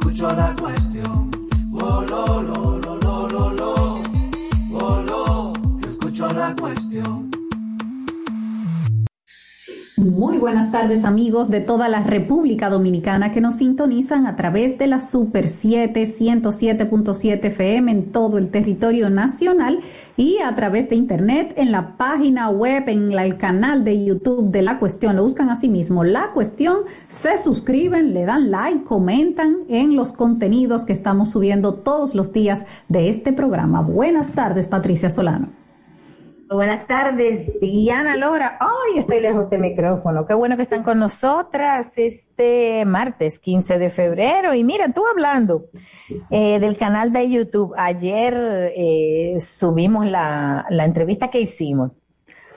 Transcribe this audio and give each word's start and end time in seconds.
escucho 0.00 0.32
la 0.34 0.54
cuestión. 0.56 1.30
Oh, 1.72 2.02
lo, 2.08 2.42
lo, 2.42 2.78
lo, 2.78 2.96
lo, 2.96 3.28
lo, 3.28 3.52
lo. 3.52 4.02
Oh, 4.72 5.02
lo, 5.02 5.52
escucho 5.86 6.32
la 6.32 6.54
cuestión. 6.56 7.29
Muy 10.20 10.36
buenas 10.36 10.70
tardes 10.70 11.06
amigos 11.06 11.48
de 11.48 11.62
toda 11.62 11.88
la 11.88 12.02
República 12.02 12.68
Dominicana 12.68 13.32
que 13.32 13.40
nos 13.40 13.54
sintonizan 13.54 14.26
a 14.26 14.36
través 14.36 14.76
de 14.76 14.86
la 14.86 15.00
Super 15.00 15.48
7 15.48 16.02
107.7 16.02 17.42
FM 17.42 17.90
en 17.90 18.12
todo 18.12 18.36
el 18.36 18.50
territorio 18.50 19.08
nacional 19.08 19.80
y 20.18 20.36
a 20.44 20.54
través 20.54 20.90
de 20.90 20.96
internet 20.96 21.54
en 21.56 21.72
la 21.72 21.96
página 21.96 22.50
web, 22.50 22.86
en 22.90 23.10
el 23.12 23.38
canal 23.38 23.82
de 23.82 24.04
YouTube 24.04 24.50
de 24.50 24.60
La 24.60 24.78
Cuestión. 24.78 25.16
Lo 25.16 25.24
buscan 25.24 25.48
así 25.48 25.70
mismo, 25.70 26.04
La 26.04 26.32
Cuestión, 26.34 26.80
se 27.08 27.38
suscriben, 27.38 28.12
le 28.12 28.26
dan 28.26 28.50
like, 28.50 28.84
comentan 28.84 29.60
en 29.70 29.96
los 29.96 30.12
contenidos 30.12 30.84
que 30.84 30.92
estamos 30.92 31.30
subiendo 31.30 31.76
todos 31.76 32.14
los 32.14 32.30
días 32.30 32.66
de 32.88 33.08
este 33.08 33.32
programa. 33.32 33.80
Buenas 33.80 34.32
tardes, 34.32 34.68
Patricia 34.68 35.08
Solano. 35.08 35.48
Buenas 36.52 36.88
tardes, 36.88 37.60
Diana 37.60 38.16
Lora. 38.16 38.58
Ay, 38.58 38.98
estoy 38.98 39.20
lejos 39.20 39.48
del 39.50 39.60
micrófono. 39.60 40.26
Qué 40.26 40.34
bueno 40.34 40.56
que 40.56 40.64
están 40.64 40.82
con 40.82 40.98
nosotras 40.98 41.92
este 41.96 42.84
martes 42.84 43.38
15 43.38 43.78
de 43.78 43.88
febrero. 43.88 44.52
Y 44.52 44.64
mira, 44.64 44.92
tú 44.92 45.04
hablando 45.08 45.66
eh, 46.28 46.58
del 46.58 46.76
canal 46.76 47.12
de 47.12 47.30
YouTube, 47.30 47.72
ayer 47.78 48.72
eh, 48.76 49.36
subimos 49.38 50.06
la, 50.06 50.66
entrevista 50.70 51.28
que 51.28 51.40
hicimos 51.40 51.94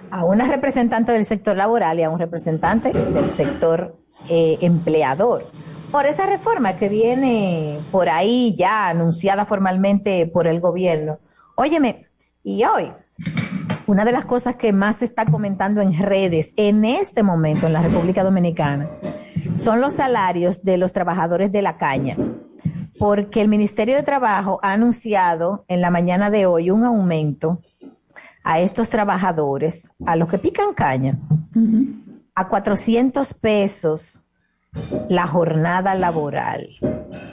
a 0.09 0.25
una 0.25 0.47
representante 0.47 1.11
del 1.11 1.25
sector 1.25 1.55
laboral 1.55 1.99
y 1.99 2.03
a 2.03 2.09
un 2.09 2.17
representante 2.17 2.91
del 2.91 3.29
sector 3.29 3.95
eh, 4.27 4.57
empleador 4.61 5.45
por 5.91 6.07
esa 6.07 6.25
reforma 6.25 6.77
que 6.77 6.89
viene 6.89 7.77
por 7.91 8.09
ahí 8.09 8.55
ya 8.57 8.87
anunciada 8.87 9.45
formalmente 9.45 10.25
por 10.25 10.47
el 10.47 10.61
gobierno. 10.61 11.19
Óyeme, 11.53 12.07
y 12.43 12.63
hoy 12.63 12.91
una 13.87 14.05
de 14.05 14.11
las 14.11 14.25
cosas 14.25 14.55
que 14.55 14.71
más 14.71 14.97
se 14.97 15.05
está 15.05 15.25
comentando 15.25 15.81
en 15.81 15.97
redes 15.97 16.53
en 16.55 16.85
este 16.85 17.23
momento 17.23 17.67
en 17.67 17.73
la 17.73 17.81
República 17.81 18.23
Dominicana 18.23 18.89
son 19.55 19.81
los 19.81 19.93
salarios 19.93 20.63
de 20.63 20.77
los 20.77 20.93
trabajadores 20.93 21.51
de 21.51 21.61
la 21.61 21.77
caña, 21.77 22.15
porque 22.97 23.41
el 23.41 23.47
Ministerio 23.47 23.95
de 23.95 24.03
Trabajo 24.03 24.59
ha 24.63 24.73
anunciado 24.73 25.65
en 25.67 25.81
la 25.81 25.89
mañana 25.89 26.29
de 26.29 26.45
hoy 26.45 26.71
un 26.71 26.83
aumento 26.85 27.59
a 28.43 28.59
estos 28.59 28.89
trabajadores, 28.89 29.87
a 30.05 30.15
los 30.15 30.29
que 30.29 30.37
pican 30.37 30.73
caña, 30.73 31.17
a 32.35 32.47
400 32.47 33.33
pesos 33.35 34.23
la 35.09 35.27
jornada 35.27 35.93
laboral. 35.95 36.69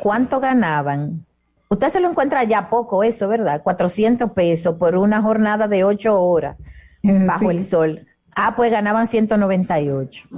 ¿Cuánto 0.03 0.41
ganaban? 0.41 1.27
Usted 1.73 1.89
se 1.89 2.01
lo 2.01 2.11
encuentra 2.11 2.43
ya 2.43 2.69
poco 2.69 3.05
eso, 3.05 3.29
¿verdad? 3.29 3.63
400 3.63 4.33
pesos 4.33 4.75
por 4.75 4.97
una 4.97 5.23
jornada 5.23 5.69
de 5.69 5.85
8 5.85 6.21
horas 6.21 6.57
eh, 7.05 7.25
bajo 7.25 7.53
el 7.53 7.63
sol. 7.63 8.09
Ah, 8.35 8.57
pues 8.57 8.73
ganaban 8.73 9.07
198. 9.07 10.29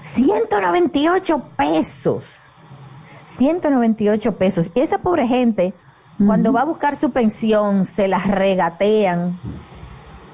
198 0.00 1.42
pesos. 1.56 2.40
198 3.26 4.36
pesos. 4.36 4.72
Y 4.74 4.80
esa 4.80 4.98
pobre 4.98 5.28
gente, 5.28 5.72
cuando 6.26 6.52
va 6.52 6.62
a 6.62 6.64
buscar 6.64 6.96
su 6.96 7.12
pensión, 7.12 7.84
se 7.84 8.08
las 8.08 8.26
regatean. 8.26 9.38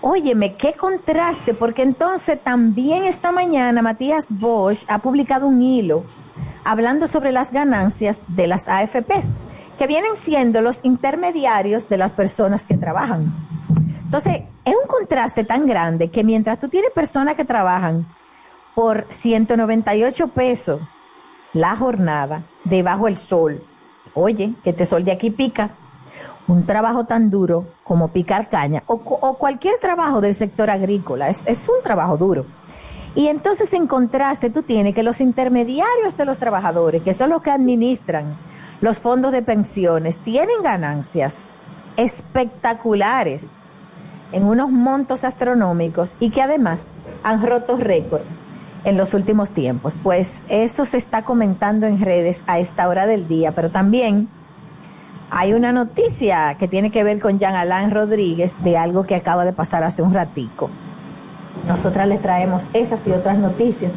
Óyeme, 0.01 0.55
qué 0.55 0.73
contraste, 0.73 1.53
porque 1.53 1.83
entonces 1.83 2.41
también 2.43 3.05
esta 3.05 3.33
mañana 3.33 3.83
Matías 3.83 4.29
Bosch 4.31 4.87
ha 4.89 5.01
publicado 5.01 5.47
un 5.47 5.61
hilo 5.61 6.05
hablando 6.65 7.07
sobre 7.07 7.33
las 7.33 7.53
ganancias 7.53 8.17
de 8.29 8.47
las 8.47 8.67
AFPs 8.67 9.29
que 9.79 9.87
vienen 9.87 10.17
siendo 10.17 10.61
los 10.61 10.81
intermediarios 10.83 11.89
de 11.89 11.97
las 11.97 12.13
personas 12.13 12.67
que 12.67 12.77
trabajan. 12.77 13.33
Entonces, 14.05 14.43
es 14.65 14.75
un 14.75 14.89
contraste 14.89 15.45
tan 15.45 15.67
grande 15.67 16.11
que 16.11 16.25
mientras 16.25 16.59
tú 16.59 16.69
tienes 16.69 16.91
personas 16.91 17.37
que 17.37 17.45
trabajan 17.45 18.07
por 18.75 19.07
198 19.11 20.29
pesos 20.29 20.81
la 21.53 21.77
jornada 21.77 22.43
debajo 22.65 23.07
del 23.07 23.17
sol, 23.17 23.63
oye, 24.15 24.53
que 24.65 24.71
este 24.71 24.85
sol 24.85 25.05
de 25.05 25.13
aquí 25.13 25.31
pica, 25.31 25.71
un 26.47 26.65
trabajo 26.67 27.05
tan 27.05 27.31
duro 27.31 27.67
como 27.85 28.09
picar 28.09 28.49
caña 28.49 28.83
o, 28.87 28.99
cualquier 28.99 29.79
trabajo 29.79 30.21
del 30.21 30.35
sector 30.35 30.71
agrícola, 30.71 31.29
es 31.29 31.69
un 31.69 31.83
trabajo 31.83 32.17
duro. 32.17 32.47
Y 33.15 33.29
entonces 33.29 33.73
en 33.73 33.87
contraste 33.87 34.51
tú 34.51 34.63
tienes 34.63 34.95
que 34.95 35.03
los 35.03 35.21
intermediarios 35.21 36.17
de 36.17 36.25
los 36.25 36.39
trabajadores, 36.39 37.03
que 37.03 37.15
son 37.15 37.31
los 37.31 37.43
que 37.43 37.51
administran 37.51 38.37
los 38.81 38.99
fondos 38.99 39.33
de 39.33 39.43
pensiones 39.43 40.19
tienen 40.19 40.63
ganancias 40.63 41.53
espectaculares 41.97 43.47
en 44.33 44.45
unos 44.45 44.71
montos 44.71 45.25
astronómicos 45.25 46.13
y 46.21 46.31
que 46.31 46.43
además 46.43 46.87
han 47.23 47.45
roto 47.45 47.77
récord 47.77 48.23
en 48.85 48.97
los 48.97 49.15
últimos 49.15 49.51
tiempos. 49.51 49.95
Pues 50.03 50.39
eso 50.49 50.85
se 50.85 50.97
está 50.97 51.23
comentando 51.23 51.87
en 51.87 52.01
redes 52.01 52.41
a 52.47 52.59
esta 52.59 52.89
hora 52.89 53.07
del 53.07 53.27
día, 53.27 53.53
pero 53.53 53.71
también 53.71 54.29
hay 55.31 55.53
una 55.53 55.73
noticia 55.73 56.57
que 56.59 56.69
tiene 56.69 56.91
que 56.91 57.05
ver 57.05 57.21
con 57.21 57.39
Jean 57.39 57.55
Alain 57.55 57.91
Rodríguez 57.91 58.63
de 58.63 58.77
algo 58.77 59.05
que 59.05 59.15
acaba 59.15 59.45
de 59.45 59.53
pasar 59.53 59.85
hace 59.85 60.03
un 60.03 60.15
ratico. 60.15 60.71
Nosotras 61.67 62.09
les 62.09 62.23
traemos 62.23 62.67
esas 62.73 63.07
y 63.07 63.11
otras 63.11 63.39
noticias 63.39 63.93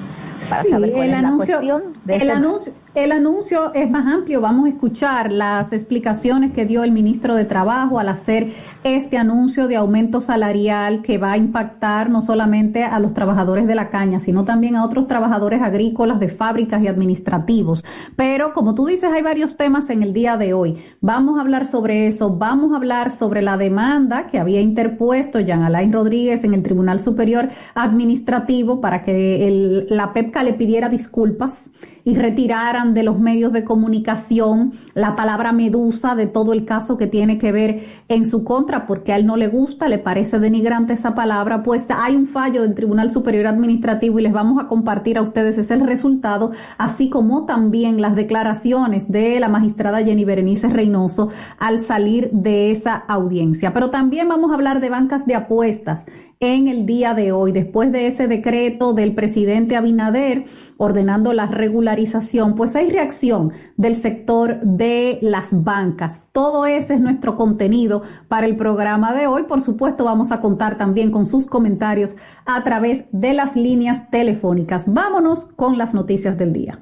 para 0.49 0.63
saber 0.63 0.91
cuál 0.91 1.13
es 1.13 1.21
la 1.21 1.31
cuestión 1.35 1.83
de 2.03 2.15
el, 2.15 2.21
este 2.21 2.31
anuncio, 2.33 2.73
el 2.93 3.13
anuncio 3.13 3.73
es 3.73 3.89
más 3.89 4.11
amplio. 4.11 4.41
Vamos 4.41 4.65
a 4.65 4.69
escuchar 4.69 5.31
las 5.31 5.71
explicaciones 5.71 6.51
que 6.51 6.65
dio 6.65 6.83
el 6.83 6.91
ministro 6.91 7.35
de 7.35 7.45
Trabajo 7.45 7.99
al 7.99 8.09
hacer 8.09 8.51
este 8.83 9.17
anuncio 9.17 9.69
de 9.69 9.77
aumento 9.77 10.19
salarial 10.19 11.01
que 11.01 11.17
va 11.17 11.33
a 11.33 11.37
impactar 11.37 12.09
no 12.09 12.21
solamente 12.21 12.83
a 12.83 12.99
los 12.99 13.13
trabajadores 13.13 13.65
de 13.65 13.75
la 13.75 13.89
caña, 13.89 14.19
sino 14.19 14.43
también 14.43 14.75
a 14.75 14.83
otros 14.83 15.07
trabajadores 15.07 15.61
agrícolas 15.61 16.19
de 16.19 16.27
fábricas 16.27 16.83
y 16.83 16.87
administrativos. 16.87 17.85
Pero 18.17 18.53
como 18.53 18.75
tú 18.75 18.85
dices, 18.85 19.09
hay 19.13 19.21
varios 19.21 19.55
temas 19.55 19.89
en 19.89 20.03
el 20.03 20.11
día 20.11 20.35
de 20.35 20.53
hoy. 20.53 20.77
Vamos 20.99 21.37
a 21.37 21.41
hablar 21.41 21.67
sobre 21.67 22.07
eso. 22.07 22.35
Vamos 22.35 22.73
a 22.73 22.75
hablar 22.75 23.11
sobre 23.11 23.41
la 23.41 23.55
demanda 23.55 24.27
que 24.27 24.37
había 24.37 24.59
interpuesto 24.59 25.39
Jean 25.39 25.63
Alain 25.63 25.93
Rodríguez 25.93 26.43
en 26.43 26.53
el 26.53 26.63
Tribunal 26.63 26.99
Superior 26.99 27.49
Administrativo 27.73 28.81
para 28.81 29.03
que 29.03 29.47
el, 29.47 29.87
la 29.89 30.11
PEPCA 30.11 30.43
le 30.43 30.53
pidiera 30.53 30.89
disculpas 30.89 31.69
y 32.03 32.15
retiraran 32.15 32.93
de 32.93 33.03
los 33.03 33.19
medios 33.19 33.51
de 33.53 33.63
comunicación 33.63 34.73
la 34.93 35.15
palabra 35.15 35.51
medusa 35.51 36.15
de 36.15 36.27
todo 36.27 36.53
el 36.53 36.65
caso 36.65 36.97
que 36.97 37.07
tiene 37.07 37.37
que 37.37 37.51
ver 37.51 37.83
en 38.07 38.25
su 38.25 38.43
contra, 38.43 38.87
porque 38.87 39.13
a 39.13 39.17
él 39.17 39.25
no 39.25 39.37
le 39.37 39.47
gusta, 39.47 39.87
le 39.87 39.97
parece 39.97 40.39
denigrante 40.39 40.93
esa 40.93 41.15
palabra, 41.15 41.63
pues 41.63 41.85
hay 41.89 42.15
un 42.15 42.27
fallo 42.27 42.61
del 42.63 42.75
Tribunal 42.75 43.09
Superior 43.09 43.47
Administrativo 43.47 44.19
y 44.19 44.23
les 44.23 44.33
vamos 44.33 44.63
a 44.63 44.67
compartir 44.67 45.17
a 45.17 45.21
ustedes 45.21 45.57
ese 45.57 45.75
resultado, 45.77 46.51
así 46.77 47.09
como 47.09 47.45
también 47.45 48.01
las 48.01 48.15
declaraciones 48.15 49.11
de 49.11 49.39
la 49.39 49.49
magistrada 49.49 50.03
Jenny 50.03 50.25
Berenice 50.25 50.67
Reynoso 50.67 51.29
al 51.59 51.83
salir 51.83 52.29
de 52.31 52.71
esa 52.71 52.95
audiencia. 52.95 53.73
Pero 53.73 53.89
también 53.89 54.27
vamos 54.27 54.51
a 54.51 54.55
hablar 54.55 54.79
de 54.81 54.89
bancas 54.89 55.25
de 55.25 55.35
apuestas 55.35 56.05
en 56.41 56.67
el 56.67 56.87
día 56.87 57.13
de 57.13 57.31
hoy, 57.31 57.51
después 57.51 57.91
de 57.91 58.07
ese 58.07 58.27
decreto 58.27 58.93
del 58.93 59.13
presidente 59.13 59.75
Abinader 59.75 60.45
ordenando 60.77 61.33
la 61.33 61.45
regularización, 61.45 62.55
pues 62.55 62.75
hay 62.75 62.89
reacción 62.89 63.53
del 63.77 63.95
sector 63.95 64.59
de 64.61 65.19
las 65.21 65.63
bancas. 65.63 66.23
Todo 66.31 66.65
ese 66.65 66.95
es 66.95 66.99
nuestro 66.99 67.37
contenido 67.37 68.01
para 68.27 68.47
el 68.47 68.57
programa 68.57 69.13
de 69.13 69.27
hoy. 69.27 69.43
Por 69.43 69.61
supuesto, 69.61 70.03
vamos 70.03 70.31
a 70.31 70.41
contar 70.41 70.79
también 70.79 71.11
con 71.11 71.27
sus 71.27 71.45
comentarios 71.45 72.15
a 72.47 72.63
través 72.63 73.03
de 73.11 73.33
las 73.33 73.55
líneas 73.55 74.09
telefónicas. 74.09 74.85
Vámonos 74.91 75.45
con 75.55 75.77
las 75.77 75.93
noticias 75.93 76.39
del 76.39 76.53
día. 76.53 76.79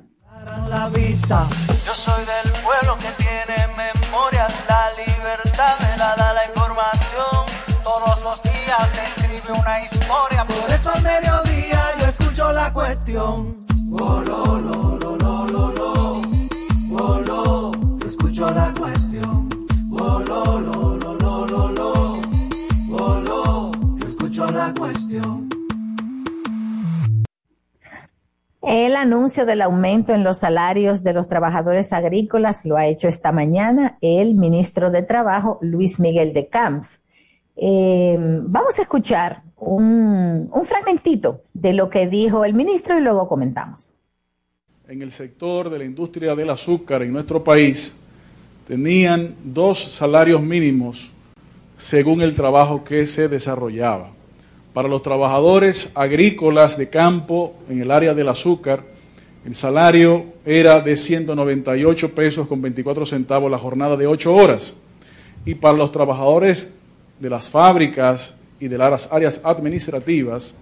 La 0.69 0.87
vista. 0.87 1.47
Yo 1.85 1.93
soy 1.93 2.23
del 2.23 2.53
pueblo 2.63 2.95
que 2.97 3.11
tiene 3.21 3.67
memoria, 3.75 4.47
la 4.69 4.87
libertad 5.05 5.75
me 5.81 5.97
da 5.97 6.33
la 6.33 6.45
información. 6.47 7.49
Días 8.69 8.93
escribe 9.17 9.59
una 9.59 9.81
historia, 9.81 10.45
por 10.45 10.69
eso 10.71 10.91
al 10.93 11.01
mediodía 11.01 11.79
yo 11.99 12.05
escucho 12.05 12.51
la 12.51 12.71
cuestión. 12.71 13.65
Oh, 13.91 14.21
lo, 14.21 14.59
lo, 14.59 14.97
lo, 14.97 15.17
lo, 15.17 15.47
lo, 15.47 15.73
lo. 15.73 16.21
Oh, 16.91 17.19
lo, 17.25 17.71
yo 17.97 18.07
escucho 18.07 18.51
la 18.51 18.71
cuestión. 18.77 19.49
Oh, 19.91 20.19
lo, 20.19 20.59
lo, 20.59 20.97
lo, 20.97 21.15
lo, 21.15 21.47
lo, 21.47 21.71
lo. 21.71 22.21
Oh, 22.91 23.21
lo, 23.21 23.71
yo 23.97 24.05
escucho 24.05 24.51
la 24.51 24.71
cuestión. 24.77 25.49
El 28.61 28.95
anuncio 28.95 29.47
del 29.47 29.63
aumento 29.63 30.13
en 30.13 30.23
los 30.23 30.39
salarios 30.39 31.01
de 31.01 31.13
los 31.13 31.27
trabajadores 31.27 31.91
agrícolas 31.91 32.65
lo 32.65 32.77
ha 32.77 32.85
hecho 32.85 33.07
esta 33.07 33.31
mañana 33.31 33.97
el 34.01 34.35
ministro 34.35 34.91
de 34.91 35.01
Trabajo, 35.01 35.57
Luis 35.61 35.99
Miguel 35.99 36.33
de 36.33 36.49
Camps. 36.49 36.99
Eh, 37.61 38.15
vamos 38.17 38.79
a 38.79 38.83
escuchar 38.83 39.43
un, 39.57 40.49
un 40.49 40.65
fragmentito 40.65 41.41
de 41.53 41.73
lo 41.73 41.89
que 41.89 42.07
dijo 42.07 42.45
el 42.45 42.53
ministro 42.53 42.97
y 42.97 43.01
luego 43.01 43.27
comentamos. 43.27 43.91
en 44.87 45.01
el 45.01 45.11
sector 45.11 45.69
de 45.69 45.77
la 45.77 45.83
industria 45.83 46.35
del 46.35 46.49
azúcar 46.49 47.03
en 47.03 47.11
nuestro 47.11 47.43
país 47.43 47.93
tenían 48.65 49.35
dos 49.43 49.83
salarios 49.83 50.41
mínimos 50.41 51.11
según 51.77 52.21
el 52.21 52.33
trabajo 52.33 52.83
que 52.83 53.05
se 53.05 53.27
desarrollaba. 53.27 54.11
Para 54.73 54.87
los 54.87 55.03
trabajadores 55.03 55.89
agrícolas 55.95 56.77
de 56.77 56.89
campo 56.89 57.55
en 57.69 57.81
el 57.81 57.91
área 57.91 58.13
del 58.13 58.29
azúcar, 58.29 58.83
el 59.45 59.53
salario 59.53 60.25
era 60.45 60.79
de 60.79 60.95
198 60.95 62.15
pesos 62.15 62.47
con 62.47 62.61
24 62.61 63.05
centavos 63.05 63.51
la 63.51 63.57
jornada 63.57 63.97
de 63.97 64.07
8 64.07 64.33
horas. 64.33 64.75
Y 65.45 65.55
para 65.55 65.77
los 65.77 65.91
trabajadores 65.91 66.73
de 67.19 67.29
las 67.29 67.49
fábricas 67.49 68.33
y 68.59 68.67
de 68.67 68.77
las 68.77 69.09
áreas 69.11 69.39
administrativas, 69.43 70.53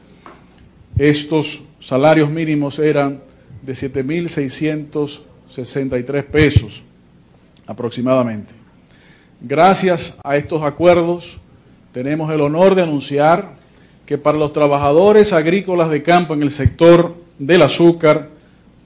estos 0.98 1.62
salarios 1.80 2.30
mínimos 2.30 2.80
eran 2.80 3.20
de 3.62 3.74
7.663 3.74 6.24
pesos 6.26 6.84
aproximadamente. 7.68 8.54
Gracias 9.40 10.18
a 10.24 10.36
estos 10.36 10.64
acuerdos, 10.64 11.40
tenemos 11.92 12.34
el 12.34 12.42
honor 12.42 12.74
de 12.74 12.82
anunciar 12.82 13.52
que 14.06 14.18
para 14.18 14.38
los 14.38 14.54
trabajadores 14.54 15.34
agrícolas 15.34 15.92
de 15.92 16.02
campo 16.02 16.34
en 16.34 16.42
el 16.42 16.52
sector 16.52 17.16
del 17.38 17.62
azúcar 17.62 18.30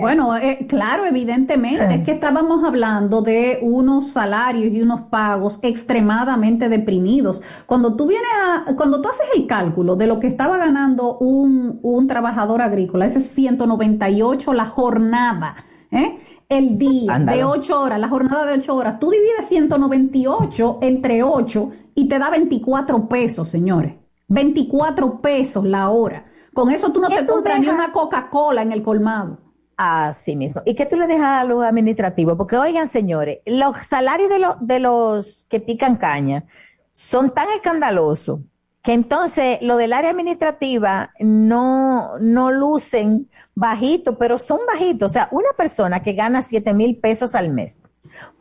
bueno, 0.00 0.36
eh, 0.36 0.66
claro, 0.68 1.06
evidentemente, 1.06 1.94
es 1.94 2.04
que 2.04 2.12
estábamos 2.12 2.64
hablando 2.64 3.22
de 3.22 3.58
unos 3.62 4.12
salarios 4.12 4.72
y 4.72 4.82
unos 4.82 5.02
pagos 5.02 5.58
extremadamente 5.62 6.68
deprimidos. 6.68 7.40
Cuando 7.66 7.96
tú 7.96 8.06
vienes 8.06 8.28
a, 8.44 8.74
cuando 8.76 9.00
tú 9.00 9.08
haces 9.08 9.26
el 9.34 9.46
cálculo 9.46 9.96
de 9.96 10.06
lo 10.06 10.20
que 10.20 10.26
estaba 10.26 10.58
ganando 10.58 11.18
un, 11.18 11.80
un 11.82 12.06
trabajador 12.06 12.62
agrícola, 12.62 13.06
ese 13.06 13.18
es 13.18 13.30
198 13.30 14.52
la 14.52 14.66
jornada, 14.66 15.56
¿eh? 15.90 16.18
el 16.48 16.78
día 16.78 17.18
de 17.18 17.44
8 17.44 17.80
horas, 17.80 18.00
la 18.00 18.08
jornada 18.08 18.46
de 18.46 18.58
8 18.58 18.74
horas, 18.74 18.98
tú 18.98 19.10
divides 19.10 19.48
198 19.48 20.78
entre 20.80 21.22
8 21.22 21.70
y 21.94 22.08
te 22.08 22.18
da 22.18 22.30
24 22.30 23.08
pesos, 23.08 23.48
señores. 23.48 23.94
24 24.28 25.20
pesos 25.20 25.64
la 25.64 25.88
hora. 25.90 26.26
Con 26.58 26.72
eso 26.72 26.90
tú 26.90 27.00
no 27.00 27.08
te 27.08 27.24
compras 27.24 27.60
ni 27.60 27.68
una 27.68 27.92
Coca-Cola 27.92 28.62
en 28.62 28.72
el 28.72 28.82
colmado. 28.82 29.38
Así 29.76 30.34
mismo. 30.34 30.60
¿Y 30.64 30.74
qué 30.74 30.86
tú 30.86 30.96
le 30.96 31.06
dejas 31.06 31.42
a 31.42 31.44
los 31.44 31.62
administrativos? 31.62 32.36
Porque 32.36 32.56
oigan, 32.56 32.88
señores, 32.88 33.38
los 33.46 33.76
salarios 33.86 34.28
de, 34.28 34.40
los 34.40 34.56
de 34.58 34.80
los 34.80 35.44
que 35.48 35.60
pican 35.60 35.98
caña 35.98 36.46
son 36.92 37.32
tan 37.32 37.46
escandalosos 37.54 38.40
que 38.82 38.92
entonces 38.92 39.58
lo 39.62 39.76
del 39.76 39.92
área 39.92 40.10
administrativa 40.10 41.12
no, 41.20 42.18
no 42.18 42.50
lucen 42.50 43.30
bajito, 43.54 44.18
pero 44.18 44.36
son 44.36 44.58
bajitos. 44.66 45.12
O 45.12 45.12
sea, 45.12 45.28
una 45.30 45.50
persona 45.56 46.02
que 46.02 46.14
gana 46.14 46.42
7 46.42 46.74
mil 46.74 46.96
pesos 46.96 47.36
al 47.36 47.52
mes, 47.52 47.84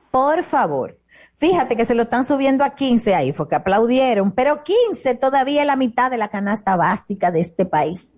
por 0.10 0.42
favor, 0.42 0.98
fíjate 1.38 1.78
que 1.78 1.86
se 1.86 1.96
lo 1.96 2.04
están 2.04 2.26
subiendo 2.26 2.64
a 2.64 2.72
15 2.72 3.16
ahí, 3.16 3.32
fue 3.32 3.48
que 3.48 3.56
aplaudieron, 3.56 4.32
pero 4.32 4.64
15 4.64 5.16
todavía 5.16 5.62
es 5.62 5.68
la 5.68 5.76
mitad 5.76 6.12
de 6.12 6.18
la 6.18 6.28
canasta 6.28 6.76
básica 6.76 7.32
de 7.32 7.40
este 7.40 7.66
país. 7.66 8.18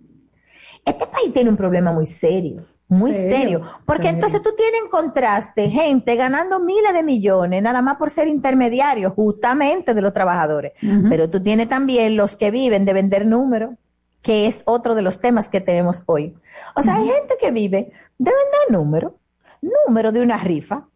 Este 0.86 1.06
país 1.06 1.32
tiene 1.34 1.50
un 1.50 1.58
problema 1.58 1.92
muy 1.92 2.06
serio. 2.06 2.66
Muy 2.92 3.14
serio, 3.14 3.62
porque 3.86 4.08
entonces 4.08 4.42
tú 4.42 4.50
tienes 4.58 4.82
en 4.84 4.90
contraste 4.90 5.70
gente 5.70 6.16
ganando 6.16 6.60
miles 6.60 6.92
de 6.92 7.04
millones 7.04 7.62
nada 7.62 7.84
más 7.84 7.98
por 7.98 8.10
ser 8.10 8.28
intermediarios 8.28 9.14
justamente 9.14 9.94
de 9.94 10.02
los 10.02 10.12
trabajadores, 10.12 10.72
pero 11.08 11.30
tú 11.30 11.40
tienes 11.40 11.70
también 11.70 12.16
los 12.16 12.36
que 12.36 12.50
viven 12.50 12.86
de 12.86 12.94
vender 12.94 13.28
números, 13.28 13.76
que 14.24 14.48
es 14.48 14.64
otro 14.66 14.96
de 14.96 15.04
los 15.04 15.22
temas 15.22 15.50
que 15.50 15.62
tenemos 15.62 16.02
hoy. 16.08 16.36
O 16.76 16.82
sea, 16.82 16.96
hay 16.96 17.08
gente 17.08 17.36
que 17.40 17.52
vive 17.52 17.92
de 18.18 18.32
vender 18.32 18.72
números, 18.72 19.14
número 19.62 20.12
de 20.12 20.22
una 20.22 20.38
rifa. 20.38 20.88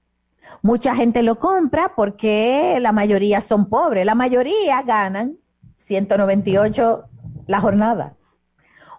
Mucha 0.64 0.96
gente 0.96 1.24
lo 1.24 1.40
compra 1.40 1.92
porque 1.94 2.78
la 2.80 2.94
mayoría 2.94 3.42
son 3.42 3.68
pobres, 3.68 4.06
la 4.06 4.16
mayoría 4.16 4.82
ganan 4.82 5.36
198 5.76 7.04
la 7.48 7.60
jornada 7.60 8.16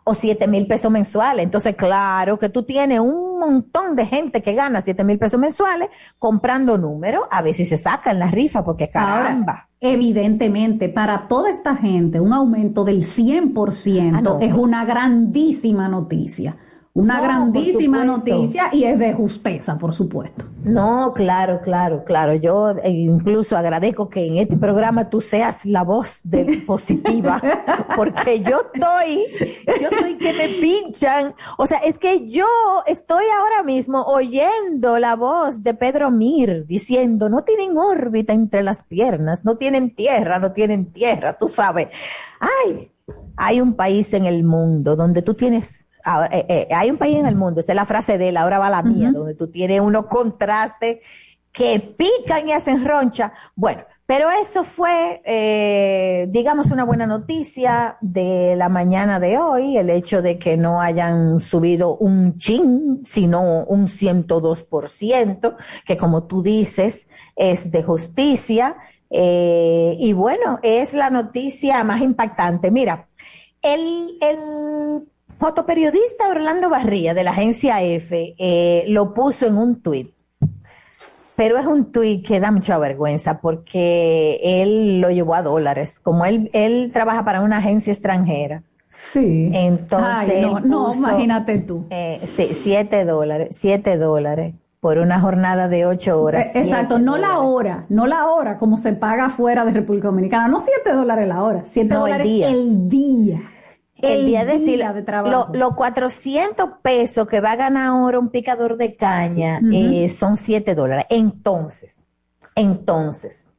o 0.05 0.14
7 0.14 0.46
mil 0.46 0.66
pesos 0.66 0.93
mensuales. 0.93 1.43
Entonces, 1.43 1.75
claro 1.75 2.38
que 2.38 2.50
tú 2.50 2.64
tienes 2.64 3.00
un 3.00 3.38
montón 3.40 3.96
de 3.96 4.05
gente 4.05 4.43
que 4.43 4.52
gana 4.52 4.82
7 4.82 5.02
mil 5.05 5.19
pesos 5.19 5.40
mensuales 5.40 5.88
comprando 6.19 6.76
números, 6.76 7.25
a 7.31 7.43
si 7.55 7.64
se 7.64 7.78
sacan 7.78 8.19
la 8.19 8.26
rifa, 8.26 8.62
porque 8.62 8.90
caramba. 8.90 9.70
evidentemente, 9.81 10.90
para 10.90 11.26
toda 11.28 11.50
esta 11.50 11.75
gente, 11.76 12.20
un 12.20 12.34
aumento 12.34 12.84
del 12.84 13.05
100% 13.05 14.37
ah, 14.38 14.44
es 14.44 14.52
una 14.52 14.84
grandísima 14.84 15.88
noticia. 15.88 16.58
Una 16.96 17.20
grandísima 17.20 18.05
noticia 18.05 18.69
y 18.70 18.85
es 18.85 18.96
de 19.00 19.12
justeza, 19.14 19.76
por 19.76 19.93
supuesto. 19.93 20.44
No, 20.62 21.12
claro, 21.12 21.61
claro, 21.61 22.05
claro. 22.05 22.35
Yo 22.37 22.70
eh, 22.70 22.88
incluso 22.88 23.56
agradezco 23.56 24.08
que 24.08 24.25
en 24.25 24.38
este 24.38 24.56
programa 24.56 25.11
tú 25.11 25.20
seas 25.20 25.64
la 25.64 25.82
voz 25.82 26.20
de 26.23 26.62
positiva, 26.64 27.43
porque 27.96 28.43
yo 28.43 28.62
estoy, 28.73 29.26
yo 29.81 29.88
estoy 29.91 30.14
que 30.19 30.32
me 30.35 30.49
pinchan. 30.61 31.35
O 31.58 31.67
sea, 31.67 31.79
es 31.79 31.99
que 31.99 32.29
yo 32.29 32.46
estoy 32.87 33.25
ahora 33.41 33.64
mismo 33.64 34.05
oyendo 34.05 35.00
la 35.00 35.17
voz 35.17 35.64
de 35.64 35.75
Pedro 35.75 36.12
Mir 36.12 36.64
diciendo, 36.64 37.29
no 37.29 37.43
tienen 37.43 37.76
órbita 37.76 38.32
entre 38.32 38.62
las 38.62 38.85
piernas, 38.85 39.44
no 39.44 39.56
tienen 39.56 39.93
tierra, 39.93 40.38
no 40.38 40.52
tienen 40.52 40.93
tierra, 40.93 41.37
tú 41.37 41.49
sabes. 41.49 41.88
Ay, 42.38 42.93
hay 43.37 43.61
un 43.61 43.75
país 43.75 44.14
en 44.14 44.26
el 44.26 44.44
mundo 44.44 44.94
donde 44.94 45.23
tú 45.23 45.35
tienes 45.35 45.88
eh, 46.31 46.47
eh, 46.49 46.69
hay 46.75 46.91
un 46.91 46.99
país 46.99 47.17
en 47.17 47.27
el 47.27 47.37
mundo, 47.37 47.61
esa 47.61 47.73
es 47.73 47.77
la 47.77 47.87
frase 47.87 48.19
de 48.19 48.29
él, 48.29 48.37
ahora 48.37 48.58
va 48.58 48.69
la 48.69 48.82
mía, 48.82 49.11
donde 49.13 49.34
tú 49.34 49.51
tienes 49.51 49.81
unos 49.81 50.06
contrastes 50.06 50.99
que 51.51 51.81
pican 51.81 52.49
y 52.49 52.53
hacen 52.53 52.84
roncha. 52.84 53.32
Bueno, 53.55 53.82
pero 54.06 54.31
eso 54.31 54.65
fue, 54.65 55.23
eh, 55.25 56.27
digamos, 56.29 56.70
una 56.70 56.84
buena 56.84 57.06
noticia 57.06 57.96
de 58.03 58.55
la 58.56 58.69
mañana 58.69 59.19
de 59.19 59.39
hoy, 59.39 59.79
el 59.79 59.89
hecho 59.89 60.20
de 60.20 60.39
que 60.39 60.56
no 60.58 60.81
hayan 60.82 61.41
subido 61.41 61.96
un 61.96 62.37
chin, 62.37 63.03
sino 63.06 63.65
un 63.65 63.87
102%, 63.87 65.56
que 65.87 65.96
como 65.96 66.25
tú 66.25 66.43
dices, 66.43 67.08
es 67.34 67.70
de 67.70 67.82
justicia. 67.82 68.77
y 69.11 70.13
bueno, 70.13 70.58
es 70.63 70.93
la 70.93 71.08
noticia 71.08 71.82
más 71.84 72.01
impactante. 72.03 72.70
Mira, 72.70 73.06
el, 73.63 74.19
el 74.20 75.05
fotoperiodista 75.44 76.29
Orlando 76.31 76.70
Barría 76.70 77.13
de 77.13 77.22
la 77.22 77.32
agencia 77.32 77.82
F 77.82 78.34
eh, 78.39 78.84
lo 78.89 79.13
puso 79.13 79.46
en 79.46 79.58
un 79.58 79.82
tuit, 79.82 80.10
pero 81.36 81.58
es 81.58 81.67
un 81.67 81.93
tuit 81.93 82.27
que 82.27 82.41
da 82.41 82.51
mucha 82.51 82.79
vergüenza 82.79 83.43
porque 83.43 84.41
él 84.43 85.03
lo 85.03 85.10
llevó 85.10 85.34
a 85.34 85.43
dólares, 85.43 85.98
como 86.03 86.24
él, 86.24 86.48
él 86.55 86.89
trabaja 86.94 87.27
para 87.27 87.43
una 87.43 87.58
agencia 87.58 87.93
extranjera. 87.93 88.63
Sí. 88.89 89.51
Entonces. 89.53 90.46
no, 90.65 90.94
imagínate 90.94 91.58
tú. 91.58 91.84
Eh, 91.91 92.20
sí, 92.24 92.55
siete 92.55 93.05
dólares, 93.05 93.48
siete 93.51 93.98
dólares 93.98 94.55
por 94.81 94.96
una 94.96 95.20
jornada 95.20 95.69
de 95.69 95.84
ocho 95.84 96.22
horas. 96.22 96.56
Eh, 96.56 96.60
exacto, 96.60 96.98
no 96.98 97.19
la 97.19 97.41
hora, 97.41 97.84
no 97.91 98.06
la 98.06 98.29
hora 98.29 98.56
como 98.56 98.79
se 98.79 98.94
paga 98.94 99.29
fuera 99.29 99.67
de 99.67 99.72
República 99.72 100.08
Dominicana, 100.08 100.48
no 100.48 100.60
siete 100.60 100.93
dólares 100.93 101.29
la 101.29 101.43
hora, 101.43 101.65
siete 101.67 101.94
dólares 101.94 102.27
El 102.27 102.34
día 102.34 102.48
el, 102.48 102.89
día, 102.89 103.43
de, 104.05 105.03
trabajo. 105.03 105.51
Los 105.53 105.75
400 105.75 106.70
pesos 106.82 107.27
que 107.27 107.41
va 107.41 107.53
a 107.53 107.56
ganar 107.56 107.87
ahora 107.87 108.19
un 108.19 108.29
picador 108.29 108.77
de 108.77 108.96
caña 108.96 109.61
eh, 109.73 110.08
son 110.08 110.37
7 110.37 110.75
dólares. 110.75 111.06
Entonces, 111.11 112.03
entonces, 112.55 113.51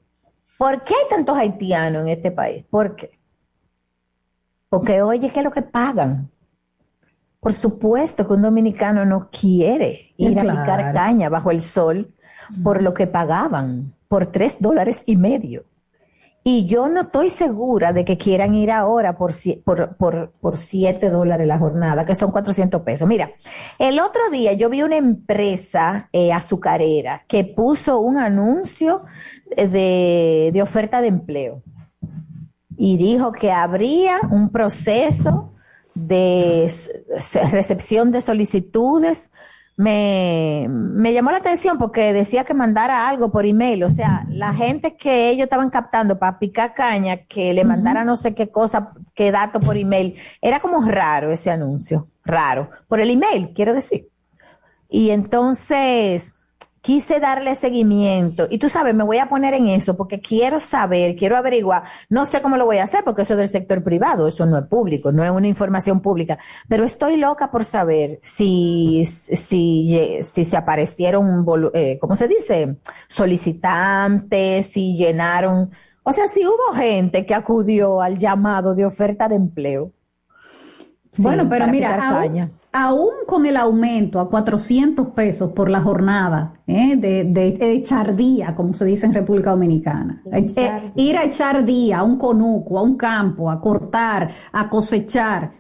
¿por 0.57 0.83
qué 0.83 0.93
hay 0.93 1.09
tantos 1.09 1.37
haitianos 1.37 2.03
en 2.03 2.09
este 2.09 2.31
país? 2.31 2.65
¿Por 2.69 2.95
qué? 2.95 3.11
Porque, 4.69 5.01
oye, 5.01 5.29
¿qué 5.29 5.39
es 5.39 5.45
lo 5.45 5.51
que 5.51 5.61
pagan? 5.61 6.29
Por 7.39 7.53
supuesto 7.53 8.25
que 8.27 8.33
un 8.33 8.41
dominicano 8.41 9.05
no 9.05 9.29
quiere 9.29 10.13
ir 10.17 10.39
a 10.39 10.41
picar 10.41 10.91
caña 10.91 11.29
bajo 11.29 11.51
el 11.51 11.61
sol 11.61 12.11
por 12.63 12.81
lo 12.81 12.93
que 12.93 13.07
pagaban, 13.07 13.93
por 14.07 14.27
3 14.27 14.57
dólares 14.59 15.03
y 15.05 15.15
medio. 15.15 15.63
Y 16.47 16.67
yo 16.67 16.87
no 16.89 17.01
estoy 17.01 17.31
segura 17.31 17.91
de 17.91 18.05
que 18.05 18.19
quieran 18.19 18.53
ir 18.53 18.69
ahora 18.69 19.17
por, 19.17 19.33
por, 19.63 19.97
por, 19.97 20.31
por 20.39 20.57
7 20.57 21.09
dólares 21.09 21.47
la 21.47 21.57
jornada, 21.57 22.05
que 22.05 22.13
son 22.13 22.29
400 22.29 22.83
pesos. 22.83 23.07
Mira, 23.07 23.31
el 23.79 23.99
otro 23.99 24.29
día 24.29 24.53
yo 24.53 24.69
vi 24.69 24.83
una 24.83 24.97
empresa 24.97 26.07
eh, 26.13 26.31
azucarera 26.31 27.23
que 27.27 27.45
puso 27.45 27.99
un 27.99 28.17
anuncio 28.17 29.05
de, 29.55 30.51
de 30.53 30.61
oferta 30.61 31.01
de 31.01 31.07
empleo 31.07 31.63
y 32.77 32.97
dijo 32.97 33.31
que 33.31 33.51
habría 33.51 34.19
un 34.29 34.51
proceso 34.51 35.51
de 35.95 36.71
recepción 37.51 38.11
de 38.11 38.21
solicitudes 38.21 39.31
me, 39.77 40.67
me 40.69 41.11
llamó 41.11 41.31
la 41.31 41.37
atención 41.37 41.77
porque 41.77 42.13
decía 42.13 42.45
que 42.45 42.53
mandara 42.53 43.07
algo 43.07 43.31
por 43.31 43.45
email, 43.45 43.83
o 43.83 43.89
sea, 43.89 44.25
la 44.29 44.53
gente 44.53 44.95
que 44.95 45.29
ellos 45.29 45.45
estaban 45.45 45.69
captando 45.69 46.17
para 46.17 46.39
picar 46.39 46.73
caña, 46.73 47.25
que 47.25 47.53
le 47.53 47.65
mandara 47.65 48.05
no 48.05 48.15
sé 48.15 48.33
qué 48.33 48.49
cosa, 48.49 48.93
qué 49.13 49.31
dato 49.31 49.59
por 49.59 49.75
email, 49.75 50.15
era 50.41 50.59
como 50.59 50.81
raro 50.81 51.31
ese 51.31 51.51
anuncio, 51.51 52.07
raro, 52.23 52.69
por 52.87 53.01
el 53.01 53.09
email, 53.09 53.51
quiero 53.53 53.73
decir. 53.73 54.07
Y 54.87 55.09
entonces, 55.09 56.34
quise 56.85 57.19
darle 57.19 57.55
seguimiento. 57.55 58.45
Y 58.47 58.59
tú 58.59 58.69
sabes, 58.69 58.93
me 58.93 59.03
voy 59.03 59.17
a 59.17 59.27
poner 59.27 59.55
en 59.55 59.69
eso 59.69 59.97
porque 59.97 60.21
quiero 60.21 60.59
saber, 60.59 61.15
quiero 61.15 61.35
averiguar, 61.35 61.81
no 62.09 62.27
sé 62.27 62.43
cómo 62.43 62.57
lo 62.57 62.65
voy 62.65 62.77
a 62.77 62.83
hacer 62.83 63.03
porque 63.03 63.23
eso 63.23 63.33
es 63.33 63.39
del 63.39 63.49
sector 63.49 63.83
privado, 63.83 64.27
eso 64.27 64.45
no 64.45 64.59
es 64.59 64.67
público, 64.67 65.11
no 65.11 65.25
es 65.25 65.31
una 65.31 65.47
información 65.47 65.99
pública, 65.99 66.37
pero 66.69 66.83
estoy 66.83 67.17
loca 67.17 67.49
por 67.49 67.65
saber 67.65 68.19
si, 68.21 69.03
si, 69.05 70.19
si 70.21 70.45
se 70.45 70.57
aparecieron, 70.57 71.43
eh, 71.73 71.97
¿cómo 71.99 72.15
se 72.15 72.27
dice? 72.27 72.75
Solicitantes, 73.07 74.67
si 74.67 74.95
llenaron, 74.95 75.71
o 76.03 76.11
sea, 76.11 76.27
si 76.27 76.45
hubo 76.45 76.71
gente 76.75 77.25
que 77.25 77.33
acudió 77.33 77.99
al 77.99 78.15
llamado 78.15 78.75
de 78.75 78.85
oferta 78.85 79.27
de 79.27 79.37
empleo. 79.37 79.91
Bueno, 81.17 81.49
pero 81.49 81.67
mira, 81.67 81.95
aún 81.95 82.51
con 83.25 83.45
el 83.45 83.57
aumento 83.57 84.19
a 84.19 84.29
400 84.29 85.07
pesos 85.09 85.51
por 85.53 85.69
la 85.69 85.81
jornada 85.81 86.59
¿eh? 86.67 86.95
de, 86.97 87.73
echar 87.73 88.15
día, 88.15 88.53
como 88.55 88.73
se 88.73 88.85
dice 88.85 89.05
en 89.05 89.13
República 89.13 89.51
Dominicana, 89.51 90.21
eh, 90.31 90.91
ir 90.95 91.17
a 91.17 91.23
echar 91.23 91.63
día 91.65 91.99
a 91.99 92.03
un 92.03 92.17
conuco, 92.17 92.77
a 92.77 92.81
un 92.81 92.97
campo, 92.97 93.49
a 93.49 93.61
cortar, 93.61 94.29
a 94.51 94.69
cosechar, 94.69 95.53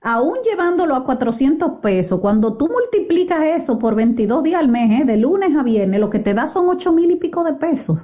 aún 0.00 0.38
llevándolo 0.44 0.96
a 0.96 1.04
400 1.04 1.80
pesos, 1.80 2.20
cuando 2.20 2.56
tú 2.56 2.68
multiplicas 2.68 3.44
eso 3.44 3.78
por 3.78 3.94
22 3.94 4.42
días 4.42 4.60
al 4.60 4.68
mes, 4.68 5.00
¿eh? 5.00 5.04
de 5.04 5.16
lunes 5.16 5.54
a 5.56 5.62
viernes, 5.62 6.00
lo 6.00 6.08
que 6.08 6.20
te 6.20 6.32
da 6.32 6.46
son 6.46 6.68
8 6.68 6.92
mil 6.92 7.10
y 7.10 7.16
pico 7.16 7.44
de 7.44 7.52
pesos. 7.52 7.98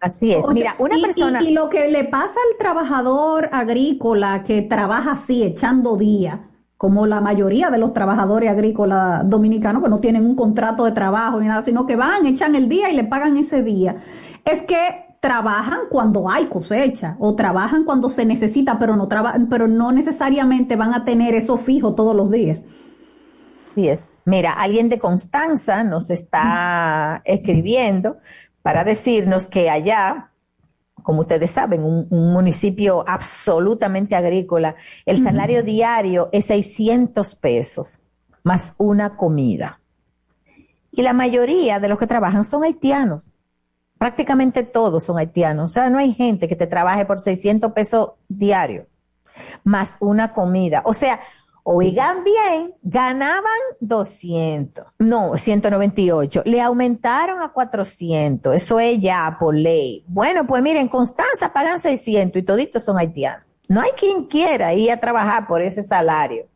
Así 0.00 0.32
es. 0.32 0.44
Mira, 0.48 0.74
una 0.78 0.96
persona. 1.00 1.42
Y, 1.42 1.50
y, 1.50 1.52
lo 1.52 1.68
que 1.68 1.88
le 1.88 2.04
pasa 2.04 2.34
al 2.50 2.58
trabajador 2.58 3.48
agrícola 3.52 4.42
que 4.42 4.60
trabaja 4.62 5.12
así, 5.12 5.44
echando 5.44 5.96
día, 5.96 6.48
como 6.82 7.06
la 7.06 7.20
mayoría 7.20 7.70
de 7.70 7.78
los 7.78 7.94
trabajadores 7.94 8.50
agrícolas 8.50 9.30
dominicanos 9.30 9.84
que 9.84 9.88
no 9.88 10.00
tienen 10.00 10.26
un 10.26 10.34
contrato 10.34 10.84
de 10.84 10.90
trabajo 10.90 11.38
ni 11.38 11.46
nada, 11.46 11.62
sino 11.62 11.86
que 11.86 11.94
van, 11.94 12.26
echan 12.26 12.56
el 12.56 12.68
día 12.68 12.90
y 12.90 12.96
le 12.96 13.04
pagan 13.04 13.36
ese 13.36 13.62
día. 13.62 13.98
Es 14.44 14.62
que 14.62 15.16
trabajan 15.20 15.82
cuando 15.88 16.28
hay 16.28 16.46
cosecha 16.46 17.14
o 17.20 17.36
trabajan 17.36 17.84
cuando 17.84 18.10
se 18.10 18.26
necesita, 18.26 18.80
pero 18.80 18.96
no 18.96 19.08
pero 19.48 19.68
no 19.68 19.92
necesariamente 19.92 20.74
van 20.74 20.92
a 20.92 21.04
tener 21.04 21.36
eso 21.36 21.56
fijo 21.56 21.94
todos 21.94 22.16
los 22.16 22.32
días. 22.32 22.58
Así 23.70 23.86
es. 23.86 24.08
Mira, 24.24 24.50
alguien 24.50 24.88
de 24.88 24.98
Constanza 24.98 25.84
nos 25.84 26.10
está 26.10 27.22
escribiendo 27.24 28.16
para 28.62 28.82
decirnos 28.82 29.46
que 29.46 29.70
allá 29.70 30.31
como 31.02 31.22
ustedes 31.22 31.50
saben, 31.50 31.82
un, 31.84 32.08
municipio 32.10 33.04
absolutamente 33.06 34.14
agrícola, 34.14 34.76
el 35.06 35.22
salario 35.22 35.62
diario 35.62 36.28
es 36.32 36.46
600 36.46 37.34
pesos 37.36 38.00
más 38.42 38.74
una 38.78 39.16
comida. 39.16 39.80
Y 40.90 41.02
la 41.02 41.12
mayoría 41.12 41.80
de 41.80 41.88
los 41.88 41.98
que 41.98 42.06
trabajan 42.06 42.44
son 42.44 42.64
haitianos. 42.64 43.32
Prácticamente 43.98 44.62
todos 44.62 45.04
son 45.04 45.18
haitianos. 45.18 45.70
O 45.70 45.74
sea, 45.74 45.88
no 45.88 45.98
hay 45.98 46.12
gente 46.12 46.48
que 46.48 46.56
te 46.56 46.66
trabaje 46.66 47.06
por 47.06 47.20
600 47.20 47.72
pesos 47.72 48.10
diario 48.28 48.86
más 49.64 49.96
una 50.00 50.32
comida. 50.32 50.82
O 50.84 50.94
sea, 50.94 51.20
Oigan 51.64 52.24
bien, 52.24 52.74
ganaban 52.82 53.44
200, 53.78 54.84
no, 54.98 55.36
198, 55.36 56.42
le 56.44 56.60
aumentaron 56.60 57.40
a 57.40 57.52
400, 57.52 58.56
eso 58.56 58.80
es 58.80 59.00
ya 59.00 59.36
por 59.38 59.54
ley. 59.54 60.04
Bueno, 60.08 60.44
pues 60.44 60.60
miren, 60.60 60.88
Constanza 60.88 61.52
pagan 61.52 61.78
600 61.78 62.42
y 62.42 62.44
toditos 62.44 62.84
son 62.84 62.98
haitianos. 62.98 63.46
No 63.68 63.80
hay 63.80 63.92
quien 63.92 64.24
quiera 64.24 64.74
ir 64.74 64.90
a 64.90 64.98
trabajar 64.98 65.46
por 65.46 65.62
ese 65.62 65.84
salario. 65.84 66.46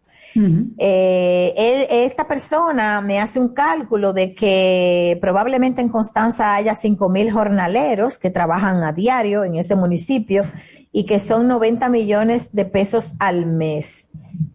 Eh, 0.76 1.86
esta 1.88 2.28
persona 2.28 3.00
me 3.00 3.20
hace 3.20 3.40
un 3.40 3.54
cálculo 3.54 4.12
de 4.12 4.34
que 4.34 5.16
probablemente 5.20 5.80
en 5.80 5.88
Constanza 5.88 6.54
haya 6.54 6.74
5 6.74 7.08
mil 7.08 7.30
jornaleros 7.30 8.18
que 8.18 8.30
trabajan 8.30 8.84
a 8.84 8.92
diario 8.92 9.44
en 9.44 9.54
ese 9.54 9.76
municipio 9.76 10.42
y 10.92 11.04
que 11.06 11.18
son 11.18 11.48
90 11.48 11.88
millones 11.88 12.52
de 12.52 12.66
pesos 12.66 13.14
al 13.18 13.46
mes. 13.46 14.10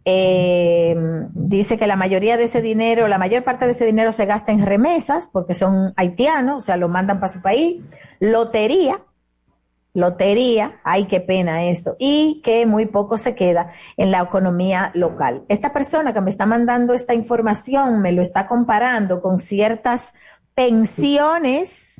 Eh, 0.05 0.95
dice 1.33 1.77
que 1.77 1.87
la 1.87 1.95
mayoría 1.95 2.37
de 2.37 2.45
ese 2.45 2.61
dinero, 2.61 3.07
la 3.07 3.17
mayor 3.17 3.43
parte 3.43 3.65
de 3.65 3.73
ese 3.73 3.85
dinero 3.85 4.11
se 4.11 4.25
gasta 4.25 4.51
en 4.51 4.65
remesas 4.65 5.29
porque 5.31 5.53
son 5.53 5.93
haitianos, 5.95 6.63
o 6.63 6.65
sea, 6.65 6.77
lo 6.77 6.89
mandan 6.89 7.19
para 7.19 7.31
su 7.31 7.41
país, 7.41 7.81
lotería, 8.19 9.01
lotería, 9.93 10.79
ay, 10.83 11.05
qué 11.05 11.19
pena 11.19 11.65
eso, 11.65 11.95
y 11.99 12.41
que 12.43 12.65
muy 12.65 12.85
poco 12.85 13.17
se 13.17 13.35
queda 13.35 13.71
en 13.97 14.11
la 14.11 14.21
economía 14.21 14.91
local. 14.93 15.43
Esta 15.49 15.73
persona 15.73 16.13
que 16.13 16.21
me 16.21 16.29
está 16.29 16.45
mandando 16.45 16.93
esta 16.93 17.13
información 17.13 18.01
me 18.01 18.11
lo 18.11 18.21
está 18.21 18.47
comparando 18.47 19.21
con 19.21 19.37
ciertas 19.37 20.13
pensiones 20.55 21.90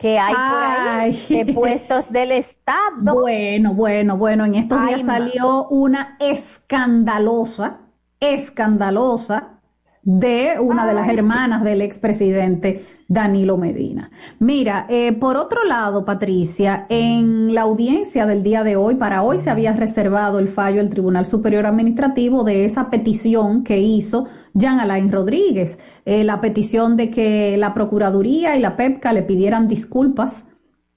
que 0.00 0.18
hay 0.18 0.34
por 0.34 0.62
ahí 0.62 1.26
de 1.28 1.52
puestos 1.52 2.10
del 2.10 2.32
Estado. 2.32 3.14
Bueno, 3.14 3.74
bueno, 3.74 4.16
bueno, 4.16 4.46
en 4.46 4.54
estos 4.54 4.86
días 4.86 5.02
salió 5.04 5.68
una 5.68 6.16
escandalosa, 6.18 7.80
escandalosa 8.18 9.60
de 10.02 10.54
una 10.58 10.86
de 10.86 10.94
las 10.94 11.08
hermanas 11.10 11.62
del 11.62 11.82
expresidente 11.82 12.86
Danilo 13.06 13.58
Medina. 13.58 14.10
Mira, 14.38 14.86
eh, 14.88 15.12
por 15.12 15.36
otro 15.36 15.64
lado, 15.64 16.06
Patricia, 16.06 16.86
en 16.88 17.54
la 17.54 17.62
audiencia 17.62 18.24
del 18.24 18.42
día 18.42 18.64
de 18.64 18.76
hoy, 18.76 18.94
para 18.94 19.22
hoy 19.22 19.38
se 19.38 19.50
había 19.50 19.72
reservado 19.72 20.38
el 20.38 20.48
fallo 20.48 20.78
del 20.78 20.88
Tribunal 20.88 21.26
Superior 21.26 21.66
Administrativo 21.66 22.44
de 22.44 22.64
esa 22.64 22.88
petición 22.88 23.62
que 23.64 23.80
hizo 23.80 24.26
Jean 24.54 24.80
Alain 24.80 25.10
Rodríguez, 25.10 25.78
eh, 26.04 26.24
la 26.24 26.40
petición 26.40 26.96
de 26.96 27.10
que 27.10 27.56
la 27.56 27.74
Procuraduría 27.74 28.56
y 28.56 28.60
la 28.60 28.76
PEPCA 28.76 29.12
le 29.12 29.22
pidieran 29.22 29.68
disculpas 29.68 30.44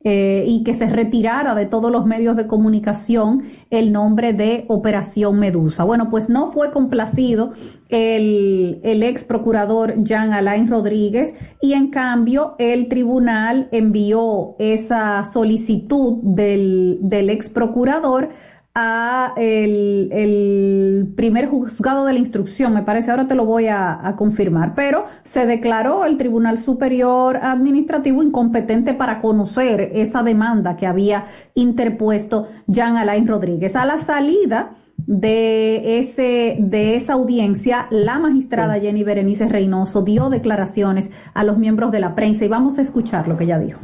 eh, 0.06 0.44
y 0.46 0.66
que 0.66 0.74
se 0.74 0.88
retirara 0.88 1.56
de 1.56 1.66
todos 1.66 1.90
los 1.90 2.06
medios 2.06 2.36
de 2.36 2.46
comunicación 2.46 3.44
el 3.70 3.94
nombre 3.94 4.34
de 4.34 4.66
Operación 4.68 5.40
Medusa. 5.40 5.86
Bueno, 5.86 6.10
pues 6.10 6.30
no 6.30 6.52
fue 6.52 6.74
complacido 6.74 7.54
el, 7.88 8.82
el 8.84 9.02
ex 9.02 9.24
procurador 9.24 10.04
Jean 10.04 10.34
Alain 10.34 10.68
Rodríguez 10.68 11.34
y 11.62 11.72
en 11.72 11.90
cambio 11.90 12.56
el 12.60 12.90
tribunal 12.90 13.70
envió 13.72 14.58
esa 14.60 15.24
solicitud 15.24 16.18
del, 16.22 16.98
del 17.04 17.30
ex 17.30 17.50
procurador 17.50 18.32
a 18.76 19.34
el, 19.38 20.10
el, 20.12 21.14
primer 21.16 21.48
juzgado 21.48 22.06
de 22.06 22.14
la 22.14 22.20
instrucción, 22.20 22.74
me 22.74 22.82
parece, 22.82 23.12
ahora 23.12 23.28
te 23.28 23.36
lo 23.36 23.46
voy 23.46 23.68
a, 23.68 24.16
confirmar, 24.18 24.74
pero 24.76 25.06
se 25.24 25.46
declaró 25.46 26.06
el 26.06 26.18
Tribunal 26.18 26.58
Superior 26.58 27.38
Administrativo 27.38 28.24
incompetente 28.24 28.94
para 28.94 29.22
conocer 29.22 29.92
esa 29.94 30.24
demanda 30.24 30.76
que 30.76 30.88
había 30.88 31.26
interpuesto 31.54 32.48
Jean 32.68 32.98
Alain 32.98 33.28
Rodríguez. 33.28 33.76
A 33.76 33.86
la 33.86 34.00
salida 34.00 34.76
de 34.98 36.00
ese 36.00 36.58
de 36.60 36.96
esa 36.96 37.14
audiencia, 37.14 37.88
la 37.92 38.20
magistrada 38.20 38.80
Jenny 38.80 39.04
Berenice 39.04 39.48
Reynoso 39.48 40.02
dio 40.02 40.30
declaraciones 40.30 41.12
a 41.34 41.44
los 41.44 41.58
miembros 41.58 41.92
de 41.92 42.00
la 42.00 42.16
prensa 42.16 42.46
y 42.46 42.48
vamos 42.48 42.80
a 42.80 42.82
escuchar 42.82 43.28
lo 43.28 43.38
que 43.38 43.44
ella 43.44 43.60
dijo. 43.60 43.80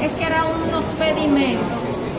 Es 0.00 0.12
que 0.12 0.24
era 0.24 0.44
unos 0.44 0.84
pedimentos 0.94 1.66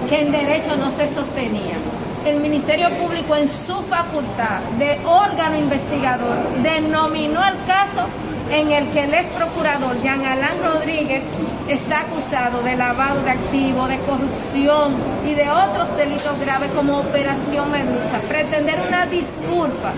que 0.10 0.22
en 0.22 0.32
derecho 0.32 0.76
no 0.78 0.92
se 0.92 1.08
sostenían 1.10 1.99
el 2.26 2.40
Ministerio 2.40 2.90
Público 2.92 3.36
en 3.36 3.48
su 3.48 3.82
facultad 3.84 4.60
de 4.78 5.00
órgano 5.06 5.58
investigador 5.58 6.38
denominó 6.62 7.42
el 7.46 7.56
caso 7.66 8.06
en 8.52 8.72
el 8.72 8.90
que 8.90 9.04
el 9.04 9.14
ex 9.14 9.28
procurador 9.30 10.02
Jean 10.02 10.26
Alain 10.26 10.64
Rodríguez 10.64 11.24
está 11.68 12.02
acusado 12.02 12.62
de 12.64 12.76
lavado 12.76 13.22
de 13.22 13.32
activos, 13.32 13.88
de 13.90 14.00
corrupción 14.00 14.96
y 15.28 15.36
de 15.36 15.50
otros 15.50 15.96
delitos 15.96 16.40
graves 16.40 16.72
como 16.72 17.00
Operación 17.00 17.72
Medusa. 17.72 18.20
Pretender 18.28 18.80
una 18.88 19.06
disculpa 19.06 19.94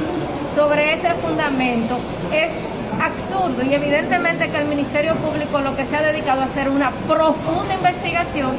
sobre 0.54 0.94
ese 0.94 1.14
fundamento 1.16 1.98
es 2.34 2.54
absurdo 3.02 3.64
y 3.64 3.74
evidentemente 3.74 4.50
que 4.50 4.58
el 4.58 4.68
Ministerio 4.68 5.16
Público 5.16 5.60
lo 5.60 5.76
que 5.76 5.86
se 5.86 5.96
ha 5.96 6.02
dedicado 6.02 6.42
a 6.42 6.46
hacer 6.46 6.70
una 6.70 6.92
profunda 7.08 7.74
investigación 7.74 8.52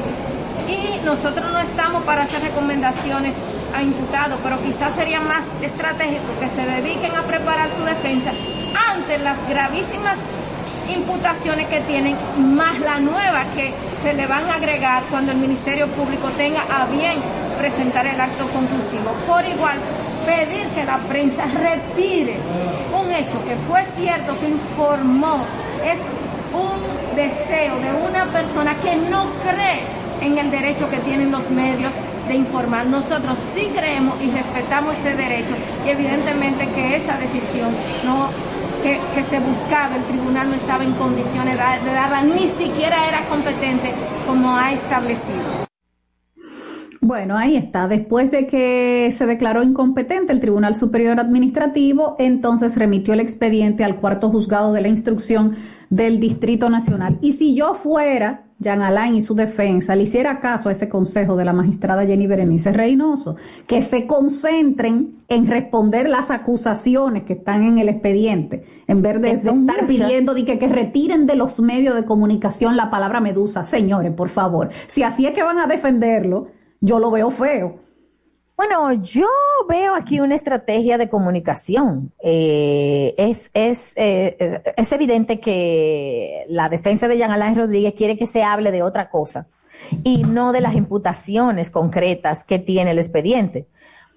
y 0.69 1.01
nosotros 1.05 1.51
no 1.53 1.59
estamos 1.61 2.03
para 2.05 2.23
hacer 2.23 2.43
recomendaciones 2.43 3.35
a 3.75 3.83
imputados, 3.83 4.39
pero 4.43 4.63
quizás 4.63 4.95
sería 4.95 5.21
más 5.21 5.45
estratégico 5.63 6.39
que 6.41 6.49
se 6.51 6.65
dediquen 6.65 7.17
a 7.17 7.23
preparar 7.23 7.71
su 7.77 7.85
defensa 7.85 8.33
ante 8.91 9.19
las 9.19 9.37
gravísimas 9.49 10.19
imputaciones 10.89 11.69
que 11.69 11.81
tienen, 11.81 12.17
más 12.55 12.79
la 12.81 12.99
nueva 12.99 13.45
que 13.55 13.73
se 14.03 14.15
le 14.15 14.27
van 14.27 14.49
a 14.51 14.55
agregar 14.57 15.05
cuando 15.11 15.33
el 15.33 15.39
Ministerio 15.39 15.87
Público 15.89 16.29
tenga 16.37 16.63
a 16.63 16.87
bien 16.87 17.21
presentar 17.59 18.07
el 18.07 18.21
acto 18.21 18.47
conclusivo. 18.49 19.13
Por 19.27 19.45
igual, 19.45 19.79
pedir 20.27 20.67
que 20.69 20.85
la 20.85 20.99
prensa 20.99 21.45
retire 21.47 22.37
un 22.93 23.11
hecho 23.13 23.43
que 23.45 23.57
fue 23.69 23.85
cierto, 23.97 24.39
que 24.39 24.49
informó, 24.49 25.45
es 25.85 26.01
un 26.53 27.17
deseo 27.17 27.79
de 27.79 27.93
una 28.09 28.27
persona 28.27 28.75
que 28.83 28.97
no 28.97 29.27
cree 29.43 30.02
en 30.23 30.39
el 30.39 30.51
derecho 30.51 30.89
que 30.89 30.99
tienen 30.99 31.31
los 31.31 31.51
medios 31.51 31.93
de 32.29 32.35
informar. 32.35 32.87
Nosotros 32.87 33.39
sí 33.55 33.69
creemos 33.75 34.15
y 34.23 34.31
respetamos 34.31 34.97
ese 34.99 35.15
derecho 35.17 35.55
y 35.85 35.91
evidentemente 35.91 36.69
que 36.69 36.97
esa 36.97 37.19
decisión 37.19 37.75
no 38.05 38.31
que, 38.83 39.23
se 39.23 39.39
buscaba, 39.39 39.97
el 39.97 40.05
tribunal 40.05 40.49
no 40.49 40.57
estaba 40.57 40.83
en 40.85 40.93
condiciones 40.95 41.55
de 41.55 41.93
darla, 41.93 42.23
ni 42.23 42.49
siquiera 42.49 43.09
era 43.09 43.25
competente 43.27 43.93
como 44.27 44.57
ha 44.57 44.73
establecido. 44.73 45.63
Bueno, 47.01 47.37
ahí 47.37 47.57
está. 47.57 47.89
Después 47.89 48.31
de 48.31 48.47
que 48.47 49.13
se 49.17 49.27
declaró 49.27 49.63
incompetente 49.63 50.33
el 50.33 50.41
Tribunal 50.41 50.77
Superior 50.77 51.19
Administrativo, 51.19 52.15
entonces 52.19 52.77
remitió 52.77 53.15
el 53.15 53.21
expediente 53.21 53.83
al 53.83 53.97
cuarto 53.97 54.31
juzgado 54.31 54.73
de 54.73 54.83
la 54.83 54.89
instrucción 54.89 55.57
del 55.91 56.21
Distrito 56.21 56.71
Nacional. 56.71 57.19
Y 57.21 57.33
si 57.33 57.55
yo 57.55 57.75
fuera, 57.75 58.45
Jean 58.63 58.83
Alain 58.83 59.15
y 59.15 59.23
su 59.23 59.35
defensa, 59.35 59.97
le 59.97 60.05
hiciera 60.05 60.41
caso 60.41 60.69
a 60.69 60.73
ese 60.73 60.89
consejo 60.89 61.37
de 61.37 61.45
la 61.45 61.53
magistrada 61.53 62.07
Jenny 62.07 62.27
Berenice 62.27 62.73
Reynoso, 62.73 63.37
que 63.67 63.83
se 63.83 64.07
concentren 64.07 65.17
en 65.29 65.47
responder 65.47 66.09
las 66.09 66.31
acusaciones 66.31 67.25
que 67.25 67.35
están 67.35 67.65
en 67.65 67.79
el 67.79 67.89
expediente, 67.89 68.63
en 68.87 69.03
vez 69.03 69.21
de 69.21 69.33
estar 69.33 69.87
pidiendo 69.87 70.35
que, 70.35 70.59
que 70.59 70.69
retiren 70.69 71.27
de 71.27 71.35
los 71.35 71.59
medios 71.61 71.95
de 71.95 72.05
comunicación 72.05 72.77
la 72.77 72.91
palabra 72.91 73.21
medusa. 73.21 73.65
Señores, 73.65 74.13
por 74.13 74.29
favor, 74.29 74.71
si 74.87 75.03
así 75.03 75.27
es 75.27 75.33
que 75.33 75.43
van 75.43 75.59
a 75.59 75.67
defenderlo, 75.67 76.49
yo 76.81 76.99
lo 76.99 77.11
veo 77.11 77.31
feo. 77.31 77.92
Bueno, 78.57 78.93
yo 78.93 79.27
veo 79.69 79.95
aquí 79.95 80.21
una 80.21 80.35
estrategia 80.35 80.99
de 80.99 81.09
comunicación. 81.09 82.13
Eh, 82.23 83.15
eh, 83.17 84.63
es 84.77 84.93
evidente 84.93 85.41
que 85.41 86.45
la 86.49 86.69
defensa 86.69 87.09
de 87.09 87.17
Jean 87.17 87.31
Alain 87.31 87.57
Rodríguez 87.57 87.95
quiere 87.95 88.17
que 88.17 88.27
se 88.27 88.43
hable 88.43 88.71
de 88.71 88.83
otra 88.83 89.09
cosa 89.11 89.47
y 90.05 90.23
no 90.23 90.53
de 90.53 90.61
las 90.61 90.75
imputaciones 90.75 91.71
concretas 91.71 92.45
que 92.45 92.59
tiene 92.59 92.93
el 92.93 92.99
expediente 92.99 93.67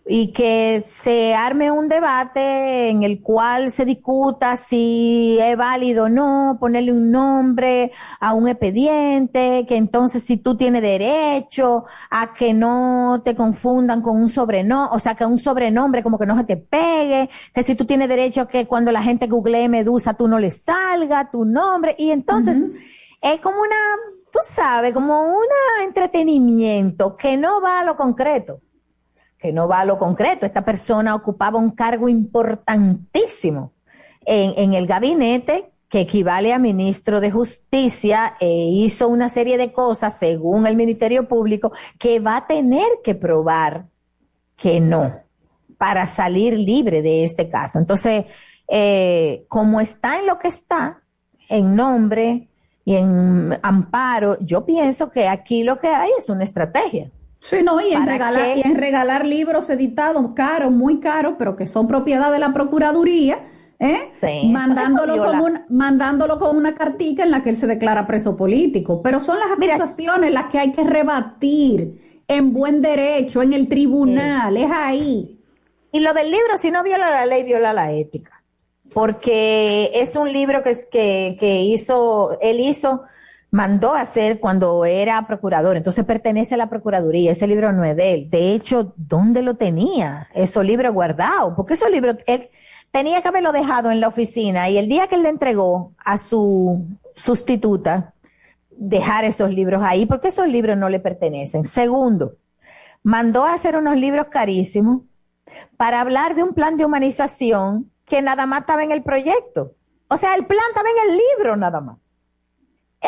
y 0.07 0.33
que 0.33 0.83
se 0.85 1.33
arme 1.33 1.71
un 1.71 1.87
debate 1.87 2.89
en 2.89 3.01
el 3.01 3.21
cual 3.21 3.71
se 3.71 3.85
discuta 3.85 4.55
si 4.55 5.37
es 5.41 5.57
válido 5.57 6.03
o 6.03 6.09
no 6.09 6.57
ponerle 6.59 6.91
un 6.93 7.09
nombre 7.09 7.91
a 8.19 8.33
un 8.33 8.47
expediente, 8.47 9.65
que 9.67 9.75
entonces 9.75 10.23
si 10.23 10.37
tú 10.37 10.55
tienes 10.55 10.83
derecho 10.83 11.85
a 12.11 12.33
que 12.33 12.53
no 12.53 13.23
te 13.25 13.35
confundan 13.35 14.03
con 14.03 14.17
un 14.17 14.29
sobrenombre, 14.29 14.95
o 14.95 14.99
sea, 14.99 15.15
que 15.15 15.25
un 15.25 15.39
sobrenombre 15.39 16.03
como 16.03 16.19
que 16.19 16.27
no 16.27 16.37
se 16.37 16.43
te 16.43 16.57
pegue, 16.57 17.29
que 17.51 17.63
si 17.63 17.73
tú 17.73 17.85
tienes 17.85 18.07
derecho 18.07 18.41
a 18.41 18.47
que 18.47 18.67
cuando 18.67 18.91
la 18.91 19.01
gente 19.01 19.25
googlee 19.25 19.67
Medusa 19.69 20.13
tú 20.13 20.27
no 20.27 20.37
le 20.37 20.51
salga 20.51 21.31
tu 21.31 21.45
nombre, 21.45 21.95
y 21.97 22.11
entonces 22.11 22.57
es 23.21 23.41
como 23.41 23.59
una, 23.59 23.75
tú 24.31 24.37
sabes, 24.43 24.93
como 24.93 25.29
un 25.29 25.45
entretenimiento 25.83 27.17
que 27.17 27.37
no 27.37 27.59
va 27.59 27.79
a 27.79 27.83
lo 27.83 27.95
concreto 27.95 28.59
que 29.45 29.53
no 29.53 29.67
va 29.67 29.81
a 29.81 29.85
lo 29.85 29.99
concreto. 29.99 30.47
Esta 30.47 30.65
persona 30.65 31.13
ocupaba 31.13 31.59
un 31.59 31.69
cargo 31.71 32.09
importantísimo 32.09 33.73
en, 34.25 34.73
el 34.73 34.87
gabinete 34.87 35.71
que 35.87 35.99
equivale 35.99 36.51
a 36.51 36.57
ministro 36.57 37.21
de 37.21 37.29
Justicia 37.29 38.37
e 38.39 38.49
hizo 38.49 39.07
una 39.07 39.29
serie 39.29 39.59
de 39.59 39.71
cosas, 39.71 40.17
según 40.17 40.65
el 40.65 40.75
Ministerio 40.75 41.27
Público, 41.27 41.71
que 41.99 42.19
va 42.19 42.37
a 42.37 42.47
tener 42.47 42.87
que 43.03 43.13
probar 43.13 43.85
que 44.55 44.79
no, 44.79 45.13
para 45.77 46.07
salir 46.07 46.57
libre 46.57 47.03
de 47.03 47.23
este 47.23 47.47
caso. 47.47 47.77
Entonces, 47.77 48.25
eh, 48.67 49.45
como 49.47 49.79
está 49.79 50.17
en 50.17 50.25
lo 50.25 50.39
que 50.39 50.47
está, 50.47 51.03
en 51.49 51.75
nombre 51.75 52.47
y 52.83 52.95
en 52.95 53.59
amparo, 53.61 54.39
yo 54.39 54.65
pienso 54.65 55.11
que 55.11 55.27
aquí 55.27 55.61
lo 55.61 55.79
que 55.79 55.89
hay 55.89 56.09
es 56.17 56.29
una 56.29 56.43
estrategia. 56.43 57.11
Sí, 57.47 57.57
no, 57.63 57.79
y 57.79 57.93
en, 57.93 58.07
regalar, 58.07 58.57
y 58.57 58.61
en 58.61 58.75
regalar 58.75 59.27
libros 59.27 59.69
editados 59.69 60.31
caros, 60.35 60.71
muy 60.71 60.99
caros, 60.99 61.35
pero 61.37 61.55
que 61.55 61.67
son 61.67 61.87
propiedad 61.87 62.31
de 62.31 62.39
la 62.39 62.53
Procuraduría, 62.53 63.39
¿eh? 63.77 64.11
mandándolo, 64.45 65.17
con 65.17 65.63
mandándolo 65.69 66.39
con 66.39 66.57
una 66.57 66.73
cartica 66.73 67.23
en 67.23 67.29
la 67.29 67.43
que 67.43 67.51
él 67.51 67.55
se 67.55 67.67
declara 67.67 68.07
preso 68.07 68.35
político. 68.35 69.03
Pero 69.03 69.19
son 69.19 69.37
las 69.39 69.51
acusaciones 69.51 70.33
las 70.33 70.45
que 70.45 70.57
hay 70.57 70.71
que 70.71 70.83
rebatir 70.83 72.23
en 72.27 72.51
buen 72.51 72.81
derecho, 72.81 73.43
en 73.43 73.53
el 73.53 73.69
tribunal, 73.69 74.57
es 74.57 74.71
ahí. 74.73 75.39
Y 75.91 75.99
lo 75.99 76.13
del 76.13 76.31
libro, 76.31 76.57
si 76.57 76.71
no 76.71 76.81
viola 76.81 77.11
la 77.11 77.27
ley, 77.27 77.43
viola 77.43 77.73
la 77.73 77.91
ética. 77.91 78.43
Porque 78.91 79.91
es 79.93 80.15
un 80.15 80.33
libro 80.33 80.63
que, 80.63 80.75
que, 80.91 81.37
que 81.39 81.61
hizo, 81.61 82.39
él 82.41 82.59
hizo 82.59 83.03
mandó 83.55 83.95
a 83.95 84.01
hacer 84.01 84.41
cuando 84.41 84.83
era 84.83 85.25
procurador, 85.27 85.77
entonces 85.77 86.03
pertenece 86.03 86.55
a 86.55 86.57
la 86.57 86.67
Procuraduría, 86.67 87.31
ese 87.31 87.47
libro 87.47 87.71
no 87.71 87.85
es 87.85 87.95
de 87.95 88.13
él. 88.13 88.29
De 88.29 88.51
hecho, 88.51 88.93
¿dónde 88.97 89.41
lo 89.41 89.55
tenía? 89.55 90.27
Esos 90.33 90.65
libros 90.65 90.93
guardados, 90.93 91.53
porque 91.55 91.75
esos 91.75 91.89
libros, 91.89 92.17
él 92.27 92.49
tenía 92.91 93.21
que 93.21 93.29
haberlo 93.29 93.53
dejado 93.53 93.91
en 93.91 94.01
la 94.01 94.09
oficina 94.09 94.69
y 94.69 94.77
el 94.77 94.89
día 94.89 95.07
que 95.07 95.15
él 95.15 95.23
le 95.23 95.29
entregó 95.29 95.93
a 96.03 96.17
su 96.17 96.85
sustituta, 97.15 98.13
dejar 98.71 99.23
esos 99.23 99.49
libros 99.49 99.81
ahí, 99.85 100.05
porque 100.05 100.27
esos 100.27 100.49
libros 100.49 100.77
no 100.77 100.89
le 100.89 100.99
pertenecen. 100.99 101.63
Segundo, 101.63 102.35
mandó 103.03 103.45
a 103.45 103.53
hacer 103.53 103.77
unos 103.77 103.95
libros 103.95 104.27
carísimos 104.27 105.03
para 105.77 106.01
hablar 106.01 106.35
de 106.35 106.43
un 106.43 106.53
plan 106.53 106.75
de 106.75 106.83
humanización 106.83 107.89
que 108.03 108.21
nada 108.21 108.47
más 108.47 108.61
estaba 108.61 108.83
en 108.83 108.91
el 108.91 109.01
proyecto. 109.01 109.75
O 110.09 110.17
sea, 110.17 110.35
el 110.35 110.45
plan 110.45 110.59
estaba 110.67 110.89
en 110.89 111.09
el 111.09 111.17
libro 111.17 111.55
nada 111.55 111.79
más. 111.79 112.04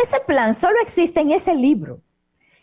Ese 0.04 0.20
plan 0.20 0.54
solo 0.54 0.76
existe 0.82 1.22
en 1.22 1.32
ese 1.32 1.56
libro. 1.56 2.02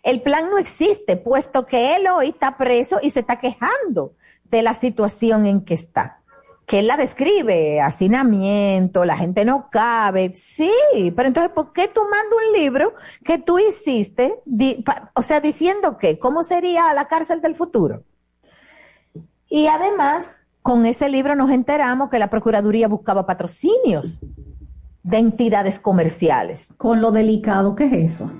El 0.02 0.20
plan 0.20 0.50
no 0.50 0.58
existe, 0.58 1.16
puesto 1.16 1.64
que 1.66 1.96
él 1.96 2.06
hoy 2.08 2.28
está 2.28 2.56
preso 2.56 2.98
y 3.02 3.10
se 3.10 3.20
está 3.20 3.40
quejando 3.40 4.12
de 4.44 4.62
la 4.62 4.74
situación 4.74 5.46
en 5.46 5.64
que 5.64 5.74
está. 5.74 6.20
Que 6.66 6.78
él 6.78 6.86
la 6.86 6.96
describe, 6.96 7.80
hacinamiento, 7.80 9.04
la 9.04 9.16
gente 9.16 9.44
no 9.44 9.68
cabe. 9.70 10.32
Sí, 10.34 10.70
pero 11.16 11.28
entonces, 11.28 11.52
¿por 11.52 11.72
qué 11.72 11.88
tú 11.88 12.02
mandas 12.02 12.38
un 12.46 12.52
libro 12.60 12.94
que 13.24 13.38
tú 13.38 13.58
hiciste? 13.58 14.42
o 15.14 15.22
sea, 15.22 15.40
diciendo 15.40 15.98
que, 15.98 16.18
¿cómo 16.18 16.42
sería 16.42 16.92
la 16.94 17.06
cárcel 17.06 17.40
del 17.40 17.54
futuro? 17.54 18.04
Y 19.48 19.66
además, 19.66 20.46
con 20.62 20.86
ese 20.86 21.08
libro 21.08 21.34
nos 21.34 21.50
enteramos 21.50 22.10
que 22.10 22.18
la 22.18 22.30
Procuraduría 22.30 22.88
buscaba 22.88 23.26
patrocinios 23.26 24.20
de 25.04 25.18
entidades 25.18 25.78
comerciales. 25.78 26.74
Con 26.76 27.00
lo 27.00 27.12
delicado 27.12 27.76
que 27.76 27.84
es 27.84 27.92
eso. 27.92 28.32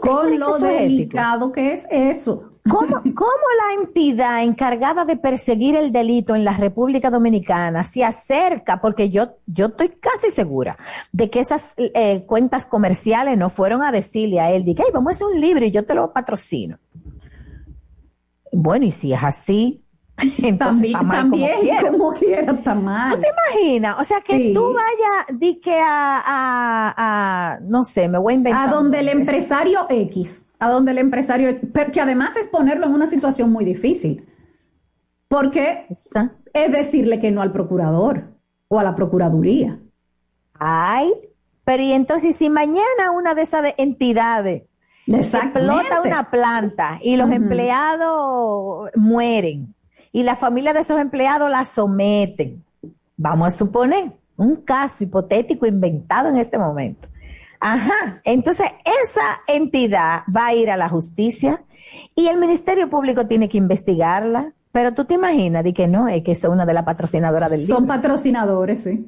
Con 0.00 0.38
lo 0.38 0.58
delicado 0.58 1.52
que 1.52 1.72
es 1.72 1.86
eso. 1.90 2.52
¿Cómo, 2.68 2.96
la 2.96 3.80
entidad 3.80 4.42
encargada 4.42 5.04
de 5.04 5.16
perseguir 5.16 5.76
el 5.76 5.92
delito 5.92 6.34
en 6.34 6.44
la 6.44 6.56
República 6.56 7.10
Dominicana 7.10 7.84
se 7.84 8.04
acerca? 8.04 8.80
Porque 8.80 9.10
yo, 9.10 9.36
yo 9.46 9.66
estoy 9.66 9.90
casi 9.90 10.30
segura 10.30 10.76
de 11.12 11.30
que 11.30 11.40
esas 11.40 11.74
eh, 11.76 12.24
cuentas 12.26 12.66
comerciales 12.66 13.38
no 13.38 13.50
fueron 13.50 13.82
a 13.82 13.92
decirle 13.92 14.40
a 14.40 14.50
él, 14.50 14.64
diga, 14.64 14.84
vamos 14.92 15.12
a 15.12 15.14
hacer 15.14 15.26
un 15.28 15.40
libro 15.40 15.64
y 15.64 15.70
yo 15.70 15.84
te 15.84 15.94
lo 15.94 16.12
patrocino. 16.12 16.78
Bueno, 18.52 18.86
y 18.86 18.90
si 18.90 19.12
es 19.12 19.22
así, 19.22 19.84
Entonces, 20.38 20.92
también, 20.92 21.52
como 21.92 22.12
quiera. 22.14 22.52
está 22.52 22.74
mal. 22.74 23.14
¿Tú 23.14 23.20
te 23.20 23.28
imaginas? 23.28 24.00
O 24.00 24.04
sea, 24.04 24.20
que 24.20 24.52
tú 24.54 24.72
vayas, 24.72 25.38
di 25.38 25.60
que 25.60 25.78
a, 25.78 27.58
no 27.62 27.84
sé, 27.84 28.08
me 28.08 28.18
voy 28.18 28.32
a 28.32 28.36
inventar. 28.36 28.68
A 28.68 28.72
donde 28.72 29.00
el 29.00 29.08
empresario 29.08 29.86
X, 29.90 30.42
a 30.58 30.70
donde 30.70 30.92
el 30.92 30.98
empresario, 30.98 31.58
pero 31.72 31.92
que 31.92 32.00
además 32.00 32.34
es 32.36 32.48
ponerlo 32.48 32.86
en 32.86 32.94
una 32.94 33.08
situación 33.08 33.52
muy 33.52 33.64
difícil. 33.64 34.26
Porque 35.28 35.86
es 36.52 36.72
decirle 36.72 37.20
que 37.20 37.30
no 37.30 37.42
al 37.42 37.52
procurador 37.52 38.36
o 38.68 38.78
a 38.78 38.84
la 38.84 38.94
procuraduría. 38.94 39.80
Ay, 40.54 41.12
pero 41.64 41.82
y 41.82 41.92
entonces 41.92 42.36
si 42.36 42.48
mañana 42.48 43.10
una 43.12 43.34
de 43.34 43.42
esas 43.42 43.74
entidades 43.76 44.62
explota 45.06 46.00
una 46.04 46.30
planta 46.30 46.98
y 47.02 47.16
los 47.16 47.30
empleados 47.30 48.90
mueren, 48.94 49.75
y 50.16 50.22
la 50.22 50.34
familia 50.34 50.72
de 50.72 50.80
esos 50.80 50.98
empleados 50.98 51.50
la 51.50 51.66
someten. 51.66 52.64
Vamos 53.18 53.48
a 53.48 53.50
suponer 53.50 54.12
un 54.38 54.56
caso 54.56 55.04
hipotético 55.04 55.66
inventado 55.66 56.30
en 56.30 56.38
este 56.38 56.56
momento. 56.56 57.06
Ajá, 57.60 58.22
entonces 58.24 58.66
esa 59.04 59.42
entidad 59.46 60.22
va 60.34 60.46
a 60.46 60.54
ir 60.54 60.70
a 60.70 60.78
la 60.78 60.88
justicia 60.88 61.62
y 62.14 62.28
el 62.28 62.38
Ministerio 62.38 62.88
Público 62.88 63.26
tiene 63.26 63.50
que 63.50 63.58
investigarla. 63.58 64.54
Pero 64.72 64.94
tú 64.94 65.04
te 65.04 65.12
imaginas 65.12 65.62
de 65.62 65.74
que 65.74 65.86
no, 65.86 66.08
es 66.08 66.22
que 66.22 66.32
es 66.32 66.44
una 66.44 66.64
de 66.64 66.72
las 66.72 66.84
patrocinadoras 66.84 67.50
del 67.50 67.66
Son 67.66 67.86
patrocinadores, 67.86 68.84
sí. 68.84 69.06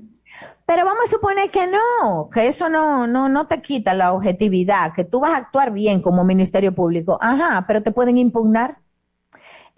Pero 0.66 0.84
vamos 0.84 1.04
a 1.06 1.10
suponer 1.10 1.48
que 1.48 1.66
no, 1.66 2.28
que 2.28 2.48
eso 2.48 2.68
no, 2.68 3.06
no, 3.06 3.30
no 3.30 3.46
te 3.46 3.62
quita 3.62 3.94
la 3.94 4.12
objetividad, 4.12 4.92
que 4.92 5.04
tú 5.04 5.20
vas 5.20 5.30
a 5.30 5.36
actuar 5.38 5.72
bien 5.72 6.02
como 6.02 6.22
Ministerio 6.22 6.74
Público. 6.74 7.16
Ajá, 7.22 7.64
pero 7.66 7.82
te 7.82 7.92
pueden 7.92 8.18
impugnar. 8.18 8.76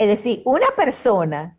Es 0.01 0.09
decir, 0.09 0.41
una 0.47 0.69
persona 0.75 1.59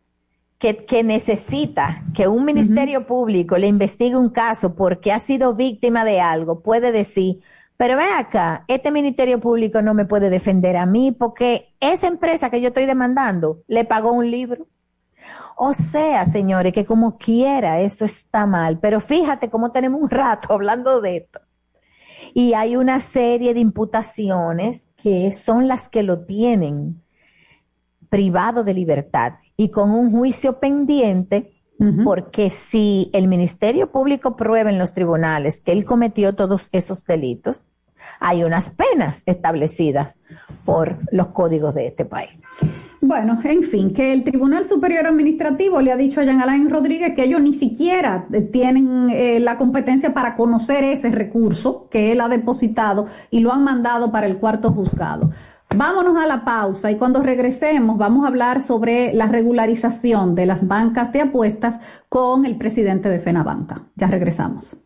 que, 0.58 0.84
que 0.88 1.04
necesita 1.04 2.04
que 2.16 2.28
un 2.28 2.44
Ministerio 2.44 3.06
Público 3.06 3.56
le 3.56 3.68
investigue 3.68 4.16
un 4.16 4.30
caso 4.32 4.74
porque 4.74 5.12
ha 5.12 5.20
sido 5.20 5.54
víctima 5.54 6.04
de 6.06 6.22
algo, 6.22 6.62
puede 6.62 6.92
decir, 6.92 7.42
pero 7.78 7.98
ve 7.98 8.06
acá, 8.06 8.66
este 8.68 8.90
Ministerio 8.90 9.40
Público 9.40 9.84
no 9.84 9.94
me 9.94 10.06
puede 10.06 10.32
defender 10.32 10.76
a 10.76 10.88
mí 10.88 11.12
porque 11.12 11.76
esa 11.80 12.08
empresa 12.08 12.50
que 12.50 12.62
yo 12.62 12.70
estoy 12.70 12.88
demandando 12.88 13.62
le 13.68 13.86
pagó 13.86 14.12
un 14.12 14.32
libro. 14.32 14.66
O 15.56 15.76
sea, 15.76 16.26
señores, 16.26 16.74
que 16.74 16.84
como 16.84 17.20
quiera 17.20 17.82
eso 17.82 18.06
está 18.06 18.48
mal, 18.48 18.80
pero 18.80 19.02
fíjate 19.02 19.52
cómo 19.52 19.72
tenemos 19.72 20.02
un 20.02 20.10
rato 20.10 20.52
hablando 20.52 21.00
de 21.00 21.18
esto. 21.18 21.42
Y 22.34 22.56
hay 22.56 22.76
una 22.76 23.02
serie 23.02 23.54
de 23.54 23.60
imputaciones 23.60 24.90
que 24.96 25.32
son 25.32 25.68
las 25.68 25.90
que 25.90 26.02
lo 26.02 26.26
tienen 26.26 27.04
privado 28.12 28.66
de 28.66 28.74
libertad 28.74 29.36
y 29.56 29.70
con 29.70 29.92
un 29.92 30.12
juicio 30.12 30.60
pendiente, 30.60 31.54
porque 32.04 32.52
si 32.52 33.10
el 33.12 33.28
Ministerio 33.28 33.92
Público 33.92 34.36
prueba 34.36 34.70
en 34.70 34.78
los 34.78 34.94
tribunales 34.94 35.62
que 35.62 35.72
él 35.72 35.84
cometió 35.84 36.36
todos 36.36 36.70
esos 36.74 37.06
delitos, 37.06 37.66
hay 38.20 38.44
unas 38.44 38.70
penas 38.70 39.24
establecidas 39.26 40.20
por 40.64 40.98
los 41.12 41.30
códigos 41.30 41.74
de 41.74 41.88
este 41.88 42.06
país. 42.06 42.32
Bueno, 43.00 43.40
en 43.44 43.64
fin, 43.64 43.94
que 43.94 44.14
el 44.14 44.24
Tribunal 44.24 44.66
Superior 44.66 45.08
Administrativo 45.08 45.82
le 45.82 45.92
ha 45.92 45.98
dicho 45.98 46.22
a 46.22 46.24
Jean 46.24 46.40
Alain 46.40 46.70
Rodríguez 46.70 47.16
que 47.16 47.24
ellos 47.24 47.42
ni 47.42 47.54
siquiera 47.54 48.28
eh, 48.32 48.42
tienen 48.42 49.10
eh, 49.10 49.40
la 49.40 49.58
competencia 49.58 50.14
para 50.14 50.36
conocer 50.36 50.84
ese 50.84 51.10
recurso 51.10 51.88
que 51.90 52.12
él 52.12 52.22
ha 52.22 52.30
depositado 52.30 53.08
y 53.32 53.40
lo 53.40 53.52
han 53.52 53.64
mandado 53.64 54.12
para 54.12 54.28
el 54.28 54.38
cuarto 54.38 54.72
juzgado. 54.72 55.32
Vámonos 55.76 56.18
a 56.18 56.28
la 56.28 56.44
pausa 56.44 56.92
y 56.92 56.98
cuando 56.98 57.24
regresemos 57.24 57.98
vamos 57.98 58.26
a 58.26 58.28
hablar 58.28 58.62
sobre 58.62 59.14
la 59.14 59.28
regularización 59.28 60.36
de 60.36 60.46
las 60.46 60.68
bancas 60.68 61.14
de 61.14 61.22
apuestas 61.22 61.80
con 62.10 62.46
el 62.46 62.58
presidente 62.58 63.10
de 63.10 63.20
FENABANCA. 63.20 63.84
Ya 63.96 64.08
regresamos. 64.08 64.78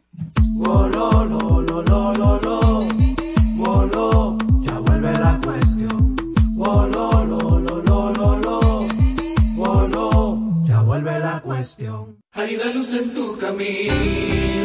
en 12.94 13.14
tu 13.14 13.38
camino 13.38 14.56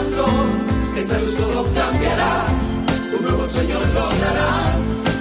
corazón. 0.00 0.96
Esa 0.96 1.18
luz 1.18 1.36
todo 1.36 1.74
cambiará, 1.74 2.44
un 3.16 3.22
nuevo 3.22 3.46
sueño 3.46 3.78
lograrás 3.94 4.80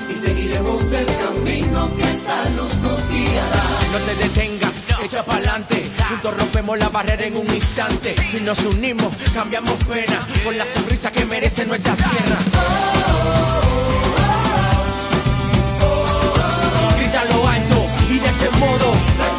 y 0.09 0.15
seguiremos 0.15 0.91
el 0.91 1.05
camino 1.05 1.89
que 1.95 2.03
esa 2.03 2.49
luz 2.49 2.75
nos 2.77 3.09
guiará. 3.09 3.63
No 3.91 3.99
te 3.99 4.15
detengas, 4.15 4.85
echa 5.03 5.23
pa'lante. 5.23 5.91
Juntos 6.09 6.37
rompemos 6.37 6.79
la 6.79 6.89
barrera 6.89 7.25
en 7.25 7.37
un 7.37 7.53
instante. 7.53 8.15
Si 8.31 8.39
nos 8.39 8.65
unimos, 8.65 9.15
cambiamos 9.33 9.75
pena 9.85 10.19
por 10.43 10.55
la 10.55 10.65
sonrisa 10.65 11.11
que 11.11 11.25
merece 11.25 11.65
nuestra 11.65 11.93
tierra. 11.95 12.37
Grítalo 16.97 17.47
alto 17.47 17.85
y 18.09 18.19
de 18.19 18.29
ese 18.29 18.49
modo. 18.51 19.38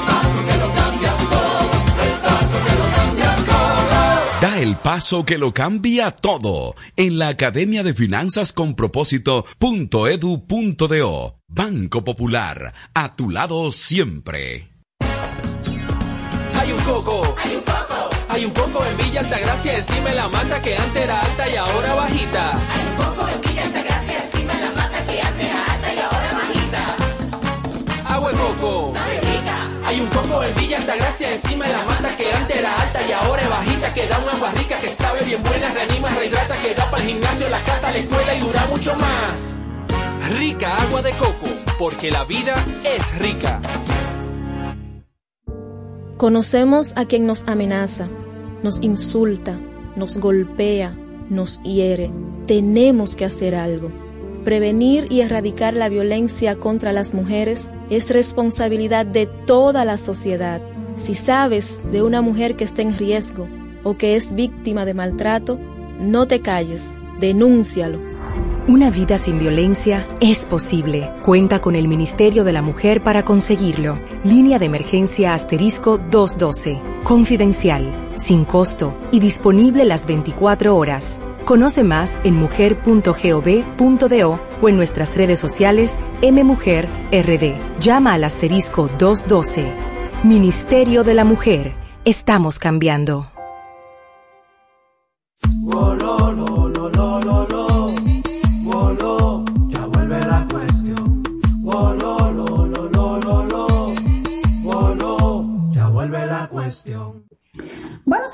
Paso 4.83 5.25
que 5.25 5.38
lo 5.38 5.53
cambia 5.53 6.11
todo 6.11 6.75
en 6.97 7.19
la 7.19 7.29
Academia 7.29 7.83
de 7.83 7.95
Finanzas 7.95 8.53
con 8.53 8.75
Propósito.edu.do. 8.75 11.37
Banco 11.49 12.05
Popular, 12.05 12.75
a 12.95 13.16
tu 13.16 13.31
lado 13.31 13.73
siempre. 13.73 14.69
Hay 16.55 16.73
un 16.73 16.81
coco. 16.81 17.35
Hay 17.43 17.57
un 17.57 17.62
poco, 17.62 18.11
Hay 18.29 18.45
un 18.45 18.51
coco 18.53 18.85
en 18.85 18.97
Villa 18.99 19.21
Altagracia 19.21 19.79
encima 19.79 20.11
de 20.11 20.16
la 20.16 20.29
mata 20.29 20.61
que 20.62 20.77
antes 20.77 21.03
era 21.03 21.21
alta 21.21 21.51
y 21.51 21.57
ahora 21.57 21.95
bajita. 21.95 22.53
hay 22.53 22.87
un 22.87 22.97
poco 22.97 23.29
en 23.29 23.40
Villa 23.40 23.64
Altagracia 23.64 24.25
encima 24.25 24.53
de 24.55 24.61
la 24.61 24.71
mata 24.73 25.07
que 25.07 25.21
antes 25.21 25.45
era 25.47 25.64
alta 25.73 25.95
y 25.95 25.99
ahora 25.99 26.33
bajita. 26.33 26.97
Agua 28.14 28.31
de 28.31 28.37
coco. 28.38 28.93
Sabe 28.95 29.21
Hay 29.90 30.00
un 30.00 30.07
coco 30.07 30.44
en 30.44 30.55
Villa 30.55 30.76
Altagracia 30.76 31.35
encima 31.35 31.66
de 31.66 31.72
la 31.72 31.85
mata 31.85 32.16
que 32.16 32.33
antes 32.33 32.57
era 32.57 32.81
alta 32.81 33.00
y 33.09 33.11
ahora 33.11 33.42
es 33.42 33.50
bajita. 33.50 33.92
Que 33.92 34.07
da 34.07 34.20
una 34.20 34.33
agua 34.35 34.53
rica 34.53 34.81
que 34.81 34.88
sabe 34.90 35.24
bien 35.24 35.42
buena, 35.42 35.68
reanima, 35.72 36.11
rehidrata, 36.11 36.55
que 36.62 36.74
da 36.76 36.88
para 36.88 37.03
el 37.03 37.09
gimnasio, 37.09 37.48
la 37.48 37.59
casa, 37.59 37.90
la 37.90 37.98
escuela 37.98 38.35
y 38.37 38.38
dura 38.38 38.66
mucho 38.66 38.94
más. 38.94 39.57
Rica 40.38 40.76
agua 40.76 41.03
de 41.03 41.11
coco, 41.11 41.48
porque 41.76 42.12
la 42.12 42.22
vida 42.22 42.55
es 42.85 43.18
rica. 43.18 43.61
Conocemos 46.16 46.92
a 46.94 47.07
quien 47.07 47.26
nos 47.26 47.42
amenaza, 47.48 48.09
nos 48.62 48.81
insulta, 48.83 49.59
nos 49.96 50.18
golpea, 50.18 50.96
nos 51.31 51.61
hiere. 51.64 52.12
Tenemos 52.46 53.16
que 53.16 53.24
hacer 53.24 53.57
algo. 53.57 53.90
Prevenir 54.44 55.09
y 55.11 55.22
erradicar 55.22 55.74
la 55.74 55.88
violencia 55.88 56.55
contra 56.61 56.92
las 56.92 57.12
mujeres 57.12 57.68
es 57.90 58.09
responsabilidad 58.09 59.05
de 59.05 59.26
toda 59.26 59.85
la 59.85 59.98
sociedad. 59.98 60.62
Si 60.96 61.14
sabes 61.14 61.81
de 61.92 62.03
una 62.03 62.22
mujer 62.22 62.57
que 62.57 62.64
está 62.64 62.83
en 62.83 62.96
riesgo 62.96 63.48
o 63.83 63.96
que 63.96 64.16
es 64.16 64.35
víctima 64.35 64.85
de 64.85 64.94
maltrato, 64.94 65.59
no 66.00 66.26
te 66.26 66.40
calles, 66.40 66.83
denúncialo. 67.18 67.98
Una 68.68 68.90
vida 68.90 69.18
sin 69.18 69.38
violencia 69.40 70.07
es 70.20 70.44
posible. 70.44 71.11
Cuenta 71.24 71.61
con 71.61 71.74
el 71.74 71.88
Ministerio 71.88 72.44
de 72.44 72.53
la 72.53 72.62
Mujer 72.62 73.03
para 73.03 73.24
conseguirlo. 73.24 73.98
Línea 74.22 74.59
de 74.59 74.66
emergencia 74.66 75.35
asterisco 75.35 75.98
212. 75.98 76.79
Confidencial, 77.03 77.83
sin 78.14 78.44
costo 78.44 78.94
y 79.11 79.18
disponible 79.18 79.85
las 79.85 80.07
24 80.07 80.76
horas. 80.76 81.18
Conoce 81.44 81.85
más 81.85 82.20
en 82.24 82.37
mujer.gov.do 82.37 84.40
o 84.62 84.68
en 84.68 84.76
nuestras 84.76 85.16
redes 85.16 85.40
sociales 85.40 85.98
mmujerrd. 86.22 87.57
Llama 87.81 88.14
al 88.14 88.24
asterisco 88.24 88.88
212. 88.98 89.72
Ministerio 90.22 91.03
de 91.03 91.14
la 91.14 91.24
Mujer. 91.24 91.72
Estamos 92.05 92.59
cambiando. 92.59 93.31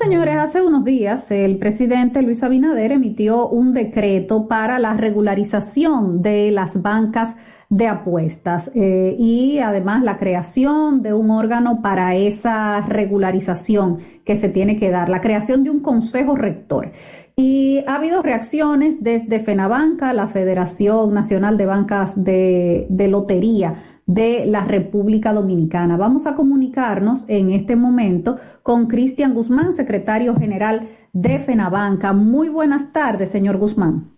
Señores, 0.07 0.37
hace 0.37 0.61
unos 0.61 0.85
días 0.85 1.29
el 1.31 1.57
presidente 1.57 2.21
Luis 2.21 2.41
Abinader 2.41 2.93
emitió 2.93 3.49
un 3.49 3.73
decreto 3.73 4.47
para 4.47 4.79
la 4.79 4.93
regularización 4.93 6.21
de 6.21 6.49
las 6.51 6.81
bancas 6.81 7.35
de 7.69 7.87
apuestas 7.87 8.71
eh, 8.73 9.17
y 9.19 9.59
además 9.59 10.03
la 10.03 10.17
creación 10.17 11.01
de 11.01 11.13
un 11.13 11.29
órgano 11.29 11.81
para 11.81 12.15
esa 12.15 12.79
regularización 12.87 13.97
que 14.23 14.37
se 14.37 14.47
tiene 14.47 14.79
que 14.79 14.91
dar, 14.91 15.09
la 15.09 15.19
creación 15.19 15.65
de 15.65 15.71
un 15.71 15.81
consejo 15.81 16.35
rector. 16.35 16.93
Y 17.35 17.83
ha 17.85 17.95
habido 17.95 18.21
reacciones 18.23 19.03
desde 19.03 19.41
FENABANCA, 19.41 20.13
la 20.13 20.29
Federación 20.29 21.13
Nacional 21.13 21.57
de 21.57 21.65
Bancas 21.65 22.23
de, 22.23 22.87
de 22.89 23.07
Lotería 23.09 23.96
de 24.07 24.45
la 24.47 24.63
República 24.65 25.33
Dominicana. 25.33 25.97
Vamos 25.97 26.25
a 26.25 26.35
comunicarnos 26.35 27.25
en 27.27 27.51
este 27.51 27.75
momento 27.75 28.37
con 28.63 28.87
Cristian 28.87 29.33
Guzmán, 29.33 29.73
secretario 29.73 30.35
general 30.35 30.87
de 31.13 31.39
FENABANCA. 31.39 32.13
Muy 32.13 32.49
buenas 32.49 32.91
tardes, 32.93 33.29
señor 33.29 33.57
Guzmán. 33.57 34.11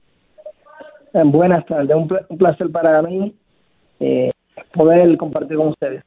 Eh, 1.14 1.24
Buenas 1.26 1.66
tardes, 1.66 1.96
un, 1.96 2.08
pla- 2.08 2.26
un 2.30 2.38
placer 2.38 2.72
para 2.72 3.02
mí 3.02 3.36
eh, 4.00 4.32
poder 4.74 5.18
compartir 5.18 5.58
con 5.58 5.70
ustedes. 5.70 6.04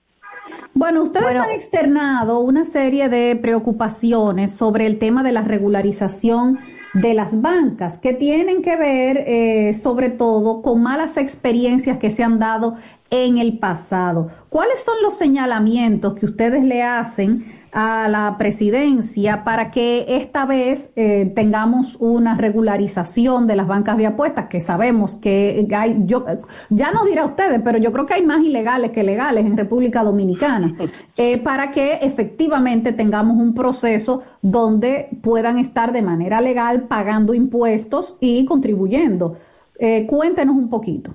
Bueno, 0.74 1.02
ustedes 1.02 1.36
han 1.36 1.50
externado 1.50 2.40
una 2.40 2.64
serie 2.64 3.08
de 3.08 3.36
preocupaciones 3.36 4.52
sobre 4.52 4.86
el 4.86 4.98
tema 4.98 5.22
de 5.22 5.32
la 5.32 5.42
regularización 5.42 6.58
de 6.94 7.14
las 7.14 7.40
bancas, 7.40 7.98
que 7.98 8.12
tienen 8.12 8.60
que 8.60 8.76
ver 8.76 9.24
eh, 9.26 9.74
sobre 9.74 10.10
todo 10.10 10.60
con 10.60 10.82
malas 10.82 11.16
experiencias 11.16 11.96
que 11.98 12.10
se 12.10 12.22
han 12.22 12.38
dado 12.38 12.76
en 13.12 13.36
el 13.36 13.58
pasado. 13.58 14.30
¿Cuáles 14.48 14.82
son 14.82 14.94
los 15.02 15.18
señalamientos 15.18 16.14
que 16.14 16.24
ustedes 16.24 16.64
le 16.64 16.82
hacen 16.82 17.44
a 17.70 18.08
la 18.08 18.36
presidencia 18.38 19.44
para 19.44 19.70
que 19.70 20.04
esta 20.08 20.46
vez 20.46 20.90
eh, 20.96 21.30
tengamos 21.34 21.96
una 22.00 22.36
regularización 22.36 23.46
de 23.46 23.56
las 23.56 23.66
bancas 23.66 23.98
de 23.98 24.06
apuestas, 24.06 24.48
que 24.48 24.60
sabemos 24.60 25.16
que 25.16 25.66
hay, 25.74 25.96
yo, 26.06 26.24
ya 26.70 26.90
no 26.90 27.04
dirá 27.04 27.26
ustedes, 27.26 27.60
pero 27.62 27.76
yo 27.78 27.92
creo 27.92 28.06
que 28.06 28.14
hay 28.14 28.24
más 28.24 28.40
ilegales 28.42 28.92
que 28.92 29.02
legales 29.02 29.44
en 29.44 29.58
República 29.58 30.02
Dominicana, 30.04 30.74
eh, 31.16 31.36
para 31.38 31.70
que 31.70 31.98
efectivamente 32.02 32.94
tengamos 32.94 33.36
un 33.36 33.54
proceso 33.54 34.22
donde 34.40 35.08
puedan 35.22 35.58
estar 35.58 35.92
de 35.92 36.00
manera 36.00 36.40
legal 36.40 36.84
pagando 36.88 37.34
impuestos 37.34 38.16
y 38.20 38.46
contribuyendo. 38.46 39.36
Eh, 39.78 40.06
cuéntenos 40.06 40.56
un 40.56 40.70
poquito. 40.70 41.14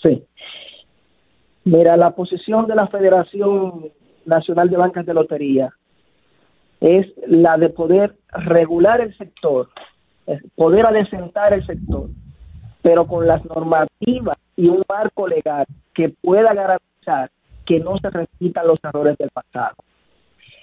Sí. 0.00 0.24
Mira, 1.70 1.98
la 1.98 2.12
posición 2.12 2.66
de 2.66 2.74
la 2.74 2.86
Federación 2.86 3.90
Nacional 4.24 4.70
de 4.70 4.78
Bancas 4.78 5.04
de 5.04 5.12
Lotería 5.12 5.70
es 6.80 7.06
la 7.26 7.58
de 7.58 7.68
poder 7.68 8.16
regular 8.32 9.02
el 9.02 9.14
sector, 9.18 9.68
poder 10.54 10.86
adecentar 10.86 11.52
el 11.52 11.66
sector, 11.66 12.08
pero 12.80 13.06
con 13.06 13.26
las 13.26 13.44
normativas 13.44 14.38
y 14.56 14.68
un 14.68 14.82
marco 14.88 15.28
legal 15.28 15.66
que 15.92 16.08
pueda 16.08 16.54
garantizar 16.54 17.30
que 17.66 17.80
no 17.80 17.98
se 17.98 18.08
repitan 18.08 18.66
los 18.66 18.78
errores 18.82 19.18
del 19.18 19.28
pasado. 19.28 19.76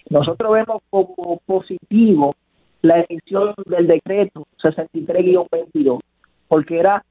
Nosotros 0.09 0.53
vemos 0.53 0.81
como 0.89 1.37
positivo 1.45 2.35
la 2.81 3.05
emisión 3.07 3.53
del 3.67 3.85
decreto 3.85 4.47
63-22, 4.59 5.99
porque 6.47 6.79
era 6.79 7.05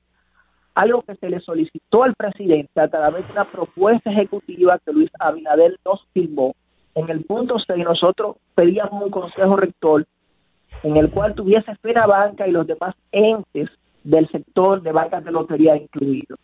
algo 0.75 1.03
que 1.03 1.15
se 1.15 1.31
le 1.31 1.41
solicitó 1.41 2.03
al 2.03 2.15
presidente 2.15 2.81
a 2.81 2.89
través 2.89 3.27
de 3.27 3.33
una 3.33 3.45
propuesta 3.45 4.11
ejecutiva 4.11 4.79
que 4.85 4.93
Luis 4.93 5.11
Abinader 5.19 5.79
nos 5.85 6.05
firmó. 6.13 6.55
En 6.95 7.09
el 7.11 7.25
punto 7.25 7.59
6 7.59 7.85
nosotros 7.85 8.37
pedíamos 8.55 9.03
un 9.03 9.11
consejo 9.11 9.57
rector 9.57 10.07
en 10.83 10.97
el 10.97 11.11
cual 11.11 11.35
tuviese 11.35 11.75
Fena 11.77 12.07
Banca 12.07 12.49
y 12.49 12.53
los 12.53 12.67
demás 12.67 12.95
entes 13.13 13.71
del 14.03 14.29
sector 14.29 14.83
de 14.83 14.93
bancas 14.93 15.25
de 15.25 15.31
lotería 15.31 15.77
incluidos. 15.77 16.39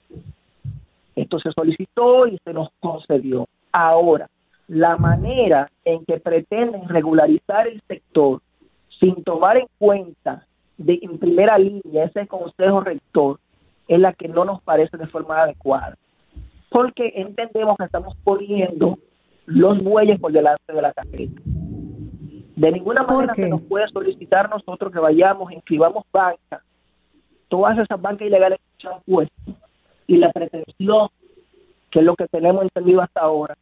Esto 1.17 1.39
se 1.41 1.53
solicitó 1.53 2.27
y 2.27 2.39
se 2.45 2.53
nos 2.53 2.71
concedió. 2.81 3.47
Ahora, 3.73 4.29
la 4.69 4.97
manera 4.97 5.71
en 5.85 6.05
que 6.05 6.19
pretenden 6.19 6.89
regularizar 6.89 7.67
el 7.67 7.83
sector 7.89 8.41
sin 9.01 9.23
tomar 9.25 9.57
en 9.57 9.67
cuenta 9.79 10.47
de, 10.79 10.99
en 11.03 11.19
primera 11.19 11.59
línea 11.59 12.05
ese 12.05 12.27
consejo 12.27 12.81
rector 12.81 13.41
es 13.91 13.99
la 13.99 14.13
que 14.13 14.29
no 14.29 14.45
nos 14.45 14.63
parece 14.63 14.97
de 14.97 15.09
forma 15.09 15.43
adecuada. 15.43 15.97
Porque 16.69 17.13
entendemos 17.17 17.77
que 17.77 17.85
estamos 17.87 18.17
poniendo 18.23 19.01
los 19.47 19.83
bueyes 19.83 20.21
por 20.21 20.31
delante 20.31 20.73
de 20.73 20.81
la 20.81 20.93
carreta. 20.93 21.43
De 22.55 22.71
ninguna 22.71 23.03
manera 23.03 23.35
se 23.35 23.49
nos 23.49 23.63
puede 23.63 23.89
solicitar 23.89 24.49
nosotros 24.49 24.93
que 24.93 25.01
vayamos, 25.01 25.51
inscribamos 25.51 26.05
bancas, 26.13 26.63
todas 27.49 27.79
esas 27.79 28.01
bancas 28.01 28.29
ilegales 28.29 28.61
que 28.61 28.87
se 28.87 28.95
han 28.95 29.01
puesto, 29.01 29.35
y 30.07 30.19
la 30.19 30.31
pretensión, 30.31 31.09
que 31.91 31.99
es 31.99 32.05
lo 32.05 32.15
que 32.15 32.29
tenemos 32.29 32.63
entendido 32.63 33.03
hasta 33.03 33.23
ahora, 33.23 33.57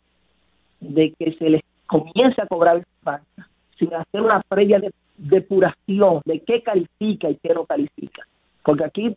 de 0.81 1.15
que 1.19 1.33
se 1.39 1.49
les 1.49 1.63
comience 1.87 2.43
a 2.43 2.47
cobrar 2.47 2.77
esas 2.77 3.03
bancas 3.03 3.47
sin 3.79 3.95
hacer 3.95 4.21
una 4.21 4.43
previa 4.47 4.79
de 4.79 4.93
depuración 5.17 6.21
de 6.27 6.41
qué 6.41 6.63
califica 6.63 7.31
y 7.31 7.37
qué 7.37 7.55
no 7.55 7.65
califica. 7.65 8.27
Porque 8.63 8.85
aquí 8.85 9.17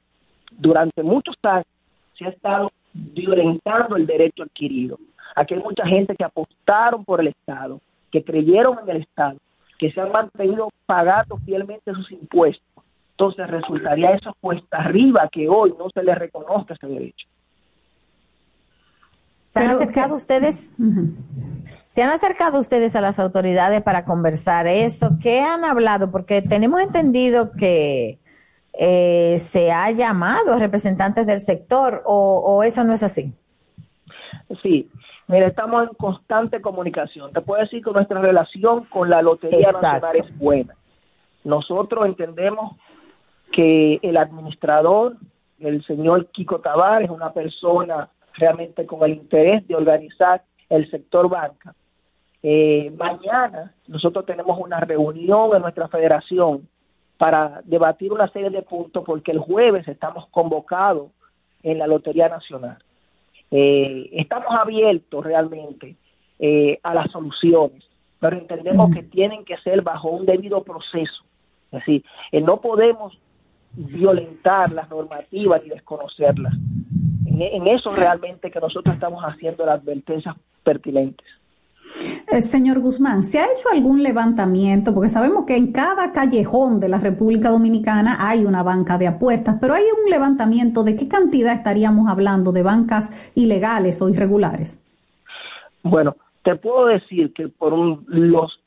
durante 0.51 1.03
muchos 1.03 1.35
años 1.43 1.65
se 2.17 2.25
ha 2.25 2.29
estado 2.29 2.71
violentando 2.93 3.95
el 3.95 4.05
derecho 4.05 4.43
adquirido. 4.43 4.99
Aquí 5.35 5.53
hay 5.53 5.61
mucha 5.61 5.85
gente 5.85 6.15
que 6.15 6.23
apostaron 6.23 7.05
por 7.05 7.21
el 7.21 7.27
Estado, 7.27 7.79
que 8.11 8.23
creyeron 8.23 8.79
en 8.83 8.89
el 8.95 9.01
Estado, 9.03 9.37
que 9.79 9.91
se 9.91 10.01
han 10.01 10.11
mantenido 10.11 10.69
pagando 10.85 11.37
fielmente 11.37 11.93
sus 11.93 12.11
impuestos. 12.11 12.65
Entonces 13.11 13.47
resultaría 13.47 14.11
eso 14.11 14.35
cuesta 14.41 14.77
arriba 14.77 15.29
que 15.31 15.47
hoy 15.47 15.73
no 15.77 15.89
se 15.93 16.03
les 16.03 16.17
reconozca 16.17 16.73
ese 16.73 16.87
derecho. 16.87 17.27
¿Se 19.53 19.59
han 19.59 19.69
acercado 19.69 20.15
ustedes? 20.15 20.71
¿Se 21.87 22.01
han 22.01 22.09
acercado 22.09 22.59
ustedes 22.59 22.95
a 22.95 23.01
las 23.01 23.19
autoridades 23.19 23.83
para 23.83 24.05
conversar 24.05 24.65
eso? 24.65 25.17
¿Qué 25.21 25.41
han 25.41 25.65
hablado? 25.65 26.09
Porque 26.09 26.41
tenemos 26.41 26.81
entendido 26.81 27.51
que 27.51 28.17
eh, 28.73 29.37
se 29.39 29.71
ha 29.71 29.91
llamado 29.91 30.53
a 30.53 30.59
representantes 30.59 31.25
del 31.25 31.41
sector 31.41 32.01
o, 32.05 32.63
eso 32.63 32.83
no 32.83 32.93
es 32.93 33.03
así? 33.03 33.33
Sí, 34.61 34.89
mira, 35.27 35.47
estamos 35.47 35.89
en 35.89 35.95
constante 35.95 36.61
comunicación. 36.61 37.31
Te 37.33 37.41
puedo 37.41 37.61
decir 37.61 37.83
que 37.83 37.91
nuestra 37.91 38.21
relación 38.21 38.85
con 38.85 39.09
la 39.09 39.21
Lotería 39.21 39.71
Nacional 39.71 40.15
es 40.15 40.37
buena. 40.37 40.75
Nosotros 41.43 42.05
entendemos 42.05 42.75
que 43.51 43.99
el 44.01 44.17
administrador, 44.17 45.17
el 45.59 45.83
señor 45.85 46.27
Kiko 46.27 46.59
Tabar, 46.59 47.03
es 47.03 47.09
una 47.09 47.33
persona 47.33 48.09
realmente 48.35 48.85
con 48.85 49.03
el 49.03 49.17
interés 49.17 49.67
de 49.67 49.75
organizar 49.75 50.43
el 50.69 50.89
sector 50.89 51.27
banca. 51.29 51.75
Eh, 52.43 52.91
mañana 52.97 53.73
nosotros 53.87 54.25
tenemos 54.25 54.57
una 54.59 54.79
reunión 54.79 55.55
en 55.55 55.61
nuestra 55.61 55.87
federación 55.89 56.67
para 57.21 57.61
debatir 57.65 58.11
una 58.11 58.27
serie 58.29 58.49
de 58.49 58.63
puntos 58.63 59.03
porque 59.05 59.31
el 59.31 59.37
jueves 59.37 59.87
estamos 59.87 60.25
convocados 60.31 61.11
en 61.61 61.77
la 61.77 61.85
Lotería 61.85 62.27
Nacional. 62.29 62.79
Eh, 63.51 64.09
estamos 64.13 64.47
abiertos 64.49 65.23
realmente 65.23 65.95
eh, 66.39 66.79
a 66.81 66.95
las 66.95 67.11
soluciones, 67.11 67.83
pero 68.19 68.39
entendemos 68.39 68.91
que 68.91 69.03
tienen 69.03 69.45
que 69.45 69.55
ser 69.57 69.83
bajo 69.83 70.09
un 70.09 70.25
debido 70.25 70.63
proceso. 70.63 71.23
Es 71.65 71.81
decir, 71.81 72.03
eh, 72.31 72.41
no 72.41 72.59
podemos 72.59 73.15
violentar 73.73 74.71
las 74.71 74.89
normativas 74.89 75.61
y 75.63 75.69
desconocerlas. 75.69 76.55
en 77.27 77.67
eso 77.67 77.91
realmente 77.91 78.49
que 78.49 78.59
nosotros 78.59 78.95
estamos 78.95 79.23
haciendo 79.23 79.63
las 79.63 79.79
advertencias 79.79 80.35
pertinentes. 80.63 81.27
Eh, 82.31 82.41
señor 82.41 82.79
Guzmán, 82.79 83.23
¿se 83.23 83.39
ha 83.39 83.45
hecho 83.45 83.69
algún 83.71 84.03
levantamiento? 84.03 84.93
Porque 84.93 85.09
sabemos 85.09 85.45
que 85.45 85.55
en 85.55 85.71
cada 85.71 86.11
callejón 86.11 86.79
de 86.79 86.89
la 86.89 86.97
República 86.97 87.49
Dominicana 87.49 88.17
hay 88.19 88.45
una 88.45 88.63
banca 88.63 88.97
de 88.97 89.07
apuestas, 89.07 89.57
pero 89.59 89.73
hay 89.73 89.83
un 89.83 90.09
levantamiento 90.09 90.83
de 90.83 90.95
qué 90.95 91.07
cantidad 91.07 91.53
estaríamos 91.53 92.07
hablando 92.09 92.51
de 92.51 92.63
bancas 92.63 93.11
ilegales 93.35 94.01
o 94.01 94.09
irregulares. 94.09 94.81
Bueno, 95.83 96.15
te 96.43 96.55
puedo 96.55 96.85
decir 96.85 97.33
que 97.33 97.47
por 97.47 97.73
los 98.07 98.57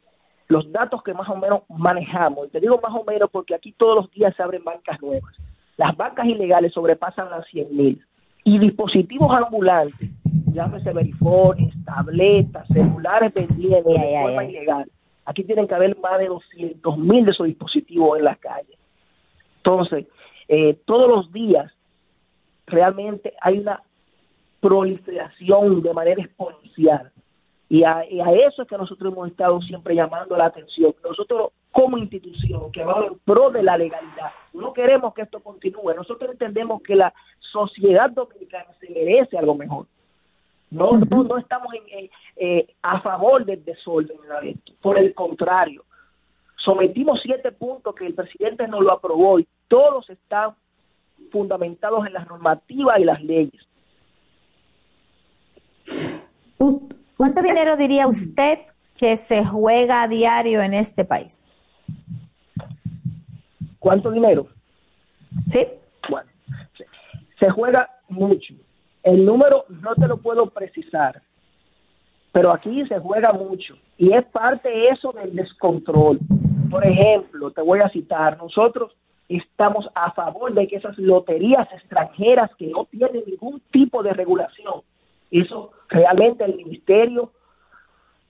los 0.47 0.71
datos 0.71 1.03
que 1.03 1.15
más 1.15 1.29
o 1.31 1.37
menos 1.37 1.63
manejamos, 1.69 2.47
y 2.47 2.51
te 2.51 2.61
digo 2.61 2.79
más 2.83 2.95
o 2.95 3.03
menos 3.03 3.31
porque 3.33 3.55
aquí 3.55 3.73
todos 3.73 3.97
los 3.97 4.11
días 4.11 4.35
se 4.37 4.43
abren 4.43 4.63
bancas 4.63 5.01
nuevas. 5.01 5.35
Las 5.79 5.97
bancas 5.97 6.27
ilegales 6.27 6.73
sobrepasan 6.73 7.31
las 7.31 7.47
100 7.47 7.77
mil 7.77 8.05
y 8.45 8.59
dispositivos 8.59 9.31
ambulantes 9.31 10.11
llámese 10.55 10.93
verifones, 10.93 11.75
tabletas, 11.85 12.67
celulares 12.69 13.35
vendiendo 13.35 13.91
de 13.91 14.21
forma 14.23 14.45
ilegal. 14.45 14.91
Aquí 15.27 15.45
tienen 15.45 15.67
que 15.67 15.75
haber 15.75 15.99
más 15.99 16.19
de 16.19 16.29
200 16.29 16.99
mil 16.99 17.25
de 17.25 17.33
esos 17.33 17.47
dispositivos 17.47 18.19
en 18.19 18.25
las 18.25 18.39
calles. 18.39 18.79
Entonces, 19.57 20.07
eh, 20.49 20.79
todos 20.85 21.09
los 21.09 21.33
días 21.33 21.73
realmente 22.67 23.35
hay 23.41 23.59
una 23.59 23.83
proliferación 24.61 25.83
de 25.83 25.93
manera 25.93 26.23
exponencial. 26.23 27.11
Y 27.69 27.83
a, 27.83 28.05
y 28.09 28.21
a, 28.21 28.31
eso 28.31 28.63
es 28.63 28.69
que 28.69 28.77
nosotros 28.77 29.13
hemos 29.13 29.29
estado 29.29 29.61
siempre 29.63 29.95
llamando 29.95 30.37
la 30.37 30.47
atención. 30.47 30.95
Nosotros 31.03 31.51
como 31.73 31.99
institución 31.99 32.71
que 32.71 32.85
vamos 32.85 33.13
en 33.13 33.19
pro 33.25 33.51
de 33.51 33.63
la 33.63 33.77
legalidad, 33.77 34.31
no 34.53 34.73
queremos 34.73 35.13
que 35.15 35.23
esto 35.23 35.41
continúe. 35.41 35.93
Nosotros 35.97 36.31
entendemos 36.31 36.83
que 36.83 36.95
la 36.95 37.13
sociedad 37.41 38.11
dominicana 38.11 38.67
se 38.79 38.91
merece 38.91 39.37
algo 39.37 39.55
mejor. 39.55 39.87
No, 40.75 40.99
no, 40.99 41.23
no 41.23 41.39
estamos 41.39 41.73
en, 41.73 42.11
eh, 42.35 42.75
a 42.83 43.01
favor 43.01 43.45
del 43.45 43.65
desorden 43.65 44.17
Por 44.83 44.99
el 44.99 45.15
contrario, 45.15 45.85
sometimos 46.57 47.21
siete 47.23 47.53
puntos 47.53 47.95
que 47.95 48.05
el 48.05 48.15
presidente 48.15 48.67
no 48.67 48.81
lo 48.81 48.93
aprobó 48.93 49.39
y 49.39 49.47
todos 49.69 50.11
están 50.11 50.57
fundamentados 51.31 52.05
en 52.09 52.13
las 52.13 52.27
normativas 52.27 52.99
y 52.99 53.05
las 53.05 53.23
leyes. 53.23 53.63
¿Cuánto 57.17 57.41
dinero 57.41 57.77
diría 57.77 58.09
usted 58.09 58.59
que 58.97 59.17
se 59.17 59.45
juega 59.45 60.03
a 60.03 60.09
diario 60.09 60.61
en 60.61 60.75
este 60.75 61.05
país? 61.05 61.47
¿Cuánto 63.79 64.11
dinero? 64.11 64.49
Sí. 65.47 65.69
Bueno, 66.11 66.29
se 67.39 67.51
juega 67.51 67.89
mucho. 68.09 68.55
El 69.05 69.25
número 69.25 69.67
no 69.69 69.95
te 69.95 70.09
lo 70.09 70.17
puedo 70.17 70.47
precisar, 70.47 71.23
pero 72.33 72.51
aquí 72.51 72.85
se 72.87 72.99
juega 72.99 73.33
mucho 73.33 73.77
y 73.97 74.13
es 74.13 74.25
parte 74.27 74.89
eso 74.89 75.13
del 75.13 75.37
descontrol. 75.37 76.19
Por 76.69 76.85
ejemplo, 76.85 77.53
te 77.53 77.63
voy 77.63 77.79
a 77.79 77.89
citar, 77.91 78.37
nosotros 78.39 78.97
estamos 79.29 79.89
a 79.95 80.11
favor 80.11 80.53
de 80.53 80.67
que 80.67 80.77
esas 80.77 80.99
loterías 80.99 81.71
extranjeras 81.73 82.51
que 82.57 82.67
no 82.67 82.87
tienen 82.87 83.23
ningún 83.27 83.61
tipo 83.71 84.03
de 84.03 84.13
regulación 84.13 84.83
eso 85.41 85.73
realmente 85.89 86.45
el 86.45 86.57
ministerio 86.57 87.33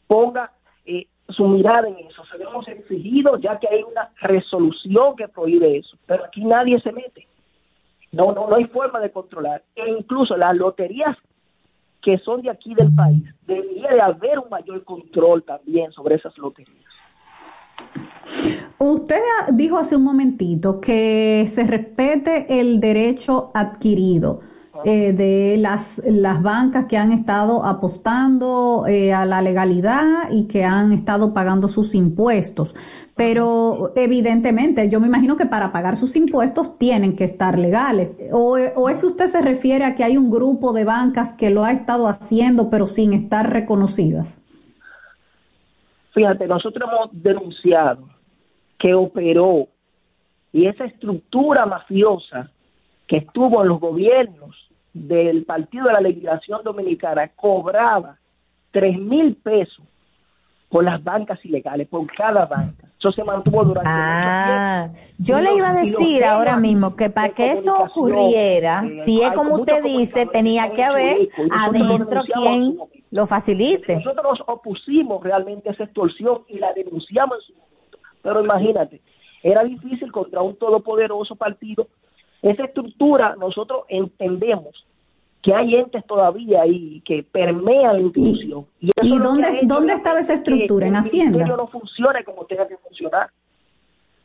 ponga 0.06 0.50
eh, 0.86 1.06
su 1.28 1.46
mirada 1.46 1.88
en 1.88 1.98
eso. 1.98 2.24
Se 2.24 2.38
lo 2.38 2.50
hemos 2.50 2.66
exigido 2.68 3.38
ya 3.38 3.58
que 3.58 3.68
hay 3.68 3.82
una 3.82 4.10
resolución 4.20 5.14
que 5.16 5.28
prohíbe 5.28 5.76
eso, 5.76 5.96
pero 6.06 6.24
aquí 6.24 6.42
nadie 6.44 6.80
se 6.80 6.92
mete. 6.92 7.26
No, 8.14 8.32
no, 8.32 8.48
no 8.48 8.56
hay 8.56 8.64
forma 8.66 9.00
de 9.00 9.10
controlar. 9.10 9.62
E 9.74 9.88
incluso 9.90 10.36
las 10.36 10.56
loterías 10.56 11.16
que 12.04 12.18
son 12.18 12.42
de 12.42 12.50
aquí 12.50 12.74
del 12.74 12.94
país, 12.94 13.24
debería 13.46 13.88
de 13.88 14.00
haber 14.00 14.38
un 14.38 14.50
mayor 14.50 14.84
control 14.84 15.42
también 15.42 15.90
sobre 15.90 16.16
esas 16.16 16.36
loterías. 16.36 16.84
Usted 18.78 19.22
dijo 19.52 19.78
hace 19.78 19.96
un 19.96 20.04
momentito 20.04 20.80
que 20.80 21.46
se 21.48 21.64
respete 21.64 22.60
el 22.60 22.78
derecho 22.78 23.50
adquirido. 23.54 24.40
Eh, 24.82 25.12
de 25.12 25.56
las, 25.56 26.02
las 26.04 26.42
bancas 26.42 26.86
que 26.86 26.96
han 26.96 27.12
estado 27.12 27.64
apostando 27.64 28.86
eh, 28.88 29.14
a 29.14 29.24
la 29.24 29.40
legalidad 29.40 30.30
y 30.32 30.48
que 30.48 30.64
han 30.64 30.92
estado 30.92 31.32
pagando 31.32 31.68
sus 31.68 31.94
impuestos. 31.94 32.74
Pero 33.14 33.92
evidentemente, 33.94 34.90
yo 34.90 34.98
me 34.98 35.06
imagino 35.06 35.36
que 35.36 35.46
para 35.46 35.70
pagar 35.70 35.96
sus 35.96 36.16
impuestos 36.16 36.76
tienen 36.76 37.14
que 37.14 37.22
estar 37.22 37.56
legales. 37.56 38.18
O, 38.32 38.58
o 38.58 38.88
es 38.88 38.96
que 38.96 39.06
usted 39.06 39.26
se 39.26 39.40
refiere 39.40 39.84
a 39.84 39.94
que 39.94 40.02
hay 40.02 40.16
un 40.16 40.30
grupo 40.30 40.72
de 40.72 40.84
bancas 40.84 41.34
que 41.34 41.50
lo 41.50 41.62
ha 41.62 41.70
estado 41.70 42.08
haciendo 42.08 42.68
pero 42.68 42.88
sin 42.88 43.12
estar 43.12 43.52
reconocidas. 43.52 44.40
Fíjate, 46.12 46.48
nosotros 46.48 46.88
hemos 46.90 47.22
denunciado 47.22 48.08
que 48.78 48.92
operó 48.92 49.68
y 50.52 50.66
esa 50.66 50.84
estructura 50.84 51.64
mafiosa 51.64 52.50
que 53.06 53.18
estuvo 53.18 53.62
en 53.62 53.68
los 53.68 53.80
gobiernos 53.80 54.56
del 54.92 55.44
Partido 55.44 55.86
de 55.86 55.92
la 55.92 56.00
Legislación 56.00 56.62
Dominicana 56.62 57.28
cobraba 57.28 58.16
tres 58.70 58.98
mil 58.98 59.34
pesos 59.36 59.84
por 60.68 60.84
las 60.84 61.02
bancas 61.02 61.38
ilegales, 61.44 61.86
por 61.88 62.04
cada 62.12 62.46
banca. 62.46 62.88
Eso 62.98 63.12
se 63.12 63.22
mantuvo 63.22 63.64
durante 63.64 63.88
ah, 63.92 64.88
Yo 65.18 65.38
le 65.38 65.54
iba 65.54 65.70
a 65.70 65.74
decir 65.74 66.24
ahora 66.24 66.56
mismo 66.56 66.96
que 66.96 67.10
para 67.10 67.28
que 67.34 67.52
eso 67.52 67.76
ocurriera, 67.76 68.82
si 69.04 69.22
es 69.22 69.30
como 69.32 69.56
usted 69.56 69.82
dice, 69.84 70.26
tenía 70.26 70.72
que 70.72 70.82
haber 70.82 71.28
adentro 71.52 72.22
quien 72.22 72.78
lo 73.10 73.26
facilite. 73.26 73.96
Nosotros 73.96 74.24
nos 74.24 74.48
opusimos 74.48 75.22
realmente 75.22 75.68
a 75.68 75.72
esa 75.72 75.84
extorsión 75.84 76.42
y 76.48 76.58
la 76.58 76.72
denunciamos 76.72 77.38
en 77.38 77.44
su 77.44 77.52
momento. 77.60 77.98
Pero 78.22 78.42
imagínate, 78.42 79.00
era 79.42 79.62
difícil 79.62 80.10
contra 80.10 80.42
un 80.42 80.56
todopoderoso 80.56 81.36
partido 81.36 81.86
esa 82.44 82.64
estructura 82.64 83.36
nosotros 83.36 83.84
entendemos 83.88 84.86
que 85.42 85.54
hay 85.54 85.76
entes 85.76 86.04
todavía 86.06 86.62
ahí 86.62 87.02
que 87.04 87.22
permean 87.22 87.96
la 87.96 88.02
institución. 88.02 88.66
¿Y, 88.80 89.18
dónde, 89.18 89.60
dónde 89.64 89.94
estaba 89.94 90.20
esa 90.20 90.34
estructura? 90.34 90.86
¿En 90.86 90.96
Hacienda? 90.96 91.44
no 91.46 91.66
funciona 91.66 92.22
como 92.22 92.44
tenga 92.46 92.66
que 92.66 92.76
funcionar. 92.78 93.30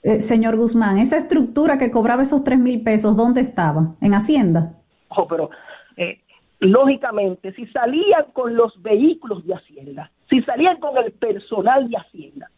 Eh, 0.01 0.21
señor 0.21 0.55
Guzmán, 0.55 0.97
esa 0.97 1.17
estructura 1.17 1.77
que 1.77 1.91
cobraba 1.91 2.23
esos 2.23 2.43
tres 2.43 2.58
mil 2.58 2.82
pesos, 2.84 3.17
¿dónde 3.17 3.41
estaba? 3.41 3.95
¿En 4.01 4.13
Hacienda? 4.13 4.73
Oh, 5.10 5.27
pero 5.27 5.49
eh, 5.97 6.21
lógicamente, 6.60 7.53
si 7.53 7.67
salían 7.67 8.25
con 8.32 8.55
los 8.55 8.82
vehículos 8.82 9.45
de 9.45 9.55
Hacienda, 9.55 10.12
si 10.29 10.41
salían 10.43 10.79
con 10.79 10.97
el 10.97 11.12
personal 11.12 11.89
de 11.89 11.97
Hacienda, 11.97 12.49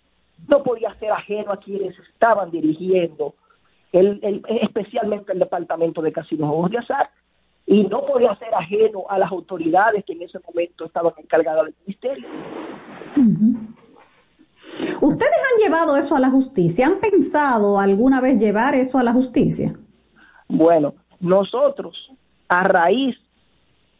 no 0.48 0.62
podía 0.62 0.94
ser 0.96 1.12
ajeno 1.12 1.52
a 1.52 1.58
quienes 1.58 1.98
estaban 2.00 2.52
dirigiendo 2.52 3.34
el, 3.92 4.44
especialmente 4.62 5.34
el 5.34 5.40
Departamento 5.40 6.02
de 6.02 6.12
Casinos 6.12 6.50
Juegos 6.50 6.72
de 6.72 6.78
Azar, 6.80 7.10
y 7.66 7.84
no 7.84 8.06
podía 8.06 8.36
ser 8.36 8.54
ajeno 8.54 9.04
a 9.10 9.18
las 9.18 9.32
autoridades 9.32 10.04
que 10.06 10.14
en 10.14 10.24
ese 10.24 10.40
momento 10.40 10.86
estaban 10.86 11.14
encargadas 11.18 11.66
del 11.66 11.76
ministerio. 11.86 12.28
¿Ustedes 15.02 15.32
han 15.32 15.64
llevado 15.64 15.96
eso 15.98 16.16
a 16.16 16.20
la 16.20 16.30
justicia? 16.30 16.88
¿Han 16.88 17.00
pensado 17.00 17.80
alguna 17.80 18.22
vez 18.22 18.40
llevar 18.40 18.76
eso 18.76 18.98
a 18.98 19.04
la 19.04 19.14
justicia? 19.14 19.74
Bueno, 20.48 20.94
nosotros, 21.20 22.12
a 22.48 22.64
raíz 22.64 23.16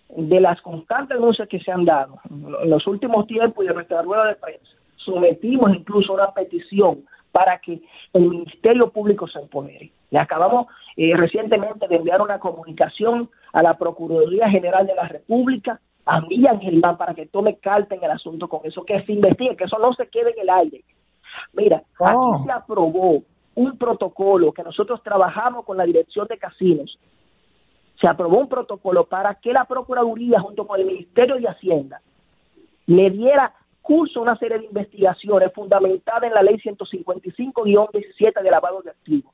de 0.10 0.42
las 0.42 0.62
constantes 0.62 1.18
denuncias 1.18 1.48
que 1.48 1.60
se 1.60 1.72
han 1.72 1.86
dado 1.86 2.20
en 2.30 2.70
los 2.70 2.86
últimos 2.88 3.28
tiempos 3.28 3.64
y 3.64 3.68
de 3.68 3.74
nuestra 3.74 4.02
rueda 4.02 4.28
de 4.28 4.36
prensa, 4.36 4.72
sometimos 4.98 5.74
incluso 5.74 6.14
una 6.14 6.32
petición 6.34 7.06
para 7.32 7.60
que 7.60 7.82
el 8.14 8.30
Ministerio 8.30 8.92
Público 8.92 9.28
se 9.28 9.40
empodere. 9.40 9.92
Le 10.10 10.20
acabamos 10.20 10.68
eh, 10.98 11.16
recientemente 11.16 11.88
de 11.88 11.96
enviar 11.96 12.22
una 12.22 12.40
comunicación 12.40 13.30
a 13.54 13.64
la 13.64 13.78
Procuraduría 13.78 14.50
General 14.50 14.86
de 14.86 14.96
la 14.96 15.08
República, 15.08 15.80
a 16.06 16.22
Miriam 16.22 16.60
Germán, 16.60 16.98
para 16.98 17.14
que 17.14 17.28
tome 17.28 17.58
carta 17.58 17.96
en 17.96 18.04
el 18.04 18.12
asunto 18.12 18.50
con 18.50 18.62
eso, 18.66 18.84
que 18.84 19.02
se 19.04 19.14
investigue, 19.14 19.56
que 19.56 19.66
eso 19.66 19.80
no 19.80 19.94
se 19.94 20.08
quede 20.08 20.32
en 20.32 20.42
el 20.42 20.50
aire. 20.50 20.84
Mira, 21.54 21.78
aquí 22.00 22.16
oh. 22.16 22.44
se 22.46 22.52
aprobó 22.52 23.24
un 23.56 23.78
protocolo 23.78 24.52
que 24.52 24.64
nosotros 24.64 25.02
trabajamos 25.04 25.66
con 25.66 25.78
la 25.78 25.86
Dirección 25.86 26.28
de 26.28 26.38
Casinos. 26.38 26.98
Se 28.00 28.08
aprobó 28.08 28.40
un 28.40 28.50
protocolo 28.50 29.06
para 29.06 29.36
que 29.36 29.54
la 29.54 29.66
Procuraduría, 29.66 30.40
junto 30.40 30.66
con 30.66 30.80
el 30.80 30.88
Ministerio 30.88 31.36
de 31.36 31.48
Hacienda, 31.48 32.02
le 32.88 33.12
diera 33.12 33.54
curso 33.82 34.22
una 34.22 34.38
serie 34.38 34.60
de 34.60 34.66
investigaciones 34.66 35.52
fundamentadas 35.54 36.24
en 36.24 36.34
la 36.34 36.44
ley 36.44 36.58
155-17 36.58 38.42
de 38.42 38.52
lavado 38.52 38.82
de 38.82 38.92
activos. 38.92 39.34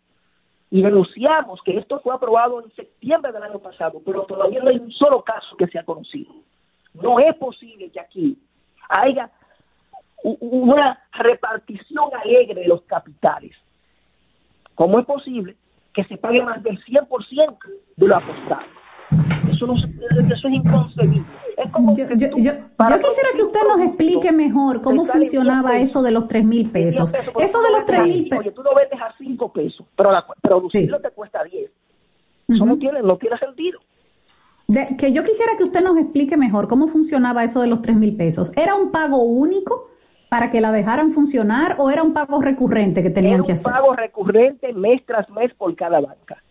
Y 0.70 0.82
denunciamos 0.82 1.62
que 1.64 1.78
esto 1.78 2.00
fue 2.02 2.14
aprobado 2.14 2.62
en 2.62 2.72
septiembre 2.72 3.32
del 3.32 3.44
año 3.44 3.60
pasado, 3.60 4.02
pero 4.06 4.24
todavía 4.24 4.62
no 4.62 4.70
hay 4.70 4.78
un 4.78 4.92
solo 4.92 5.22
caso 5.24 5.56
que 5.56 5.68
se 5.68 5.80
ha 5.80 5.84
conocido. 5.84 6.34
No 6.94 7.20
es 7.20 7.36
posible 7.36 7.90
que 7.90 8.00
aquí 8.00 8.38
haya 8.90 9.30
una 10.24 11.00
repartición 11.14 12.10
alegre 12.22 12.62
de 12.62 12.68
los 12.68 12.82
capitales. 12.84 13.56
¿Cómo 14.76 15.00
es 15.00 15.06
posible 15.06 15.56
que 15.94 16.04
se 16.04 16.18
pague 16.18 16.42
más 16.44 16.62
del 16.64 16.84
100% 16.84 17.58
de 17.96 18.08
lo 18.08 18.16
apostado? 18.16 18.68
Eso, 19.58 19.66
no, 19.66 19.74
eso 19.76 20.48
es 20.48 20.54
inconcebible. 20.54 21.24
yo, 22.38 22.52
quisiera 23.00 23.30
que 23.36 23.44
usted 23.44 23.60
nos 23.68 23.82
explique 23.82 24.32
mejor 24.32 24.82
cómo 24.82 25.06
funcionaba 25.06 25.80
eso 25.80 26.04
de 26.04 26.12
los 26.12 26.28
3 26.28 26.46
mil 26.46 26.70
pesos. 26.70 27.12
Eso 27.40 27.62
de 27.62 27.72
los 27.72 27.86
3 27.86 28.04
mil 28.04 28.30
pesos. 28.30 28.46
Oye, 28.46 28.52
tú 28.52 28.62
lo 28.62 28.76
vendes 28.76 29.02
a 29.02 29.12
5 29.18 29.52
pesos, 29.52 29.86
pero 29.96 30.12
la, 30.12 30.24
producirlo 30.42 31.00
te 31.02 31.10
cuesta 31.10 31.44
10. 31.44 31.72
Eso 32.50 32.66
no, 32.66 32.78
tiene, 32.78 33.02
no 33.02 33.18
tiene 33.18 33.38
sentido. 33.40 33.80
que 34.98 35.12
yo 35.12 35.24
quisiera 35.24 35.54
que 35.58 35.64
usted 35.64 35.82
nos 35.82 35.98
explique 35.98 36.38
mejor 36.38 36.68
cómo 36.68 36.88
funcionaba 36.88 37.44
eso 37.44 37.60
de 37.60 37.68
los 37.68 37.82
3 37.82 37.98
mil 37.98 38.16
pesos. 38.16 38.52
¿Era 38.56 38.76
un 38.76 38.92
pago 38.92 39.24
único 39.24 39.90
para 40.30 40.52
que 40.52 40.62
la 40.62 40.72
dejaran 40.72 41.14
funcionar 41.14 41.78
o 41.80 41.90
era 41.90 42.04
un 42.04 42.14
pago 42.14 42.42
recurrente 42.42 43.02
que 43.02 43.10
tenían 43.10 43.44
que 43.44 43.54
hacer? 43.54 43.66
Un 43.66 43.74
pago 43.74 43.96
recurrente 43.96 44.72
mes 44.74 45.04
tras 45.06 45.28
mes 45.32 45.52
por 45.56 45.76
cada 45.76 46.00
banca. 46.00 46.44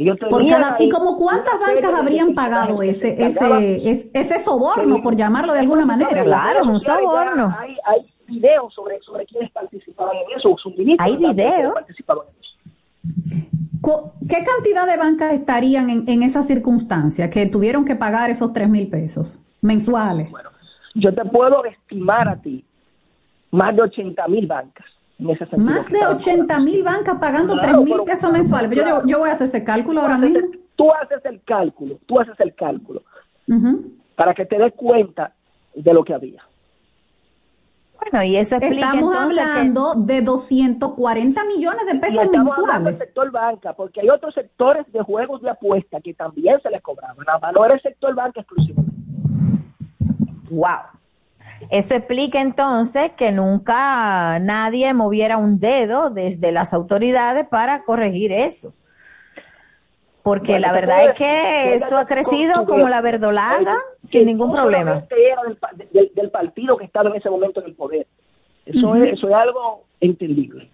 Y, 0.00 0.08
¿Y 0.08 0.88
como 0.90 1.16
cuántas 1.18 1.58
bancas 1.58 1.92
habrían 1.92 2.32
pagado 2.32 2.82
ese 2.82 3.20
ese, 3.20 4.08
ese, 4.14 4.40
soborno, 4.44 5.02
por 5.02 5.16
llamarlo 5.16 5.52
de 5.52 5.58
alguna 5.58 5.84
manera? 5.84 6.22
Claro, 6.22 6.62
un 6.70 6.78
soborno. 6.78 7.52
Hay, 7.58 7.76
hay 7.84 8.06
videos 8.28 8.72
sobre, 8.72 9.00
sobre 9.00 9.26
quienes 9.26 9.50
participaban 9.50 10.14
en 10.18 10.38
eso, 10.38 10.56
Hay 11.00 11.16
videos. 11.16 11.74
¿Qué 14.28 14.44
cantidad 14.44 14.86
de 14.86 14.96
bancas 14.96 15.34
estarían 15.34 15.90
en, 15.90 16.08
en 16.08 16.22
esa 16.22 16.44
circunstancia 16.44 17.28
que 17.28 17.46
tuvieron 17.46 17.84
que 17.84 17.96
pagar 17.96 18.30
esos 18.30 18.52
tres 18.52 18.68
mil 18.68 18.88
pesos 18.88 19.42
mensuales? 19.62 20.30
Bueno, 20.30 20.50
yo 20.94 21.12
te 21.12 21.24
puedo 21.24 21.64
estimar 21.64 22.28
a 22.28 22.36
ti 22.36 22.64
más 23.50 23.74
de 23.74 23.82
80 23.82 24.28
mil 24.28 24.46
bancas. 24.46 24.86
Más 25.18 25.88
de 25.88 26.06
80 26.06 26.60
mil 26.60 26.82
bancas 26.84 27.18
pagando 27.18 27.58
tres 27.60 27.76
mil 27.78 28.02
pesos 28.04 28.30
mensuales. 28.30 28.70
yo, 28.70 29.04
yo, 29.04 29.18
voy 29.18 29.30
a 29.30 29.32
hacer 29.32 29.48
ese 29.48 29.64
cálculo 29.64 30.02
ahora 30.02 30.16
mismo. 30.16 30.48
tú 30.76 30.92
haces 30.92 31.24
el 31.24 31.42
cálculo, 31.42 31.98
tú 32.06 32.20
haces 32.20 32.38
el 32.38 32.54
cálculo. 32.54 33.02
Para 34.14 34.34
que 34.34 34.46
te 34.46 34.58
des 34.58 34.72
cuenta 34.74 35.32
de 35.74 35.92
lo 35.92 36.04
que 36.04 36.14
había. 36.14 36.44
Bueno, 38.00 38.24
y 38.24 38.36
eso 38.36 38.56
explica 38.56 38.92
Estamos 38.92 39.16
hablando 39.16 39.94
de 39.94 40.22
240 40.22 41.44
millones 41.44 41.86
de 41.86 41.94
pesos 41.96 42.22
estamos 42.24 42.56
mensuales. 42.56 42.84
del 42.84 42.98
sector 42.98 43.30
banca, 43.32 43.72
porque 43.72 44.00
hay 44.00 44.08
otros 44.08 44.34
sectores 44.34 44.90
de 44.92 45.02
juegos 45.02 45.42
de 45.42 45.50
apuesta 45.50 46.00
que 46.00 46.14
también 46.14 46.60
se 46.62 46.70
les 46.70 46.80
cobraban. 46.80 47.16
Nada 47.26 47.40
más 47.40 47.52
no 47.54 47.64
era 47.64 47.74
el 47.74 47.82
sector 47.82 48.14
banca 48.14 48.40
exclusivamente. 48.40 48.94
Wow. 50.50 50.97
Eso 51.70 51.94
explica 51.94 52.40
entonces 52.40 53.12
que 53.16 53.32
nunca 53.32 54.38
nadie 54.38 54.92
moviera 54.94 55.36
un 55.36 55.58
dedo 55.58 56.10
desde 56.10 56.52
las 56.52 56.72
autoridades 56.72 57.46
para 57.48 57.84
corregir 57.84 58.32
eso. 58.32 58.72
Porque 60.22 60.60
la 60.60 60.72
verdad 60.72 61.06
es 61.06 61.12
que 61.14 61.74
eso 61.74 61.96
ha 61.96 62.04
crecido 62.04 62.66
como 62.66 62.88
la 62.88 63.00
verdolaga 63.00 63.78
sin 64.06 64.26
ningún 64.26 64.52
problema. 64.52 65.06
Era 65.10 65.42
del, 65.90 66.30
partido 66.30 66.76
que 66.76 66.84
estaba 66.84 67.08
en 67.10 67.16
ese 67.16 67.30
momento 67.30 67.60
en 67.60 67.66
el 67.66 67.74
poder. 67.74 68.06
Eso, 68.66 68.94
es, 68.96 69.14
eso 69.14 69.28
es 69.28 69.34
algo 69.34 69.84
entendible. 70.00 70.68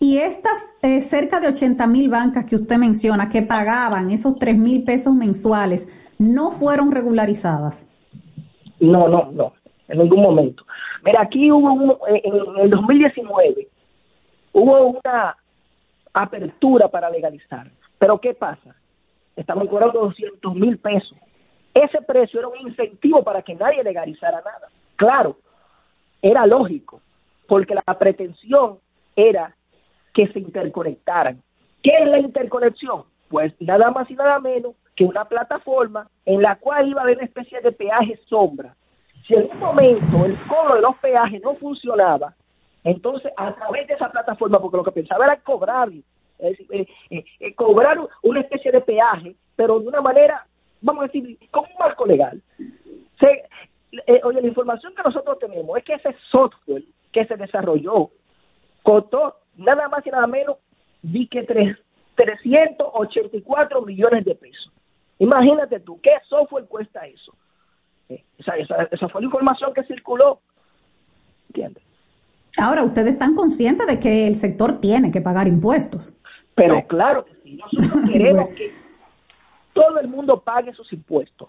Y 0.00 0.18
estas 0.18 0.74
eh, 0.82 1.00
cerca 1.00 1.40
de 1.40 1.48
80 1.48 1.86
mil 1.86 2.08
bancas 2.08 2.44
que 2.44 2.56
usted 2.56 2.76
menciona 2.76 3.28
que 3.30 3.42
pagaban 3.42 4.10
esos 4.10 4.38
3 4.38 4.56
mil 4.56 4.84
pesos 4.84 5.14
mensuales, 5.14 5.88
¿no 6.18 6.50
fueron 6.50 6.92
regularizadas? 6.92 7.88
No, 8.80 9.08
no, 9.08 9.30
no, 9.32 9.52
en 9.88 9.98
ningún 9.98 10.22
momento. 10.22 10.64
Mira, 11.02 11.22
aquí 11.22 11.50
hubo 11.50 12.06
en, 12.06 12.34
el 12.60 12.70
2019 12.70 13.68
hubo 14.52 15.00
una 15.02 15.36
apertura 16.12 16.88
para 16.88 17.10
legalizar. 17.10 17.70
Pero 17.98 18.18
¿qué 18.20 18.34
pasa? 18.34 18.74
Estamos 19.36 19.68
cobrando 19.68 20.00
200 20.00 20.54
mil 20.54 20.78
pesos. 20.78 21.16
Ese 21.74 22.00
precio 22.02 22.40
era 22.40 22.48
un 22.48 22.68
incentivo 22.68 23.22
para 23.22 23.42
que 23.42 23.54
nadie 23.54 23.84
legalizara 23.84 24.38
nada. 24.38 24.68
Claro, 24.96 25.38
era 26.20 26.46
lógico, 26.46 27.00
porque 27.46 27.74
la 27.74 27.98
pretensión 27.98 28.78
era 29.14 29.54
que 30.12 30.26
se 30.28 30.40
interconectaran. 30.40 31.40
¿Qué 31.82 31.94
es 31.96 32.08
la 32.08 32.18
interconexión? 32.18 33.04
Pues 33.28 33.52
nada 33.60 33.90
más 33.90 34.10
y 34.10 34.14
nada 34.14 34.40
menos 34.40 34.74
que 34.96 35.04
una 35.04 35.24
plataforma 35.26 36.08
en 36.24 36.42
la 36.42 36.56
cual 36.56 36.88
iba 36.88 37.00
a 37.00 37.04
haber 37.04 37.18
una 37.18 37.26
especie 37.26 37.60
de 37.60 37.70
peaje 37.70 38.18
sombra. 38.28 38.74
Si 39.28 39.34
en 39.34 39.46
un 39.52 39.60
momento 39.60 40.24
el 40.24 40.34
cobro 40.48 40.76
de 40.76 40.80
los 40.80 40.96
peajes 40.96 41.42
no 41.42 41.54
funcionaba, 41.56 42.34
entonces 42.82 43.30
a 43.36 43.54
través 43.54 43.86
de 43.86 43.92
esa 43.92 44.10
plataforma, 44.10 44.58
porque 44.58 44.78
lo 44.78 44.84
que 44.84 44.92
pensaba 44.92 45.26
era 45.26 45.36
cobrar, 45.40 45.90
es 45.90 46.56
decir, 46.56 46.66
eh, 46.70 46.86
eh, 47.10 47.24
eh, 47.38 47.54
cobrar 47.54 47.98
una 48.22 48.40
especie 48.40 48.72
de 48.72 48.80
peaje, 48.80 49.36
pero 49.54 49.80
de 49.80 49.88
una 49.88 50.00
manera, 50.00 50.46
vamos 50.80 51.04
a 51.04 51.06
decir, 51.08 51.38
con 51.50 51.64
un 51.64 51.78
marco 51.78 52.06
legal. 52.06 52.40
oye, 54.22 54.40
la 54.40 54.48
información 54.48 54.94
que 54.94 55.02
nosotros 55.02 55.38
tenemos 55.38 55.76
es 55.76 55.84
que 55.84 55.94
ese 55.94 56.16
software 56.30 56.84
que 57.12 57.26
se 57.26 57.36
desarrolló 57.36 58.10
costó 58.82 59.36
nada 59.56 59.90
más 59.90 60.06
y 60.06 60.10
nada 60.10 60.26
menos 60.26 60.56
di 61.02 61.28
que 61.28 61.42
tres, 61.42 61.76
384 62.14 63.82
millones 63.82 64.24
de 64.24 64.34
pesos. 64.34 64.72
Imagínate 65.18 65.80
tú, 65.80 66.00
¿qué 66.00 66.12
software 66.26 66.64
cuesta 66.64 67.06
eso? 67.06 67.34
Eh, 68.08 68.24
esa, 68.38 68.54
esa, 68.56 69.08
fue 69.08 69.20
la 69.20 69.26
información 69.26 69.72
que 69.74 69.82
circuló. 69.84 70.40
¿Entiendes? 71.48 71.82
Ahora, 72.58 72.82
ustedes 72.82 73.12
están 73.12 73.34
conscientes 73.34 73.86
de 73.86 74.00
que 74.00 74.26
el 74.26 74.36
sector 74.36 74.80
tiene 74.80 75.10
que 75.10 75.20
pagar 75.20 75.46
impuestos. 75.46 76.16
Pero 76.54 76.82
claro 76.86 77.24
que 77.24 77.34
sí, 77.42 77.56
nosotros 77.56 78.04
queremos 78.10 78.48
que 78.50 78.72
todo 79.72 80.00
el 80.00 80.08
mundo 80.08 80.40
pague 80.40 80.72
sus 80.72 80.92
impuestos. 80.92 81.48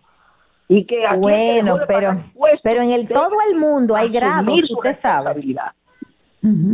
Y 0.68 0.86
que 0.86 1.04
bueno, 1.18 1.80
pero, 1.88 2.24
pero 2.62 2.82
en 2.84 2.92
el 2.92 3.08
todo 3.08 3.38
el 3.50 3.58
mundo 3.58 3.96
hay 3.96 4.10
grados, 4.10 4.70
usted 4.70 4.96
sabe. 5.00 5.32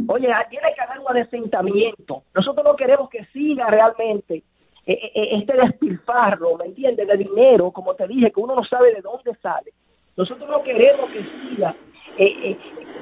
Oye, 0.07 0.27
tiene 0.49 0.67
que 0.75 0.81
haber 0.81 0.99
un 0.99 1.17
asentamiento. 1.17 2.23
Nosotros 2.33 2.65
no 2.65 2.75
queremos 2.75 3.09
que 3.09 3.23
siga 3.27 3.67
realmente 3.67 4.43
este 4.85 5.53
despilfarro, 5.53 6.57
¿me 6.57 6.65
entiendes? 6.65 7.07
De 7.07 7.17
dinero, 7.17 7.71
como 7.71 7.95
te 7.95 8.07
dije, 8.07 8.31
que 8.31 8.39
uno 8.39 8.55
no 8.55 8.63
sabe 8.63 8.93
de 8.93 9.01
dónde 9.01 9.35
sale. 9.41 9.73
Nosotros 10.15 10.49
no 10.49 10.61
queremos 10.63 11.09
que 11.11 11.19
siga 11.19 11.75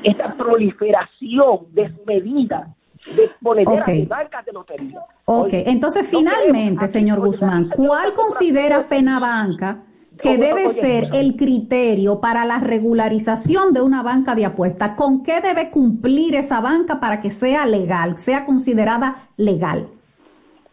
esta 0.03 0.33
proliferación 0.33 1.67
desmedida 1.71 2.73
de 3.15 3.29
monederas 3.41 3.83
okay. 3.83 4.05
bancas 4.05 4.45
de 4.45 4.53
lotería. 4.53 5.01
Ok, 5.25 5.49
entonces 5.51 6.07
finalmente, 6.07 6.87
señor 6.87 7.19
Guzmán, 7.19 7.69
¿cuál 7.75 8.13
considera 8.13 8.83
FENABanca? 8.83 9.83
que 10.21 10.37
debe 10.37 10.69
ser 10.69 11.09
el 11.13 11.35
criterio 11.35 12.21
para 12.21 12.45
la 12.45 12.59
regularización 12.59 13.73
de 13.73 13.81
una 13.81 14.03
banca 14.03 14.35
de 14.35 14.45
apuesta. 14.45 14.95
¿Con 14.95 15.23
qué 15.23 15.41
debe 15.41 15.71
cumplir 15.71 16.35
esa 16.35 16.61
banca 16.61 16.99
para 16.99 17.19
que 17.19 17.31
sea 17.31 17.65
legal, 17.65 18.17
sea 18.19 18.45
considerada 18.45 19.27
legal? 19.37 19.87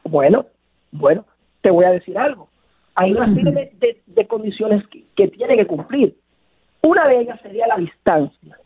Bueno, 0.04 0.46
bueno, 0.92 1.24
te 1.60 1.70
voy 1.70 1.84
a 1.84 1.90
decir 1.90 2.18
algo. 2.18 2.48
Hay 2.94 3.12
una 3.12 3.32
serie 3.34 3.72
de, 4.06 4.26
condiciones 4.26 4.84
que, 4.88 5.28
tiene 5.28 5.56
que 5.56 5.66
cumplir. 5.66 6.16
Una 6.82 7.06
de 7.08 7.20
ellas 7.20 7.40
sería 7.42 7.66
la 7.66 7.76
distancia. 7.76 8.58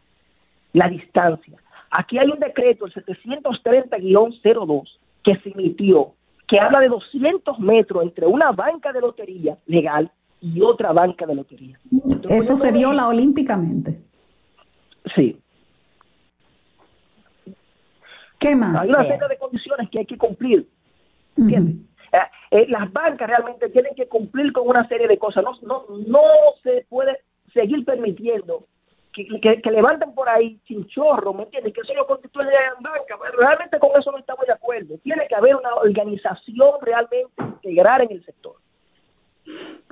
La 0.72 0.88
distancia. 0.88 1.58
Aquí 1.90 2.18
hay 2.18 2.28
un 2.28 2.40
decreto, 2.40 2.86
el 2.86 2.92
730-02, 2.92 4.88
que 5.22 5.36
se 5.36 5.50
emitió, 5.50 6.14
que 6.48 6.58
habla 6.58 6.80
de 6.80 6.88
200 6.88 7.60
metros 7.60 8.02
entre 8.02 8.26
una 8.26 8.50
banca 8.50 8.92
de 8.92 9.00
lotería 9.00 9.56
legal 9.66 10.10
y 10.40 10.60
otra 10.60 10.92
banca 10.92 11.26
de 11.26 11.34
lotería. 11.34 11.78
Eso 12.28 12.56
se 12.56 12.72
viola 12.72 13.06
olímpicamente. 13.08 14.00
Sí. 15.14 15.38
¿Qué 18.38 18.56
más? 18.56 18.82
Hay 18.82 18.88
una 18.88 19.02
serie 19.04 19.28
de 19.28 19.38
condiciones 19.38 19.88
que 19.90 20.00
hay 20.00 20.06
que 20.06 20.18
cumplir. 20.18 20.68
¿Entiendes? 21.36 21.76
Eh, 22.50 22.66
las 22.68 22.92
bancas 22.92 23.28
realmente 23.28 23.68
tienen 23.68 23.94
que 23.94 24.08
cumplir 24.08 24.52
con 24.52 24.68
una 24.68 24.86
serie 24.88 25.08
de 25.08 25.18
cosas. 25.18 25.44
No, 25.44 25.52
no, 25.62 25.84
no 26.06 26.22
se 26.62 26.86
puede 26.88 27.20
seguir 27.52 27.84
permitiendo 27.84 28.66
que, 29.12 29.60
que, 29.62 29.70
levanten 29.70 30.12
por 30.12 30.28
ahí 30.28 30.58
chinchorro, 30.64 31.32
¿me 31.32 31.44
entiendes? 31.44 31.72
Que 31.72 31.82
eso 31.82 31.94
lo 31.94 32.06
constituye 32.06 32.48
en 32.48 32.82
banca. 32.82 33.16
realmente 33.36 33.78
con 33.78 33.90
eso 33.96 34.10
no 34.10 34.18
estamos 34.18 34.44
de 34.46 34.52
acuerdo. 34.52 34.98
Tiene 35.02 35.26
que 35.28 35.36
haber 35.36 35.54
una 35.54 35.74
organización 35.76 36.72
realmente 36.82 37.30
integral 37.38 38.02
en 38.02 38.12
el 38.12 38.24
sector. 38.24 38.56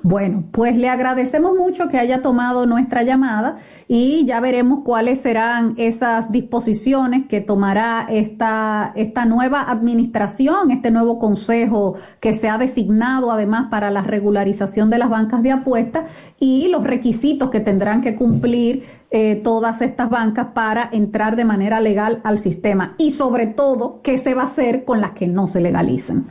Bueno, 0.05 0.45
pues 0.51 0.77
le 0.77 0.89
agradecemos 0.89 1.57
mucho 1.57 1.89
que 1.89 1.97
haya 1.97 2.23
tomado 2.23 2.67
nuestra 2.67 3.05
llamada 3.05 3.59
y 3.87 4.25
ya 4.25 4.41
veremos 4.41 4.81
cuáles 4.85 5.21
serán 5.21 5.75
esas 5.77 6.33
disposiciones 6.33 7.29
que 7.29 7.41
tomará 7.41 8.09
esta, 8.11 8.93
esta 8.97 9.27
nueva 9.27 9.71
administración, 9.71 10.73
este 10.73 10.91
nuevo 10.91 11.21
consejo 11.21 11.95
que 12.19 12.35
se 12.35 12.49
ha 12.49 12.59
designado 12.59 13.31
además 13.31 13.69
para 13.71 13.93
la 13.93 14.03
regularización 14.03 14.91
de 14.91 14.99
las 14.99 15.09
bancas 15.09 15.41
de 15.45 15.53
apuestas 15.53 16.11
y 16.41 16.67
los 16.67 16.83
requisitos 16.83 17.51
que 17.51 17.61
tendrán 17.61 18.01
que 18.01 18.17
cumplir 18.17 18.83
eh, 19.13 19.37
todas 19.37 19.83
estas 19.83 20.11
bancas 20.11 20.49
para 20.53 20.89
entrar 20.91 21.37
de 21.37 21.45
manera 21.45 21.79
legal 21.79 22.21
al 22.25 22.41
sistema 22.41 22.97
y 22.99 23.13
sobre 23.13 23.47
todo 23.47 24.01
qué 24.03 24.19
se 24.19 24.35
va 24.35 24.43
a 24.43 24.47
hacer 24.47 24.85
con 24.85 25.01
las 25.01 25.13
que 25.13 25.29
no 25.29 25.47
se 25.47 25.61
legalicen. 25.61 26.27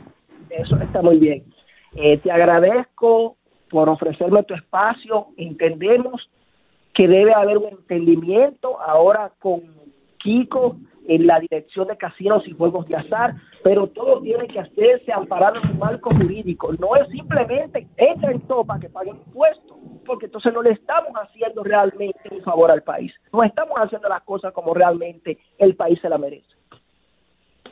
Eso 0.50 0.76
está 0.76 1.00
muy 1.00 1.18
bien. 1.18 1.51
Eh, 1.94 2.18
te 2.18 2.30
agradezco 2.30 3.36
por 3.70 3.88
ofrecerme 3.88 4.42
tu 4.44 4.54
espacio. 4.54 5.28
Entendemos 5.36 6.28
que 6.94 7.08
debe 7.08 7.32
haber 7.34 7.58
un 7.58 7.68
entendimiento 7.68 8.80
ahora 8.80 9.32
con 9.38 9.62
Kiko 10.18 10.76
en 11.08 11.26
la 11.26 11.40
dirección 11.40 11.88
de 11.88 11.96
casinos 11.96 12.46
y 12.46 12.52
juegos 12.52 12.86
de 12.86 12.96
azar, 12.96 13.34
pero 13.64 13.88
todo 13.88 14.20
tiene 14.20 14.46
que 14.46 14.60
hacerse 14.60 15.12
amparado 15.12 15.60
en 15.62 15.70
un 15.72 15.78
marco 15.78 16.10
jurídico. 16.10 16.72
No 16.74 16.94
es 16.96 17.08
simplemente 17.08 17.88
entra 17.96 18.30
en 18.30 18.40
topa 18.42 18.78
que 18.78 18.88
paguen 18.88 19.16
impuestos, 19.16 19.76
porque 20.06 20.26
entonces 20.26 20.52
no 20.52 20.62
le 20.62 20.70
estamos 20.70 21.12
haciendo 21.14 21.64
realmente 21.64 22.20
un 22.30 22.42
favor 22.42 22.70
al 22.70 22.82
país. 22.82 23.12
No 23.32 23.42
estamos 23.42 23.76
haciendo 23.78 24.08
las 24.08 24.22
cosas 24.22 24.52
como 24.52 24.74
realmente 24.74 25.38
el 25.58 25.74
país 25.74 25.98
se 26.00 26.08
la 26.08 26.18
merece. 26.18 26.46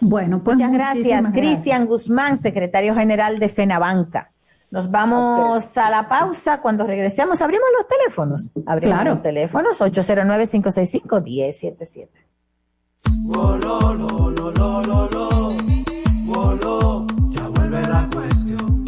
Bueno, 0.01 0.43
pues 0.43 0.57
muchas 0.57 0.73
gracias, 0.73 1.23
Cristian 1.33 1.87
Guzmán, 1.87 2.41
secretario 2.41 2.95
general 2.95 3.39
de 3.39 3.49
FENABANCA. 3.49 4.33
Nos 4.71 4.91
vamos 4.91 5.77
a 5.77 5.91
la 5.91 6.09
pausa. 6.09 6.61
Cuando 6.61 6.85
regresemos, 6.87 7.43
abrimos 7.43 7.67
los 7.77 7.87
teléfonos. 7.89 8.53
Abrimos 8.67 9.05
los 9.05 9.21
teléfonos 9.23 9.81
809-565-1077. 9.81 12.09
Ya 17.33 17.49
vuelve 17.49 17.83
la 17.83 18.09
cuestión. 18.13 18.85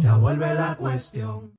Ya 0.00 0.16
vuelve 0.16 0.54
la 0.54 0.74
cuestión. 0.76 1.52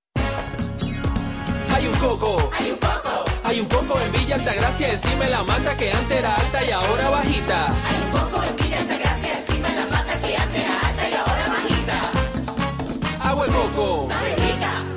Hay 1.70 1.86
un 1.86 1.94
coco. 2.00 2.50
Hay 2.58 2.72
un 2.72 2.78
coco. 2.78 3.27
Hay 3.48 3.62
un 3.62 3.68
poco 3.68 3.98
en 4.02 4.12
Villa 4.12 4.36
Altagracia, 4.36 4.92
encima 4.92 5.24
de 5.24 5.32
la 5.32 5.42
mata 5.42 5.78
que 5.78 5.90
antes 5.90 6.18
era 6.18 6.36
alta 6.36 6.66
y 6.66 6.70
ahora 6.70 7.10
bajita. 7.10 7.68
Hay 7.68 7.96
un 8.04 8.12
poco 8.12 8.44
en 8.44 8.56
Villa 8.58 8.80
Altagracia, 8.80 9.40
encima 9.40 9.70
de 9.70 9.76
la 9.76 9.86
mata 9.88 10.20
que 10.20 10.36
antes 10.36 10.64
era 10.66 10.80
alta 10.82 11.10
y 11.10 11.14
ahora 11.14 11.48
bajita. 11.48 13.30
Agua 13.30 13.46
de 13.46 13.54
coco. 13.54 14.10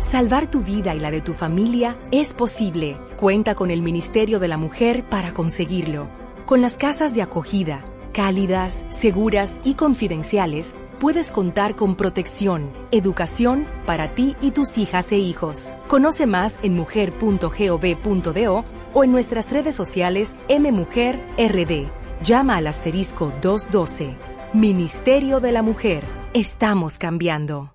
Salvar 0.00 0.50
tu 0.50 0.62
vida 0.62 0.92
y 0.92 0.98
la 0.98 1.12
de 1.12 1.20
tu 1.20 1.34
familia 1.34 1.96
es 2.10 2.34
posible. 2.34 2.96
Cuenta 3.16 3.54
con 3.54 3.70
el 3.70 3.80
Ministerio 3.80 4.38
de 4.38 4.46
la 4.46 4.58
Mujer 4.58 5.02
para 5.08 5.32
conseguirlo. 5.32 6.06
Con 6.44 6.60
las 6.60 6.76
casas 6.76 7.14
de 7.14 7.22
acogida, 7.22 7.82
cálidas, 8.12 8.84
seguras 8.90 9.58
y 9.64 9.72
confidenciales, 9.72 10.74
puedes 11.00 11.32
contar 11.32 11.76
con 11.76 11.96
protección, 11.96 12.70
educación 12.90 13.66
para 13.86 14.14
ti 14.14 14.36
y 14.42 14.50
tus 14.50 14.76
hijas 14.76 15.12
e 15.12 15.18
hijos. 15.18 15.72
Conoce 15.88 16.26
más 16.26 16.58
en 16.62 16.74
mujer.gov.do 16.74 18.64
o 18.92 19.04
en 19.04 19.12
nuestras 19.12 19.50
redes 19.50 19.74
sociales 19.74 20.36
MMujerRD. 20.50 21.88
Llama 22.22 22.56
al 22.56 22.66
asterisco 22.66 23.32
212. 23.40 24.14
Ministerio 24.52 25.40
de 25.40 25.52
la 25.52 25.62
Mujer. 25.62 26.04
Estamos 26.34 26.98
cambiando. 26.98 27.72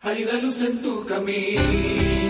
Hay 0.00 0.22
una 0.22 0.40
luz 0.40 0.62
en 0.62 0.80
tu 0.80 1.04
camino 1.06 2.21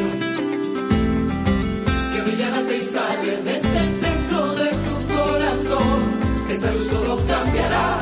brillará 2.33 2.61
y 2.72 2.83
sale 2.83 3.37
desde 3.45 3.78
el 3.78 3.91
centro 3.91 4.55
de 4.55 4.70
tu 4.70 5.14
corazón. 5.14 6.49
Esa 6.51 6.70
luz 6.72 6.89
todo 6.89 7.16
cambiará, 7.26 7.99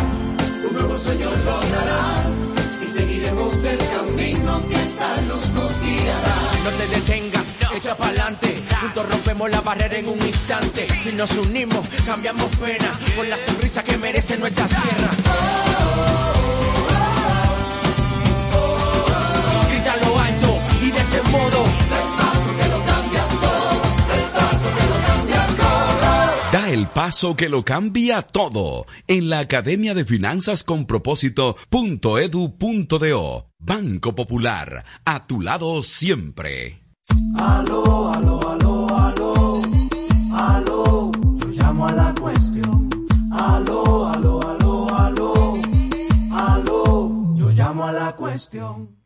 un 0.69 0.75
nuevo 0.75 0.97
sueño 0.97 1.31
lograrás 1.45 2.41
y 2.83 2.87
seguiremos 2.87 3.65
el 3.65 3.79
camino 3.79 4.63
que 4.69 4.75
esa 4.75 5.21
luz 5.23 5.49
nos 5.51 5.81
guiará. 5.81 6.37
No 6.65 6.71
te 6.71 6.87
detengas, 6.89 7.59
echa 7.75 7.97
pa'lante. 7.97 8.57
Juntos 8.81 9.09
rompemos 9.11 9.51
la 9.51 9.61
barrera 9.61 9.99
en 9.99 10.09
un 10.09 10.27
instante. 10.27 10.87
Si 11.03 11.13
nos 11.13 11.37
unimos, 11.37 11.87
cambiamos 12.07 12.57
pena 12.57 12.91
por 13.17 13.27
la 13.27 13.37
sonrisa 13.37 13.85
que 13.85 13.97
merece 13.99 14.37
nuestra 14.39 14.67
tierra. 14.67 15.11
Grita 19.71 19.97
lo 19.97 20.19
alto 20.19 20.57
y 20.83 20.91
de 20.91 21.01
ese 21.01 21.23
modo. 21.31 22.10
Paso 26.95 27.35
que 27.37 27.49
lo 27.49 27.65
cambia 27.65 28.23
todo 28.23 28.87
en 29.07 29.31
la 29.31 29.39
Academia 29.41 29.95
de 29.95 30.05
Finanzas 30.05 30.63
con 30.65 30.87
Propósito.edu.do. 30.87 33.47
Banco 33.59 34.15
Popular, 34.15 34.85
a 35.05 35.27
tu 35.27 35.41
lado 35.41 35.83
siempre. 35.83 36.85
Aló, 37.37 38.13
aló, 38.13 38.49
aló, 38.51 38.89
aló, 38.97 39.61
aló, 40.33 41.11
yo 41.39 41.49
llamo 41.49 41.89
a 41.89 41.93
la 41.93 42.15
cuestión. 42.15 42.89
Aló, 43.33 44.07
aló, 44.07 44.41
aló, 44.43 44.95
aló, 44.95 45.55
aló, 46.33 47.35
yo 47.37 47.51
llamo 47.51 47.87
a 47.87 47.93
la 47.93 48.17
cuestión. 48.17 48.97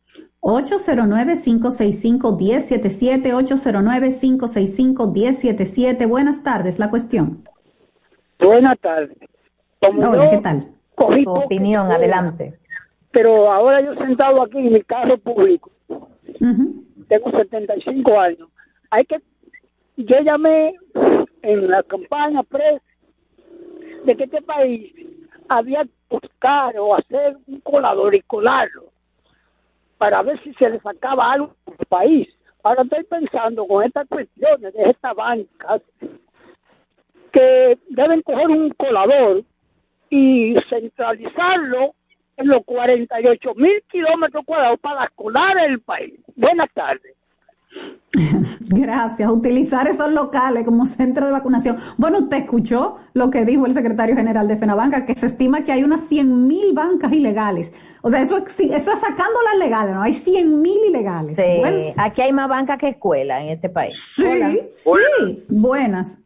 809-565-1077, 0.40 3.32
809-565-1077. 3.32 6.06
Buenas 6.06 6.42
tardes, 6.42 6.78
la 6.78 6.90
cuestión. 6.90 7.44
Buenas 8.38 8.78
tardes. 8.80 9.16
Como 9.80 10.10
Hola, 10.10 10.40
Tu 10.96 11.30
opinión, 11.30 11.90
adelante. 11.90 12.54
Pero 13.10 13.52
ahora 13.52 13.80
yo 13.80 13.94
sentado 13.94 14.42
aquí 14.42 14.58
en 14.58 14.72
mi 14.72 14.82
carro 14.82 15.16
público, 15.18 15.70
tengo 17.08 17.30
75 17.30 18.20
años. 18.20 18.48
Hay 18.90 19.04
que, 19.04 19.20
yo 19.96 20.20
llamé 20.20 20.74
en 21.42 21.68
la 21.68 21.82
campaña 21.84 22.42
pre 22.42 22.80
de 24.04 24.16
que 24.16 24.24
este 24.24 24.42
país 24.42 24.92
había 25.48 25.84
que 25.84 25.90
buscar 26.10 26.76
o 26.78 26.94
hacer 26.94 27.36
un 27.46 27.60
colador 27.60 28.14
y 28.14 28.20
colarlo 28.22 28.84
para 29.98 30.22
ver 30.22 30.42
si 30.42 30.52
se 30.54 30.68
le 30.68 30.80
sacaba 30.80 31.32
algo 31.32 31.54
al 31.66 31.86
país. 31.86 32.28
Ahora 32.62 32.82
estoy 32.82 33.04
pensando 33.04 33.66
con 33.66 33.84
estas 33.84 34.08
cuestiones 34.08 34.72
de 34.74 34.90
estas 34.90 35.14
bancas 35.14 35.82
que 37.34 37.78
deben 37.90 38.22
coger 38.22 38.48
un 38.48 38.70
colador 38.70 39.42
y 40.08 40.54
centralizarlo 40.70 41.94
en 42.36 42.48
los 42.48 42.64
48 42.64 43.54
mil 43.56 43.82
kilómetros 43.90 44.44
cuadrados 44.46 44.80
para 44.80 45.08
colar 45.14 45.58
el 45.68 45.80
país. 45.80 46.14
Buenas 46.36 46.68
tardes. 46.72 47.14
Gracias. 48.60 49.28
Utilizar 49.30 49.88
esos 49.88 50.12
locales 50.12 50.64
como 50.64 50.86
centro 50.86 51.26
de 51.26 51.32
vacunación. 51.32 51.78
Bueno, 51.96 52.20
usted 52.20 52.38
escuchó 52.38 52.98
lo 53.14 53.30
que 53.30 53.44
dijo 53.44 53.66
el 53.66 53.72
secretario 53.72 54.14
general 54.14 54.46
de 54.46 54.56
FENABANCA, 54.56 55.06
que 55.06 55.16
se 55.16 55.26
estima 55.26 55.64
que 55.64 55.72
hay 55.72 55.82
unas 55.82 56.02
100 56.08 56.46
mil 56.46 56.72
bancas 56.72 57.12
ilegales. 57.12 57.72
O 58.02 58.10
sea, 58.10 58.20
eso, 58.22 58.38
es- 58.38 58.60
eso 58.60 58.92
es 58.92 59.00
sacando 59.00 59.40
las 59.42 59.58
legales, 59.58 59.94
¿no? 59.94 60.02
Hay 60.02 60.14
100 60.14 60.62
mil 60.62 60.78
ilegales. 60.88 61.36
Sí, 61.36 61.56
Bueno, 61.58 61.94
aquí 61.96 62.22
hay 62.22 62.32
más 62.32 62.48
banca 62.48 62.78
que 62.78 62.88
escuela 62.88 63.42
en 63.42 63.48
este 63.48 63.68
país. 63.68 63.98
sí, 64.14 64.22
sí. 64.76 65.44
Buenas. 65.48 66.20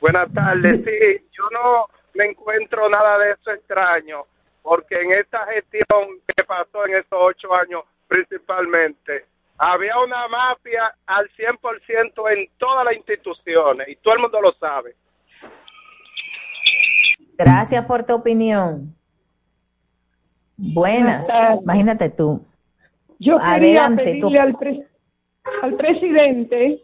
Buenas 0.00 0.32
tardes. 0.32 0.76
Sí, 0.84 1.26
yo 1.32 1.44
no 1.52 1.86
me 2.14 2.26
encuentro 2.26 2.88
nada 2.88 3.18
de 3.18 3.32
eso 3.32 3.50
extraño, 3.52 4.22
porque 4.62 5.00
en 5.00 5.12
esta 5.12 5.46
gestión 5.46 6.18
que 6.36 6.44
pasó 6.44 6.86
en 6.86 6.96
estos 6.96 7.18
ocho 7.20 7.54
años 7.54 7.82
principalmente, 8.08 9.26
había 9.56 9.96
una 9.98 10.26
mafia 10.26 10.92
al 11.06 11.28
100% 11.30 12.32
en 12.36 12.48
todas 12.58 12.84
las 12.84 12.96
instituciones 12.96 13.88
y 13.88 13.96
todo 13.96 14.14
el 14.14 14.20
mundo 14.20 14.40
lo 14.40 14.52
sabe. 14.54 14.94
Gracias 17.38 17.84
por 17.86 18.04
tu 18.04 18.14
opinión. 18.14 18.94
Buenas. 20.56 21.26
Imagínate 21.62 22.10
tú. 22.10 22.44
Yo 23.18 23.38
quería 23.38 23.84
Adelante, 23.86 24.02
pedirle 24.04 24.20
tú. 24.36 24.40
al, 24.42 24.54
pre- 24.56 24.86
al 25.62 25.74
presidente 25.74 26.82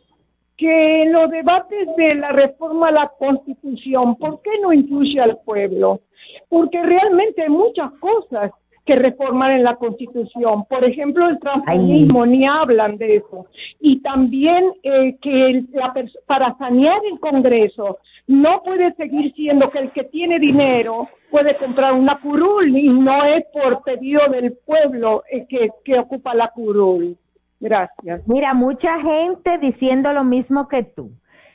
que 0.57 1.02
en 1.02 1.12
los 1.12 1.30
debates 1.30 1.88
de 1.96 2.14
la 2.14 2.30
reforma 2.32 2.88
a 2.88 2.92
la 2.92 3.12
Constitución, 3.18 4.16
¿por 4.16 4.40
qué 4.42 4.50
no 4.62 4.72
incluye 4.72 5.20
al 5.20 5.38
pueblo? 5.44 6.00
Porque 6.48 6.82
realmente 6.82 7.42
hay 7.42 7.48
muchas 7.50 7.90
cosas 8.00 8.50
que 8.84 8.94
reformar 8.94 9.50
en 9.50 9.64
la 9.64 9.74
Constitución. 9.74 10.64
Por 10.66 10.84
ejemplo, 10.84 11.28
el 11.28 11.40
transformismo, 11.40 12.24
ni 12.24 12.46
hablan 12.46 12.96
de 12.98 13.16
eso. 13.16 13.46
Y 13.80 14.00
también 14.00 14.72
eh, 14.84 15.16
que 15.20 15.46
el- 15.46 15.66
la 15.72 15.92
para 16.26 16.57
sanear 16.57 17.00
el 17.11 17.18
Congreso 17.18 17.98
no 18.28 18.62
puede 18.62 18.94
seguir 18.94 19.32
siendo 19.34 19.68
que 19.70 19.80
el 19.80 19.90
que 19.90 20.04
tiene 20.04 20.38
dinero 20.38 21.09
puede 21.32 21.54
comprar 21.57 21.94
una 21.94 22.16
curul 22.20 22.76
y 22.76 22.88
no 22.88 23.24
es 23.24 23.44
por 23.52 23.80
pedido 23.84 24.20
del 24.30 24.52
pueblo 24.64 25.24
eh, 25.30 25.46
que, 25.48 25.68
que 25.84 25.98
ocupa 25.98 26.32
la 26.34 26.48
curul. 26.48 27.16
Gracias. 27.61 28.28
Mira, 28.28 28.54
mucha 28.54 29.00
gente 29.00 29.59
diciendo 29.59 30.12
lo 30.12 30.24
mismo 30.24 30.68
que 30.68 30.82
tú, 30.82 31.12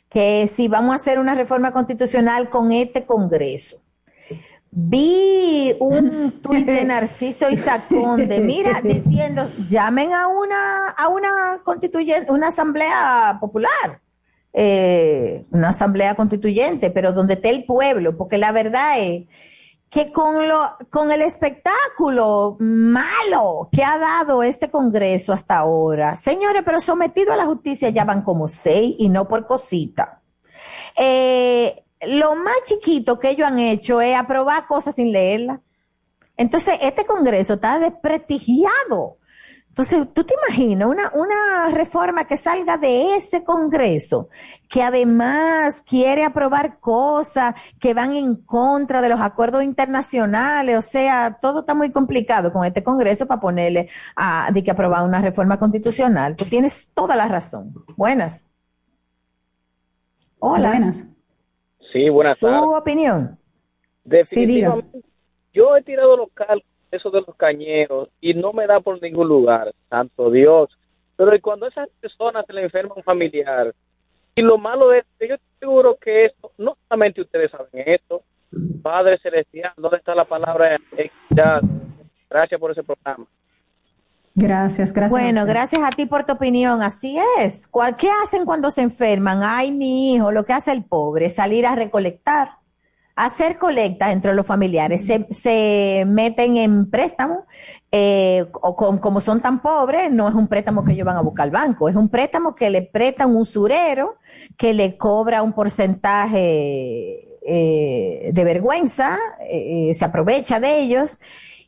que 0.09 0.51
si 0.55 0.67
vamos 0.67 0.93
a 0.93 0.95
hacer 0.95 1.19
una 1.19 1.35
reforma 1.35 1.71
constitucional 1.71 2.49
con 2.49 2.71
este 2.71 3.05
Congreso. 3.05 3.77
Vi 4.71 5.75
un 5.79 6.31
tuit 6.41 6.65
de 6.65 6.83
Narciso 6.85 7.49
Isaconde, 7.49 8.39
mira, 8.39 8.81
diciendo, 8.81 9.45
llamen 9.69 10.13
a 10.13 10.27
una, 10.27 10.87
a 10.87 11.09
una 11.09 11.59
constituyente, 11.63 12.31
una 12.31 12.47
asamblea 12.47 13.37
popular, 13.39 13.99
eh, 14.53 15.45
una 15.51 15.69
asamblea 15.69 16.15
constituyente, 16.15 16.89
pero 16.89 17.11
donde 17.11 17.33
esté 17.33 17.49
el 17.49 17.65
pueblo, 17.65 18.15
porque 18.17 18.37
la 18.37 18.51
verdad 18.53 18.99
es 18.99 19.25
que 19.91 20.09
con, 20.13 20.47
lo, 20.47 20.77
con 20.89 21.11
el 21.11 21.21
espectáculo 21.21 22.55
malo 22.59 23.67
que 23.73 23.83
ha 23.83 23.97
dado 23.97 24.41
este 24.41 24.71
Congreso 24.71 25.33
hasta 25.33 25.57
ahora, 25.57 26.15
señores, 26.15 26.63
pero 26.63 26.79
sometido 26.79 27.33
a 27.33 27.35
la 27.35 27.45
justicia 27.45 27.89
ya 27.89 28.05
van 28.05 28.21
como 28.21 28.47
seis 28.47 28.95
y 28.97 29.09
no 29.09 29.27
por 29.27 29.45
cosita. 29.45 30.21
Eh, 30.95 31.83
lo 32.07 32.35
más 32.35 32.55
chiquito 32.63 33.19
que 33.19 33.31
ellos 33.31 33.45
han 33.45 33.59
hecho 33.59 33.99
es 33.99 34.15
aprobar 34.15 34.65
cosas 34.65 34.95
sin 34.95 35.11
leerlas. 35.11 35.59
Entonces, 36.37 36.79
este 36.81 37.05
Congreso 37.05 37.55
está 37.55 37.77
desprestigiado. 37.77 39.17
Entonces, 39.71 40.05
¿tú 40.13 40.25
te 40.25 40.33
imaginas 40.33 40.89
una, 40.89 41.13
una 41.13 41.69
reforma 41.69 42.27
que 42.27 42.35
salga 42.35 42.77
de 42.77 43.15
ese 43.15 43.41
Congreso, 43.45 44.27
que 44.67 44.83
además 44.83 45.81
quiere 45.87 46.25
aprobar 46.25 46.79
cosas 46.81 47.55
que 47.79 47.93
van 47.93 48.13
en 48.13 48.35
contra 48.35 49.01
de 49.01 49.07
los 49.07 49.21
acuerdos 49.21 49.63
internacionales? 49.63 50.77
O 50.77 50.81
sea, 50.81 51.37
todo 51.41 51.61
está 51.61 51.73
muy 51.73 51.89
complicado 51.89 52.51
con 52.51 52.65
este 52.65 52.83
Congreso 52.83 53.25
para 53.27 53.39
ponerle 53.39 53.87
a, 54.13 54.51
de 54.51 54.61
que 54.61 54.71
aprobar 54.71 55.05
una 55.05 55.21
reforma 55.21 55.57
constitucional. 55.57 56.35
Tú 56.35 56.43
tienes 56.43 56.91
toda 56.93 57.15
la 57.15 57.29
razón. 57.29 57.73
Buenas. 57.95 58.45
Hola. 60.39 60.67
Buenas. 60.71 61.05
Sí, 61.93 62.09
buenas 62.09 62.37
¿Tu 62.39 62.45
tardes. 62.45 62.61
opinión? 62.75 63.39
Definitivamente, 64.03 65.01
yo 65.53 65.77
he 65.77 65.81
tirado 65.81 66.17
los 66.17 66.29
cálculos, 66.33 66.65
eso 66.91 67.09
de 67.09 67.21
los 67.21 67.35
cañeros, 67.35 68.09
y 68.19 68.33
no 68.33 68.53
me 68.53 68.67
da 68.67 68.79
por 68.79 69.01
ningún 69.01 69.27
lugar, 69.27 69.73
santo 69.89 70.29
Dios. 70.29 70.69
Pero 71.15 71.31
cuando 71.41 71.67
esas 71.67 71.89
personas 71.99 72.45
se 72.45 72.53
le 72.53 72.63
enferma 72.63 72.95
un 72.95 73.03
familiar, 73.03 73.73
y 74.35 74.41
lo 74.41 74.57
malo 74.57 74.93
es 74.93 75.03
que 75.19 75.27
yo 75.27 75.35
estoy 75.35 75.49
seguro 75.59 75.97
que 75.99 76.25
esto, 76.25 76.51
no 76.57 76.77
solamente 76.87 77.21
ustedes 77.21 77.51
saben 77.51 77.69
esto, 77.85 78.21
Padre 78.81 79.17
Celestial, 79.19 79.71
¿dónde 79.77 79.97
está 79.97 80.13
la 80.15 80.25
palabra 80.25 80.77
equidad? 80.97 81.61
Gracias 82.29 82.59
por 82.59 82.71
ese 82.71 82.83
programa. 82.83 83.25
Gracias, 84.33 84.93
gracias. 84.93 85.11
Bueno, 85.11 85.41
a 85.41 85.45
gracias 85.45 85.81
a 85.83 85.89
ti 85.89 86.05
por 86.05 86.25
tu 86.25 86.33
opinión. 86.33 86.81
Así 86.81 87.17
es. 87.39 87.67
¿Cuál- 87.67 87.97
¿Qué 87.97 88.07
hacen 88.23 88.45
cuando 88.45 88.69
se 88.69 88.81
enferman? 88.81 89.41
Ay, 89.43 89.71
mi 89.71 90.15
hijo, 90.15 90.31
lo 90.31 90.45
que 90.45 90.53
hace 90.53 90.71
el 90.71 90.83
pobre, 90.85 91.27
salir 91.29 91.65
a 91.65 91.75
recolectar, 91.75 92.51
hacer 93.25 93.57
colectas 93.57 94.11
entre 94.11 94.33
los 94.33 94.45
familiares. 94.45 95.05
Se, 95.05 95.27
se 95.31 96.03
meten 96.07 96.57
en 96.57 96.89
préstamo, 96.89 97.45
eh, 97.91 98.45
o 98.53 98.75
con- 98.75 98.97
como 98.99 99.21
son 99.21 99.41
tan 99.41 99.61
pobres, 99.61 100.11
no 100.11 100.27
es 100.29 100.35
un 100.35 100.47
préstamo 100.47 100.83
que 100.83 100.93
ellos 100.93 101.05
van 101.05 101.17
a 101.17 101.21
buscar 101.21 101.45
al 101.45 101.51
banco, 101.51 101.89
es 101.89 101.95
un 101.95 102.09
préstamo 102.09 102.55
que 102.55 102.69
le 102.69 102.81
presta 102.83 103.25
un 103.27 103.35
usurero 103.35 104.15
que 104.57 104.73
le 104.73 104.97
cobra 104.97 105.41
un 105.43 105.53
porcentaje 105.53 107.27
eh, 107.43 108.29
de 108.33 108.43
vergüenza, 108.43 109.17
eh, 109.49 109.91
se 109.93 110.05
aprovecha 110.05 110.59
de 110.59 110.79
ellos 110.79 111.19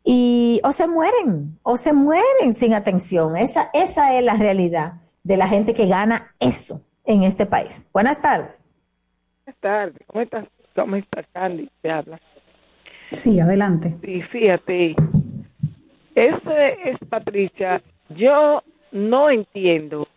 y 0.03 0.59
o 0.63 0.71
se 0.71 0.87
mueren, 0.87 1.59
o 1.63 1.77
se 1.77 1.93
mueren 1.93 2.53
sin 2.53 2.73
atención. 2.73 3.35
Esa, 3.37 3.69
esa 3.73 4.15
es 4.17 4.23
la 4.23 4.35
realidad 4.35 4.93
de 5.23 5.37
la 5.37 5.47
gente 5.47 5.73
que 5.73 5.87
gana 5.87 6.35
eso 6.39 6.81
en 7.05 7.23
este 7.23 7.45
país. 7.45 7.85
Buenas 7.93 8.21
tardes. 8.21 8.67
Buenas 9.45 9.59
tardes, 9.61 10.01
¿cómo 10.07 10.21
estás? 10.21 10.45
¿Cómo 10.75 10.95
estás, 10.95 11.25
Candy? 11.33 11.69
Te 11.81 11.91
habla. 11.91 12.19
Sí, 13.09 13.39
adelante. 13.39 13.95
Sí, 14.01 14.21
fíjate, 14.23 14.95
ese 16.15 16.77
es 16.85 16.97
Patricia, 17.09 17.81
yo 18.09 18.63
no 18.91 19.29
entiendo 19.29 20.07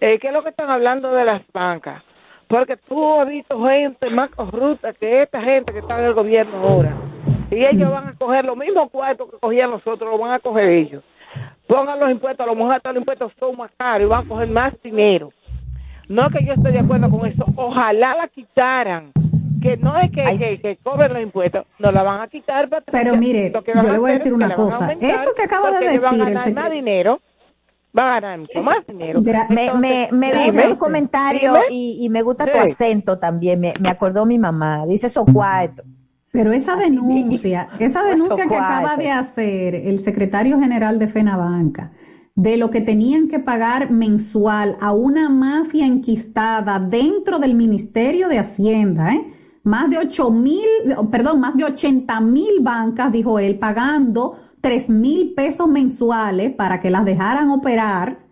eh, 0.00 0.18
qué 0.18 0.28
es 0.28 0.32
lo 0.32 0.42
que 0.42 0.48
están 0.48 0.70
hablando 0.70 1.12
de 1.12 1.24
las 1.24 1.42
bancas, 1.52 2.02
porque 2.48 2.76
tú 2.76 3.20
has 3.20 3.28
visto 3.28 3.62
gente 3.66 4.14
más 4.14 4.30
corrupta 4.30 4.94
que 4.94 5.22
esta 5.22 5.42
gente 5.42 5.72
que 5.72 5.80
está 5.80 5.98
en 5.98 6.06
el 6.06 6.14
gobierno 6.14 6.52
ahora, 6.56 6.94
y 7.50 7.64
ellos 7.64 7.90
van 7.90 8.08
a 8.08 8.14
coger 8.14 8.46
los 8.46 8.56
mismos 8.56 8.90
cuartos 8.90 9.30
que 9.30 9.38
cogían 9.38 9.70
nosotros, 9.70 10.10
lo 10.10 10.18
van 10.18 10.32
a 10.32 10.38
coger 10.38 10.68
ellos. 10.68 11.04
Pongan 11.66 12.00
los 12.00 12.10
impuestos, 12.10 12.44
a 12.44 12.48
lo 12.48 12.56
mejor 12.56 12.74
hasta 12.74 12.92
los 12.92 13.00
impuestos 13.00 13.32
son 13.38 13.56
más 13.56 13.70
caros 13.76 14.06
y 14.06 14.10
van 14.10 14.24
a 14.24 14.28
coger 14.28 14.48
más 14.48 14.72
dinero. 14.82 15.32
No 16.08 16.28
que 16.30 16.44
yo 16.44 16.54
estoy 16.54 16.72
de 16.72 16.80
acuerdo 16.80 17.10
con 17.10 17.26
eso, 17.26 17.44
ojalá 17.54 18.14
la 18.14 18.28
quitaran. 18.28 19.12
Que 19.60 19.76
no 19.76 19.98
es 19.98 20.10
que, 20.10 20.24
que, 20.36 20.60
que 20.60 20.76
cobren 20.82 21.12
los 21.12 21.22
impuestos, 21.22 21.64
no 21.78 21.90
la 21.90 22.02
van 22.02 22.20
a 22.20 22.28
quitar. 22.28 22.68
Patricia. 22.68 23.00
Pero 23.00 23.16
mire, 23.16 23.50
Lo 23.50 23.62
que 23.62 23.74
van 23.74 23.86
yo 23.86 23.92
le 23.92 23.98
voy 23.98 24.10
a 24.10 24.14
decir 24.14 24.32
una 24.32 24.54
cosa. 24.54 24.76
aumentar 24.76 25.10
Eso 25.10 25.34
que 25.34 25.42
acaba 25.42 25.70
de 25.70 25.86
ellos 25.86 26.02
van 26.02 26.20
a 26.20 26.24
decir 26.24 26.28
el 26.28 26.34
ganar 26.34 26.54
más 26.54 26.70
dinero, 26.72 27.20
van 27.92 28.06
a 28.06 28.20
ganar 28.20 28.38
mucho 28.38 28.62
más 28.62 28.86
dinero. 28.86 29.20
me 29.48 29.72
me, 29.74 30.08
me 30.12 30.46
gusta 30.46 30.68
tu 30.70 30.78
comentario 30.78 31.54
y, 31.70 31.98
y 32.04 32.08
me 32.08 32.22
gusta 32.22 32.46
tu 32.50 32.58
acento 32.58 33.18
también. 33.18 33.60
Me, 33.60 33.74
me 33.80 33.88
acordó 33.90 34.24
mi 34.26 34.38
mamá. 34.38 34.86
Dice 34.86 35.08
eso 35.08 35.24
cuarto. 35.24 35.82
Pero 36.32 36.52
esa 36.52 36.76
denuncia, 36.76 37.68
esa 37.80 38.04
denuncia 38.04 38.46
que 38.46 38.54
acaba 38.56 38.96
de 38.96 39.10
hacer 39.10 39.74
el 39.74 39.98
secretario 39.98 40.60
general 40.60 40.98
de 41.00 41.08
FENABanca, 41.08 41.90
de 42.36 42.56
lo 42.56 42.70
que 42.70 42.80
tenían 42.80 43.26
que 43.26 43.40
pagar 43.40 43.90
mensual 43.90 44.76
a 44.80 44.92
una 44.92 45.28
mafia 45.28 45.86
enquistada 45.86 46.78
dentro 46.78 47.40
del 47.40 47.54
Ministerio 47.54 48.28
de 48.28 48.38
Hacienda, 48.38 49.12
¿eh? 49.12 49.24
Más 49.62 49.90
de 49.90 49.98
ocho 49.98 50.30
mil, 50.30 50.66
perdón, 51.10 51.40
más 51.40 51.56
de 51.56 51.64
80 51.64 52.20
mil 52.20 52.60
bancas, 52.60 53.12
dijo 53.12 53.38
él, 53.38 53.58
pagando 53.58 54.38
tres 54.60 54.88
mil 54.88 55.34
pesos 55.34 55.68
mensuales 55.68 56.54
para 56.54 56.80
que 56.80 56.90
las 56.90 57.04
dejaran 57.04 57.50
operar 57.50 58.30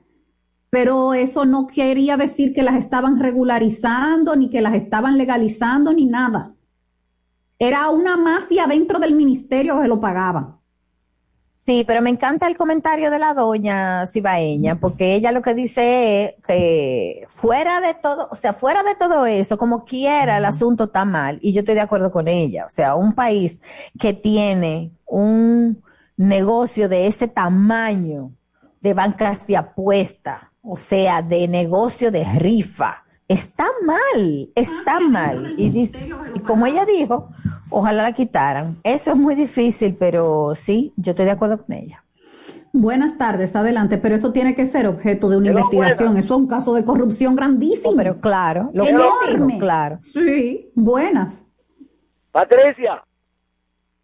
pero 0.70 1.14
eso 1.14 1.46
no 1.46 1.66
quería 1.66 2.16
decir 2.16 2.52
que 2.52 2.62
las 2.62 2.76
estaban 2.76 3.18
regularizando, 3.18 4.36
ni 4.36 4.50
que 4.50 4.60
las 4.60 4.74
estaban 4.74 5.16
legalizando, 5.16 5.92
ni 5.92 6.04
nada. 6.04 6.54
Era 7.58 7.88
una 7.88 8.16
mafia 8.16 8.66
dentro 8.66 8.98
del 8.98 9.14
ministerio 9.14 9.80
que 9.80 9.88
lo 9.88 10.00
pagaba. 10.00 10.57
Sí, 11.60 11.84
pero 11.86 12.00
me 12.00 12.08
encanta 12.10 12.46
el 12.46 12.56
comentario 12.56 13.10
de 13.10 13.18
la 13.18 13.34
doña 13.34 14.06
Cibaeña, 14.06 14.76
porque 14.76 15.14
ella 15.16 15.32
lo 15.32 15.42
que 15.42 15.54
dice 15.54 16.24
es 16.24 16.34
que 16.46 17.26
fuera 17.28 17.80
de 17.80 17.94
todo, 17.94 18.28
o 18.30 18.34
sea, 18.36 18.54
fuera 18.54 18.82
de 18.84 18.94
todo 18.94 19.26
eso, 19.26 19.58
como 19.58 19.84
quiera, 19.84 20.38
el 20.38 20.44
asunto 20.46 20.84
está 20.84 21.04
mal, 21.04 21.38
y 21.42 21.52
yo 21.52 21.60
estoy 21.60 21.74
de 21.74 21.82
acuerdo 21.82 22.10
con 22.10 22.26
ella. 22.28 22.64
O 22.64 22.70
sea, 22.70 22.94
un 22.94 23.12
país 23.12 23.60
que 23.98 24.14
tiene 24.14 24.92
un 25.04 25.82
negocio 26.16 26.88
de 26.88 27.06
ese 27.06 27.28
tamaño 27.28 28.30
de 28.80 28.94
bancas 28.94 29.46
de 29.46 29.56
apuesta, 29.56 30.52
o 30.62 30.76
sea, 30.76 31.20
de 31.22 31.48
negocio 31.48 32.10
de 32.10 32.24
rifa, 32.24 33.04
está 33.26 33.66
mal, 33.84 34.48
está 34.54 35.00
mal. 35.10 35.54
Y, 35.58 35.68
dice- 35.70 36.08
y 36.34 36.40
como 36.40 36.66
ella 36.66 36.86
dijo, 36.86 37.30
ojalá 37.70 38.02
la 38.04 38.12
quitaran. 38.12 38.76
Eso 38.84 39.10
es 39.12 39.16
muy 39.16 39.34
difícil, 39.34 39.96
pero 39.98 40.54
sí, 40.54 40.92
yo 40.96 41.10
estoy 41.12 41.24
de 41.26 41.32
acuerdo 41.32 41.64
con 41.64 41.74
ella. 41.76 42.04
Buenas 42.72 43.16
tardes, 43.16 43.56
adelante, 43.56 43.96
pero 43.98 44.14
eso 44.14 44.32
tiene 44.32 44.54
que 44.54 44.66
ser 44.66 44.86
objeto 44.86 45.28
de 45.30 45.38
una 45.38 45.48
investigación. 45.50 46.08
buenas. 46.08 46.24
Eso 46.24 46.34
es 46.34 46.40
un 46.40 46.46
caso 46.48 46.74
de 46.74 46.84
corrupción 46.84 47.34
grandísimo. 47.34 47.94
pero 47.96 48.20
claro, 48.20 48.70
lo 48.74 48.84
enorme. 48.86 49.58
claro. 49.58 49.98
Sí, 50.12 50.70
buenas. 50.74 51.46
Patricia, 52.30 53.02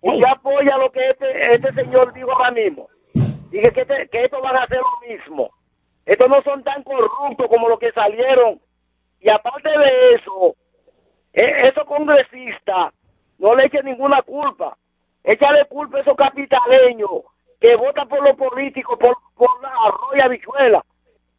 usted 0.00 0.24
apoya 0.28 0.76
lo 0.78 0.90
que 0.90 1.10
este, 1.10 1.54
este 1.54 1.72
señor 1.74 2.12
dijo 2.14 2.32
ahora 2.32 2.50
mismo. 2.50 2.88
Dije 3.50 3.70
que, 3.72 3.82
este- 3.82 4.08
que 4.10 4.24
estos 4.24 4.40
van 4.42 4.56
a 4.56 4.64
hacer 4.64 4.78
lo 4.78 5.08
mismo. 5.08 5.50
Estos 6.06 6.28
no 6.28 6.42
son 6.42 6.62
tan 6.64 6.82
corruptos 6.82 7.46
como 7.48 7.68
los 7.68 7.78
que 7.78 7.92
salieron. 7.92 8.60
Y 9.20 9.30
aparte 9.30 9.68
de 9.68 10.14
eso, 10.16 10.56
e- 11.32 11.68
esos 11.68 11.84
congresistas 11.84 12.92
no 13.38 13.54
le 13.54 13.66
echen 13.66 13.84
ninguna 13.86 14.22
culpa. 14.22 14.76
Échale 15.22 15.64
culpa 15.66 15.98
a 15.98 16.00
esos 16.02 16.16
capitaleños 16.16 17.10
que 17.60 17.76
votan 17.76 18.08
por 18.08 18.22
los 18.22 18.36
políticos, 18.36 18.98
por, 18.98 19.16
por 19.34 19.62
la 19.62 19.68
arroz 19.68 20.16
y 20.16 20.20
habichuela 20.20 20.84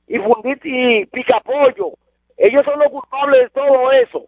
y 0.07 0.17
y 0.17 1.05
picapollo. 1.05 1.93
Ellos 2.37 2.65
son 2.65 2.79
los 2.79 2.89
culpables 2.89 3.41
de 3.43 3.49
todo 3.49 3.91
eso. 3.91 4.25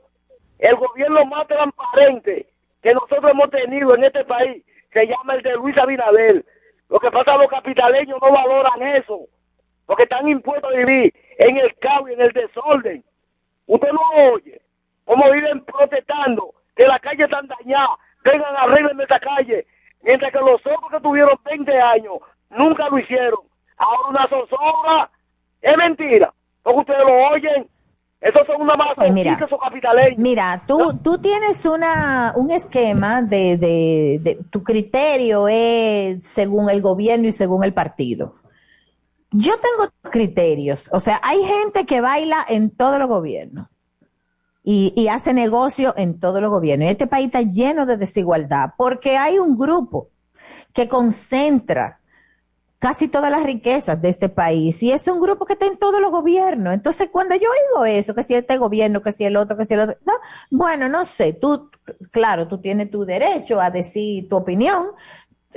El 0.59 0.76
gobierno 0.76 1.26
más 1.26 1.47
transparente 1.47 2.47
que 2.82 2.93
nosotros 2.93 3.32
hemos 3.32 3.49
tenido 3.49 3.95
en 3.95 4.05
este 4.05 4.24
país 4.26 4.63
se 4.91 5.05
llama 5.05 5.36
el 5.36 5.41
de 5.41 5.53
Luis 5.55 5.78
Abinader. 5.78 6.43
Lo 6.89 6.99
que 6.99 7.11
pasa 7.11 7.38
los 7.38 7.49
capitaleños 7.49 8.20
no 8.22 8.32
valoran 8.32 8.82
eso, 8.82 9.28
porque 9.86 10.03
están 10.03 10.28
impuestos 10.28 10.72
a 10.72 10.78
vivir 10.78 11.13
en 11.38 11.57
el 11.57 11.76
caos 11.78 12.09
y 12.09 12.13
en 12.13 12.22
el 12.22 12.32
desorden. 12.32 13.03
Usted 13.65 13.91
no 13.91 14.32
oye 14.32 14.61
cómo 15.05 15.30
viven 15.32 15.63
protestando, 15.65 16.53
que 16.78 16.86
las 16.86 17.01
calles 17.01 17.25
están 17.25 17.47
dañadas, 17.47 17.97
vengan, 18.23 18.55
arreglen 18.55 19.01
esta 19.01 19.19
calle, 19.19 19.65
mientras 20.03 20.32
que 20.32 20.39
los 20.39 20.61
otros 20.61 20.91
que 20.91 20.99
tuvieron 21.01 21.36
20 21.43 21.82
años 21.82 22.13
nunca 22.51 22.88
lo 22.89 22.99
hicieron. 22.99 23.39
Ahora 23.78 24.09
una 24.09 24.28
zozobra, 24.30 25.09
es 25.61 25.78
mentira, 25.78 26.34
porque 26.61 26.80
ustedes 26.80 27.03
lo 27.03 27.13
oyen, 27.34 27.67
esos 28.21 28.47
son 28.47 28.61
una 28.61 28.75
mala 28.75 28.93
Pues 28.95 29.11
mira, 29.11 29.34
esos 29.34 29.59
capitaleños. 29.59 30.17
Mira, 30.17 30.63
tú, 30.67 30.99
tú 31.03 31.19
tienes 31.19 31.65
una, 31.65 32.34
un 32.36 32.51
esquema 32.51 33.21
de, 33.21 33.57
de, 33.57 34.19
de 34.21 34.39
tu 34.49 34.63
criterio 34.63 35.47
es 35.47 36.23
según 36.28 36.69
el 36.69 36.82
gobierno 36.82 37.28
y 37.28 37.32
según 37.32 37.63
el 37.63 37.73
partido. 37.73 38.36
Yo 39.32 39.53
tengo 39.59 39.91
criterios, 40.11 40.89
o 40.93 40.99
sea, 40.99 41.19
hay 41.21 41.43
gente 41.43 41.86
que 41.86 42.01
baila 42.01 42.45
en 42.47 42.75
todos 42.75 42.97
los 42.97 43.07
gobiernos 43.09 43.67
y, 44.70 44.91
y 44.97 45.07
hace 45.07 45.34
negocio 45.34 45.93
en 45.95 46.20
todos 46.20 46.41
los 46.41 46.51
gobiernos. 46.51 46.89
Y 46.89 46.91
este 46.91 47.07
país 47.07 47.28
está 47.28 47.41
lleno 47.41 47.86
de 47.86 47.95
desigualdad 47.95 48.72
porque 48.78 49.15
hay 49.18 49.39
un 49.39 49.57
grupo 49.57 50.09
que 50.74 50.89
concentra 50.89 52.01
casi 52.78 53.07
todas 53.07 53.32
las 53.32 53.43
riquezas 53.43 54.01
de 54.01 54.09
este 54.09 54.28
país 54.28 54.84
y 54.84 54.91
es 54.91 55.07
un 55.07 55.22
grupo 55.22 55.45
que 55.45 55.53
está 55.53 55.68
en 55.68 55.78
todos 55.78 56.01
los 56.01 56.11
gobiernos. 56.11 56.74
Entonces, 56.74 57.07
cuando 57.09 57.34
yo 57.36 57.47
oigo 57.49 57.86
eso, 57.86 58.13
que 58.13 58.24
si 58.24 58.36
este 58.36 58.57
gobierno, 58.57 59.01
que 59.01 59.13
si 59.13 59.24
el 59.24 59.38
otro, 59.38 59.55
que 59.55 59.63
si 59.63 59.74
el 59.74 59.80
otro, 59.80 59.95
no, 60.05 60.13
bueno, 60.51 60.89
no 60.89 61.05
sé, 61.05 61.32
tú, 61.32 61.72
claro, 62.11 62.49
tú 62.49 62.57
tienes 62.57 62.91
tu 62.91 63.05
derecho 63.05 63.61
a 63.61 63.72
decir 63.72 64.28
tu 64.28 64.36
opinión. 64.36 64.88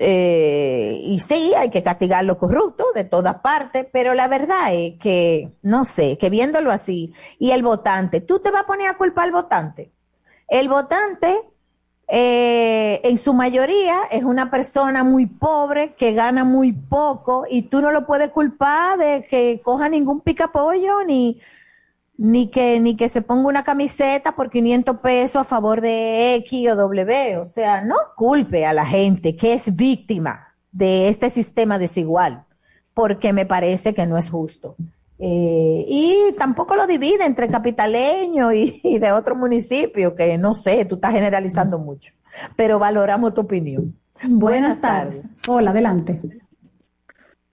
Eh, 0.02 0.98
y 1.04 1.20
sí, 1.20 1.52
hay 1.54 1.68
que 1.68 1.82
castigar 1.82 2.24
lo 2.24 2.38
corrupto 2.38 2.86
de 2.94 3.04
todas 3.04 3.40
partes, 3.42 3.86
pero 3.92 4.14
la 4.14 4.28
verdad 4.28 4.72
es 4.72 4.98
que, 4.98 5.52
no 5.60 5.84
sé, 5.84 6.16
que 6.16 6.30
viéndolo 6.30 6.72
así, 6.72 7.12
y 7.38 7.50
el 7.50 7.62
votante, 7.62 8.22
¿tú 8.22 8.38
te 8.40 8.50
vas 8.50 8.62
a 8.62 8.66
poner 8.66 8.88
a 8.88 8.96
culpar 8.96 9.26
al 9.26 9.32
votante? 9.32 9.92
El 10.48 10.70
votante 10.70 11.42
eh, 12.08 13.02
en 13.04 13.18
su 13.18 13.34
mayoría 13.34 14.04
es 14.10 14.24
una 14.24 14.50
persona 14.50 15.04
muy 15.04 15.26
pobre 15.26 15.92
que 15.92 16.12
gana 16.14 16.44
muy 16.44 16.72
poco 16.72 17.44
y 17.48 17.62
tú 17.62 17.82
no 17.82 17.90
lo 17.90 18.06
puedes 18.06 18.30
culpar 18.30 18.96
de 18.96 19.22
que 19.28 19.60
coja 19.62 19.90
ningún 19.90 20.22
picapollo 20.22 21.04
ni 21.04 21.38
ni 22.20 22.50
que, 22.50 22.78
ni 22.80 22.98
que 22.98 23.08
se 23.08 23.22
ponga 23.22 23.48
una 23.48 23.64
camiseta 23.64 24.32
por 24.32 24.50
500 24.50 24.98
pesos 24.98 25.36
a 25.36 25.44
favor 25.44 25.80
de 25.80 26.34
X 26.34 26.68
o 26.70 26.76
W. 26.76 27.38
O 27.38 27.46
sea, 27.46 27.82
no 27.82 27.96
culpe 28.14 28.66
a 28.66 28.74
la 28.74 28.84
gente 28.84 29.34
que 29.36 29.54
es 29.54 29.74
víctima 29.74 30.54
de 30.70 31.08
este 31.08 31.30
sistema 31.30 31.78
desigual, 31.78 32.44
porque 32.92 33.32
me 33.32 33.46
parece 33.46 33.94
que 33.94 34.06
no 34.06 34.18
es 34.18 34.28
justo. 34.28 34.76
Eh, 35.18 35.86
y 35.88 36.34
tampoco 36.36 36.76
lo 36.76 36.86
divide 36.86 37.24
entre 37.24 37.48
capitaleño 37.48 38.52
y, 38.52 38.80
y 38.84 38.98
de 38.98 39.12
otro 39.12 39.34
municipio, 39.34 40.14
que 40.14 40.36
no 40.36 40.52
sé, 40.52 40.84
tú 40.84 40.96
estás 40.96 41.14
generalizando 41.14 41.78
mucho, 41.78 42.12
pero 42.54 42.78
valoramos 42.78 43.32
tu 43.32 43.40
opinión. 43.40 43.96
Buenas, 44.28 44.78
tardes. 44.82 45.24
Hola, 45.48 45.70
adelante. 45.70 46.20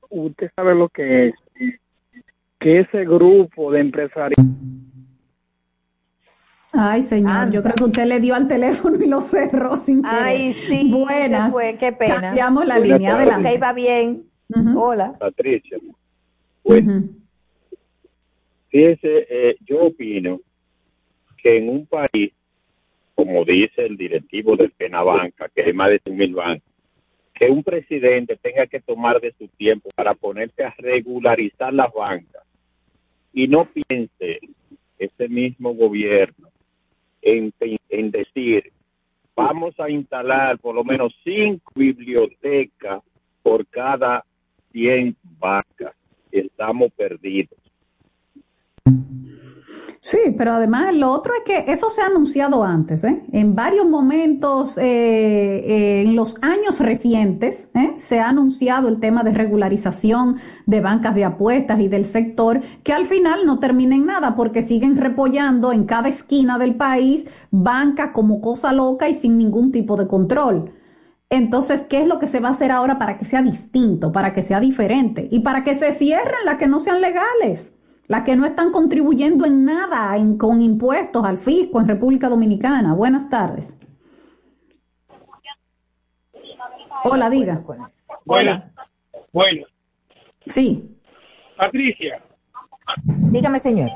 Usted 0.10 0.50
sabe 0.58 0.76
lo 0.76 0.90
que 0.90 1.30
es 1.30 1.36
que 2.60 2.80
ese 2.80 3.06
grupo 3.06 3.72
de 3.72 3.82
empresarios 3.82 4.38
Ay, 6.74 7.02
señor, 7.02 7.50
yo 7.52 7.64
creo 7.64 7.74
que 7.76 7.84
usted 7.86 8.06
le 8.06 8.20
dio 8.20 8.36
al 8.36 8.48
teléfono 8.48 9.04
y 9.04 9.08
lo 9.08 9.22
cerró 9.22 9.78
sin 9.78 10.04
querer. 10.04 10.18
Ay, 10.22 10.54
sí, 10.54 10.92
Buenas. 10.92 11.46
se 11.46 11.52
fue, 11.52 11.78
qué 11.80 11.92
pena. 11.92 12.22
Cambiamos 12.22 12.68
la 12.68 12.78
Buenas 12.78 13.00
línea, 13.00 13.12
tardes. 13.12 13.28
adelante. 13.34 13.56
Ok, 13.56 13.64
va 13.64 13.74
bien. 13.74 14.24
Hola. 14.76 15.14
Patricia. 15.18 15.78
Bueno, 16.64 17.04
fíjese, 18.70 19.26
eh, 19.30 19.58
yo 19.66 19.86
opino 19.86 20.40
que 21.42 21.58
en 21.58 21.70
un 21.70 21.88
país, 21.88 22.32
como 23.16 23.44
dice 23.46 23.86
el 23.86 23.98
directivo 23.98 24.56
del 24.56 24.72
Penabanca, 24.72 25.50
que 25.50 25.64
hay 25.64 25.74
más 25.74 25.90
de 25.90 26.00
100 26.00 26.16
mil 26.18 26.36
bancos, 26.36 26.70
que 27.34 27.50
un 27.50 27.64
presidente 27.64 28.36
tenga 28.38 28.68
que 28.68 28.82
tomar 28.82 29.20
de 29.22 29.34
su 29.40 29.48
tiempo 29.48 29.90
para 29.96 30.14
ponerse 30.14 30.64
a 30.64 30.74
regularizar 30.78 31.74
las 31.74 31.92
bancas 31.94 32.47
y 33.38 33.48
no 33.48 33.66
piense 33.66 34.40
ese 34.98 35.30
mismo 35.30 35.76
gobierno 35.76 36.50
en, 37.22 37.54
decir 38.10 38.74
vamos 39.36 39.80
a 39.80 39.92
instalar 39.92 40.58
por 40.58 40.74
lo 40.74 40.84
menos 40.84 41.14
cinco 41.24 41.72
bibliotecas 41.76 43.04
por 43.44 43.68
cada 43.68 44.26
100 44.72 45.16
bancas. 45.38 45.94
Estamos 46.32 46.92
perdidos. 46.94 47.60
Sí, 50.08 50.20
pero 50.38 50.54
además 50.54 50.96
lo 50.96 51.12
otro 51.12 51.34
es 51.34 51.44
que 51.44 51.70
eso 51.70 51.90
se 51.90 52.02
ha 52.02 52.06
anunciado 52.06 52.64
antes, 52.64 53.04
¿eh? 53.04 53.24
En 53.34 53.56
varios 53.56 53.86
momentos, 53.86 54.78
eh, 54.78 54.84
eh, 54.86 56.04
en 56.04 56.16
los 56.16 56.38
años 56.42 56.80
recientes, 56.80 57.70
¿eh? 57.74 57.94
se 57.98 58.22
ha 58.22 58.30
anunciado 58.30 58.88
el 58.88 59.02
tema 59.02 59.24
de 59.24 59.32
regularización 59.32 60.38
de 60.66 60.80
bancas 60.80 61.14
de 61.14 61.26
apuestas 61.26 61.82
y 61.82 61.90
del 61.90 62.06
sector, 62.06 62.62
que 62.84 62.94
al 62.94 63.06
final 63.06 63.46
no 63.46 63.60
termina 63.60 63.96
en 63.96 64.06
nada 64.06 64.38
porque 64.38 64.64
siguen 64.64 64.96
repollando 64.96 65.74
en 65.74 65.84
cada 65.84 66.08
esquina 66.08 66.58
del 66.58 66.76
país 66.76 67.28
bancas 67.52 68.12
como 68.14 68.40
cosa 68.40 68.72
loca 68.72 69.10
y 69.10 69.14
sin 69.14 69.38
ningún 69.38 69.74
tipo 69.74 69.98
de 69.98 70.08
control. 70.08 70.72
Entonces, 71.30 71.82
¿qué 71.90 72.00
es 72.00 72.08
lo 72.08 72.18
que 72.18 72.30
se 72.30 72.40
va 72.40 72.48
a 72.48 72.52
hacer 72.52 72.72
ahora 72.72 72.98
para 72.98 73.18
que 73.18 73.26
sea 73.26 73.42
distinto, 73.42 74.14
para 74.14 74.34
que 74.34 74.42
sea 74.42 74.62
diferente 74.62 75.28
y 75.30 75.42
para 75.42 75.66
que 75.66 75.76
se 75.76 75.92
cierren 75.92 76.46
las 76.46 76.58
que 76.58 76.68
no 76.68 76.80
sean 76.80 77.02
legales? 77.02 77.74
Las 78.08 78.24
que 78.24 78.36
no 78.36 78.46
están 78.46 78.72
contribuyendo 78.72 79.46
en 79.46 79.66
nada 79.66 80.16
en- 80.18 80.38
con 80.38 80.62
impuestos 80.62 81.24
al 81.26 81.38
fisco 81.38 81.80
en 81.82 81.88
República 81.88 82.30
Dominicana. 82.30 82.94
Buenas 82.94 83.30
tardes. 83.30 83.78
Hola, 87.04 87.30
diga. 87.30 87.62
Bueno, 88.26 88.64
bueno. 89.32 89.66
Sí. 90.48 90.84
Patricia, 91.56 92.22
Dígame, 93.04 93.60
señor. 93.60 93.90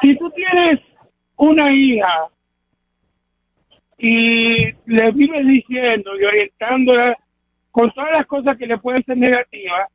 si 0.00 0.16
tú 0.16 0.30
tienes 0.30 0.80
una 1.36 1.72
hija 1.72 2.28
y 3.98 4.72
le 4.86 5.10
vives 5.12 5.46
diciendo 5.46 6.10
y 6.18 6.24
orientándola 6.24 7.16
con 7.70 7.90
todas 7.92 8.12
las 8.12 8.26
cosas 8.26 8.56
que 8.56 8.66
le 8.66 8.78
pueden 8.78 9.04
ser 9.04 9.16
negativas 9.18 9.88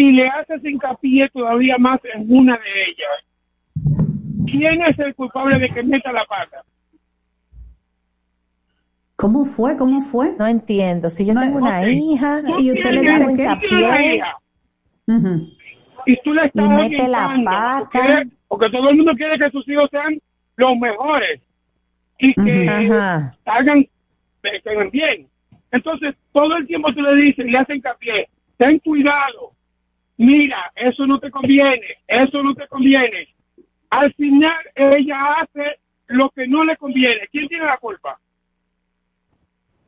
y 0.00 0.12
le 0.12 0.26
haces 0.28 0.64
hincapié 0.64 1.28
todavía 1.28 1.76
más 1.76 2.00
en 2.14 2.24
una 2.34 2.54
de 2.54 2.82
ellas, 2.88 3.18
¿quién 4.50 4.80
es 4.80 4.98
el 4.98 5.14
culpable 5.14 5.58
de 5.58 5.68
que 5.68 5.82
meta 5.82 6.10
la 6.10 6.24
pata? 6.24 6.64
¿Cómo 9.16 9.44
fue? 9.44 9.76
¿Cómo 9.76 10.00
fue? 10.00 10.34
No 10.38 10.46
entiendo. 10.46 11.10
Si 11.10 11.26
yo 11.26 11.34
tengo 11.34 11.58
una 11.58 11.86
hija 11.86 12.40
y 12.60 12.72
usted 12.72 12.92
le 12.92 13.00
dice 13.02 13.34
que- 13.34 14.22
y 16.06 16.16
tú 16.22 16.32
le 16.32 16.46
estás 16.46 16.64
Y 16.64 16.68
mete 16.68 17.06
la 17.08 17.34
pata. 17.44 17.90
Porque, 17.92 18.28
porque 18.48 18.70
todo 18.70 18.88
el 18.88 18.96
mundo 18.96 19.12
quiere 19.16 19.38
que 19.38 19.50
sus 19.50 19.68
hijos 19.68 19.90
sean 19.90 20.18
los 20.56 20.78
mejores 20.78 21.42
y 22.18 22.32
que 22.32 22.42
que 22.44 22.66
hagan 24.70 24.90
bien. 24.90 25.26
Entonces, 25.72 26.14
todo 26.32 26.56
el 26.56 26.66
tiempo 26.66 26.90
tú 26.94 27.02
le 27.02 27.16
dices 27.16 27.46
y 27.46 27.50
le 27.50 27.58
hacen 27.58 27.76
hincapié, 27.76 28.30
ten 28.56 28.78
cuidado, 28.78 29.52
mira, 30.20 30.70
eso 30.76 31.06
no 31.06 31.18
te 31.18 31.30
conviene, 31.30 31.86
eso 32.06 32.42
no 32.42 32.54
te 32.54 32.68
conviene. 32.68 33.28
Al 33.90 34.12
final, 34.14 34.56
ella 34.74 35.32
hace 35.40 35.80
lo 36.06 36.30
que 36.30 36.46
no 36.46 36.64
le 36.64 36.76
conviene. 36.76 37.26
¿Quién 37.32 37.48
tiene 37.48 37.64
la 37.64 37.78
culpa? 37.78 38.20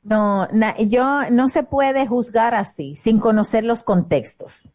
No, 0.03 0.49
na- 0.53 0.76
yo 0.78 1.30
no 1.30 1.49
se 1.49 1.62
puede 1.62 2.07
juzgar 2.07 2.55
así, 2.55 2.97
sin 2.97 3.20
conocer 3.20 3.62
los 3.64 3.85
contextos. 3.85 4.68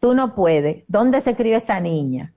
Tú 0.00 0.14
no 0.14 0.34
puedes. 0.34 0.84
¿Dónde 0.86 1.20
se 1.20 1.34
crió 1.34 1.56
esa 1.56 1.80
niña? 1.80 2.32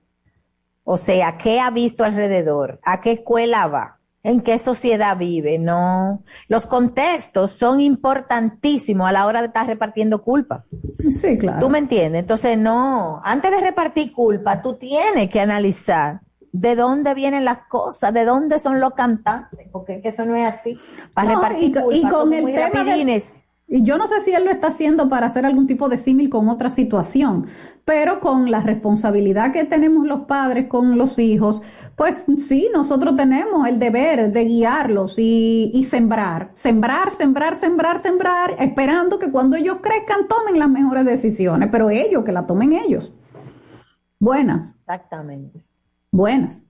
O 0.84 0.96
sea, 0.96 1.36
¿qué 1.38 1.60
ha 1.60 1.70
visto 1.70 2.02
alrededor? 2.04 2.80
¿A 2.82 3.00
qué 3.00 3.12
escuela 3.12 3.66
va? 3.68 3.97
¿En 4.24 4.40
qué 4.40 4.58
sociedad 4.58 5.16
vive? 5.16 5.58
No. 5.58 6.22
Los 6.48 6.66
contextos 6.66 7.52
son 7.52 7.80
importantísimos 7.80 9.08
a 9.08 9.12
la 9.12 9.26
hora 9.26 9.40
de 9.40 9.46
estar 9.46 9.66
repartiendo 9.66 10.22
culpa. 10.22 10.64
Sí, 11.10 11.38
claro. 11.38 11.60
¿Tú 11.60 11.70
me 11.70 11.78
entiendes? 11.78 12.20
Entonces, 12.20 12.58
no. 12.58 13.20
Antes 13.24 13.50
de 13.50 13.60
repartir 13.60 14.12
culpa, 14.12 14.60
tú 14.60 14.74
tienes 14.74 15.30
que 15.30 15.40
analizar 15.40 16.20
de 16.50 16.74
dónde 16.74 17.14
vienen 17.14 17.44
las 17.44 17.58
cosas, 17.68 18.12
de 18.12 18.24
dónde 18.24 18.58
son 18.58 18.80
los 18.80 18.94
cantantes, 18.94 19.68
porque 19.70 19.96
es 19.96 20.02
que 20.02 20.08
eso 20.08 20.24
no 20.24 20.34
es 20.34 20.46
así. 20.52 20.78
Para 21.14 21.28
No, 21.34 21.34
repartir 21.40 21.68
y, 21.70 21.72
culpa, 21.80 21.96
y 21.96 22.02
con 22.10 22.32
el 22.32 22.42
muy 22.42 22.52
tema 22.52 22.68
del- 22.70 22.72
rapidines. 22.86 23.34
Y 23.70 23.82
yo 23.82 23.98
no 23.98 24.08
sé 24.08 24.22
si 24.22 24.32
él 24.32 24.44
lo 24.44 24.50
está 24.50 24.68
haciendo 24.68 25.10
para 25.10 25.26
hacer 25.26 25.44
algún 25.44 25.66
tipo 25.66 25.90
de 25.90 25.98
símil 25.98 26.30
con 26.30 26.48
otra 26.48 26.70
situación, 26.70 27.48
pero 27.84 28.18
con 28.18 28.50
la 28.50 28.60
responsabilidad 28.60 29.52
que 29.52 29.64
tenemos 29.64 30.06
los 30.06 30.22
padres 30.22 30.68
con 30.68 30.96
los 30.96 31.18
hijos, 31.18 31.60
pues 31.94 32.24
sí, 32.38 32.70
nosotros 32.72 33.14
tenemos 33.14 33.68
el 33.68 33.78
deber 33.78 34.32
de 34.32 34.44
guiarlos 34.46 35.18
y, 35.18 35.70
y 35.74 35.84
sembrar, 35.84 36.50
sembrar, 36.54 37.10
sembrar, 37.10 37.56
sembrar, 37.56 37.98
sembrar, 37.98 38.56
esperando 38.58 39.18
que 39.18 39.30
cuando 39.30 39.56
ellos 39.56 39.78
crezcan 39.82 40.28
tomen 40.28 40.58
las 40.58 40.70
mejores 40.70 41.04
decisiones, 41.04 41.68
pero 41.70 41.90
ellos, 41.90 42.24
que 42.24 42.32
la 42.32 42.46
tomen 42.46 42.72
ellos. 42.72 43.12
Buenas. 44.18 44.74
Exactamente. 44.78 45.62
Buenas. 46.10 46.64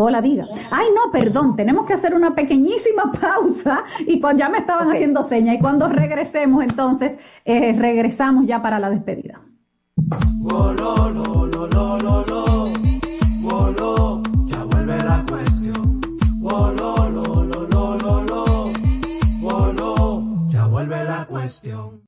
Hola, 0.00 0.22
diga. 0.22 0.46
Ay, 0.70 0.86
no, 0.94 1.10
perdón, 1.10 1.56
tenemos 1.56 1.84
que 1.84 1.94
hacer 1.94 2.14
una 2.14 2.32
pequeñísima 2.32 3.10
pausa 3.20 3.82
y 4.06 4.20
cuando 4.20 4.44
ya 4.44 4.48
me 4.48 4.58
estaban 4.58 4.92
haciendo 4.92 5.24
señas 5.24 5.56
y 5.56 5.58
cuando 5.58 5.88
regresemos, 5.88 6.62
entonces, 6.62 7.18
eh, 7.44 7.74
regresamos 7.76 8.46
ya 8.46 8.62
para 8.62 8.78
la 8.78 8.90
despedida. 8.90 9.40
Wolo, 10.40 11.08
ya 20.48 20.66
vuelve 20.66 21.04
la 21.04 21.24
cuestión. 21.26 22.07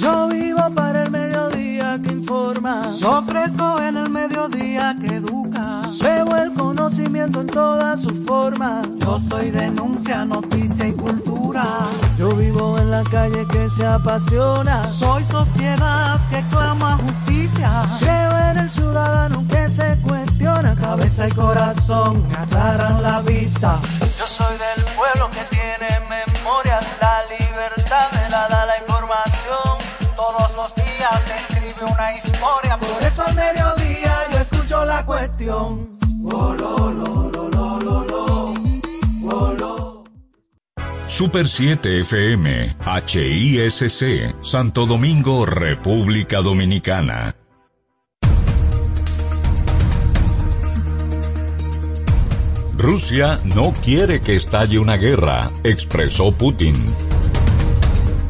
Yo 0.00 0.28
vivo 0.28 0.62
para 0.74 1.04
el 1.04 1.10
mediodía 1.10 2.00
que 2.02 2.12
informa. 2.12 2.92
Yo 2.98 3.24
crezco 3.26 3.80
en 3.80 3.96
el 3.96 4.10
mediodía 4.10 4.96
que 5.00 5.16
educa. 5.16 5.82
Veo 6.00 6.36
el 6.36 6.55
conocimiento 6.86 7.40
en 7.40 7.48
todas 7.48 8.02
sus 8.02 8.24
formas. 8.24 8.86
Yo 9.00 9.18
soy 9.28 9.50
denuncia, 9.50 10.24
noticia 10.24 10.86
y 10.86 10.92
cultura. 10.92 11.64
Yo 12.16 12.28
vivo 12.36 12.78
en 12.78 12.92
la 12.92 13.02
calle 13.02 13.44
que 13.48 13.68
se 13.68 13.84
apasiona. 13.84 14.88
Soy 14.88 15.24
sociedad 15.24 16.20
que 16.30 16.40
clama 16.48 16.96
justicia. 16.98 17.82
Creo 17.98 18.38
en 18.50 18.58
el 18.58 18.70
ciudadano 18.70 19.44
que 19.48 19.68
se 19.68 19.98
cuestiona. 20.00 20.76
Cabeza 20.76 21.26
y 21.26 21.32
corazón 21.32 22.24
me 22.28 22.36
aclaran 22.36 23.02
la 23.02 23.20
vista. 23.20 23.80
Yo 24.16 24.26
soy 24.28 24.54
del 24.56 24.84
pueblo 24.94 25.28
que 25.32 25.42
tiene 25.56 25.90
memoria. 26.08 26.78
La 27.00 27.18
libertad 27.36 28.12
me 28.12 28.30
la 28.30 28.46
da 28.46 28.64
la 28.64 28.78
información. 28.78 29.74
Todos 30.14 30.54
los 30.54 30.72
días 30.76 31.20
se 31.26 31.34
escribe 31.34 31.92
una 31.92 32.12
historia. 32.16 32.78
Por 32.78 33.02
eso 33.02 33.24
al 33.26 33.34
mediodía 33.34 34.18
yo 34.30 34.38
escucho 34.38 34.84
la 34.84 35.04
cuestión. 35.04 36.05
Super 41.16 41.48
7 41.48 42.00
FM, 42.00 42.76
HISC, 43.06 44.34
Santo 44.42 44.84
Domingo, 44.84 45.46
República 45.46 46.42
Dominicana. 46.42 47.34
Rusia 52.76 53.40
no 53.54 53.72
quiere 53.82 54.20
que 54.20 54.36
estalle 54.36 54.78
una 54.78 54.98
guerra, 54.98 55.50
expresó 55.64 56.32
Putin. 56.32 56.74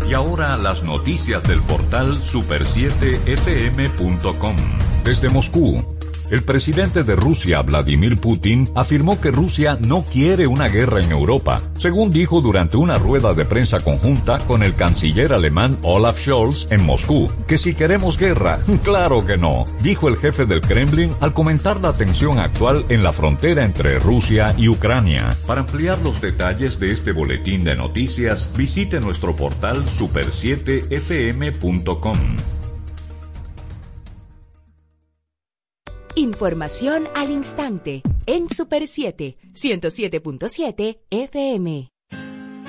Y 0.08 0.14
ahora 0.14 0.56
las 0.56 0.84
noticias 0.84 1.42
del 1.42 1.60
portal 1.62 2.18
super7fm.com. 2.18 4.56
Desde 5.02 5.28
Moscú, 5.28 5.95
el 6.30 6.42
presidente 6.42 7.04
de 7.04 7.16
Rusia, 7.16 7.62
Vladimir 7.62 8.18
Putin, 8.18 8.68
afirmó 8.74 9.20
que 9.20 9.30
Rusia 9.30 9.78
no 9.80 10.02
quiere 10.02 10.46
una 10.46 10.68
guerra 10.68 11.02
en 11.02 11.12
Europa, 11.12 11.62
según 11.78 12.10
dijo 12.10 12.40
durante 12.40 12.76
una 12.76 12.96
rueda 12.96 13.34
de 13.34 13.44
prensa 13.44 13.80
conjunta 13.80 14.38
con 14.46 14.62
el 14.62 14.74
canciller 14.74 15.32
alemán 15.32 15.78
Olaf 15.82 16.20
Scholz 16.20 16.66
en 16.70 16.84
Moscú, 16.84 17.28
que 17.46 17.58
si 17.58 17.74
queremos 17.74 18.18
guerra, 18.18 18.58
claro 18.82 19.24
que 19.24 19.36
no, 19.36 19.64
dijo 19.82 20.08
el 20.08 20.16
jefe 20.16 20.46
del 20.46 20.60
Kremlin 20.60 21.12
al 21.20 21.32
comentar 21.32 21.80
la 21.80 21.92
tensión 21.92 22.38
actual 22.38 22.84
en 22.88 23.02
la 23.02 23.12
frontera 23.12 23.64
entre 23.64 23.98
Rusia 23.98 24.54
y 24.56 24.68
Ucrania. 24.68 25.30
Para 25.46 25.60
ampliar 25.60 25.98
los 26.02 26.20
detalles 26.20 26.80
de 26.80 26.92
este 26.92 27.12
boletín 27.12 27.64
de 27.64 27.76
noticias, 27.76 28.48
visite 28.56 29.00
nuestro 29.00 29.36
portal 29.36 29.84
super7fm.com. 29.86 32.16
Información 36.36 37.08
al 37.14 37.30
instante 37.30 38.02
en 38.26 38.50
Super 38.50 38.86
7, 38.86 39.38
107.7 39.54 40.98
FM. 41.08 41.88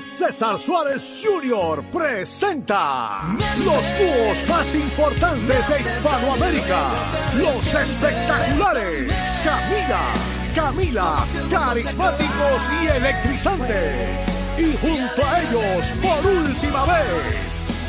César 0.06 0.56
Suárez 0.56 1.22
Jr. 1.22 1.84
presenta 1.92 3.36
los 3.62 3.84
dúos 3.98 4.48
más 4.48 4.74
importantes 4.74 5.68
de 5.68 5.80
Hispanoamérica, 5.82 6.88
los 7.36 7.74
espectaculares 7.74 9.12
Camila, 9.44 10.14
Camila, 10.54 11.26
carismáticos 11.50 12.70
y 12.82 12.86
electrizantes. 12.86 14.24
Y 14.56 14.74
junto 14.78 15.26
a 15.26 15.42
ellos, 15.42 15.92
por 16.00 16.26
última 16.26 16.86
vez, 16.86 17.47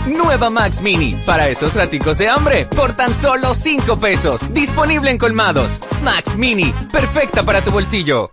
Nueva 0.06 0.50
Max 0.50 0.80
Mini, 0.80 1.14
para 1.24 1.48
esos 1.48 1.74
raticos 1.74 2.18
de 2.18 2.28
hambre, 2.28 2.66
por 2.66 2.92
tan 2.94 3.14
solo 3.14 3.54
5 3.54 3.98
pesos. 4.00 4.52
Disponible 4.52 5.10
en 5.10 5.18
colmados. 5.18 5.78
Max 6.02 6.36
Mini, 6.36 6.72
perfecta 6.90 7.42
para 7.44 7.60
tu 7.60 7.70
bolsillo. 7.70 8.32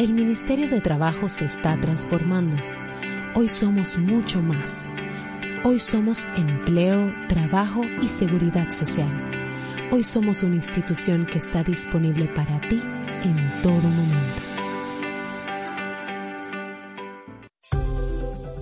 El 0.00 0.14
Ministerio 0.14 0.66
de 0.66 0.80
Trabajo 0.80 1.28
se 1.28 1.44
está 1.44 1.78
transformando. 1.78 2.56
Hoy 3.34 3.50
somos 3.50 3.98
mucho 3.98 4.40
más. 4.40 4.88
Hoy 5.62 5.78
somos 5.78 6.24
empleo, 6.38 7.12
trabajo 7.28 7.82
y 8.00 8.08
seguridad 8.08 8.70
social. 8.70 9.10
Hoy 9.90 10.02
somos 10.02 10.42
una 10.42 10.54
institución 10.54 11.26
que 11.26 11.36
está 11.36 11.62
disponible 11.62 12.28
para 12.28 12.58
ti 12.60 12.80
en 13.24 13.62
todo 13.62 13.82
momento. 13.82 14.29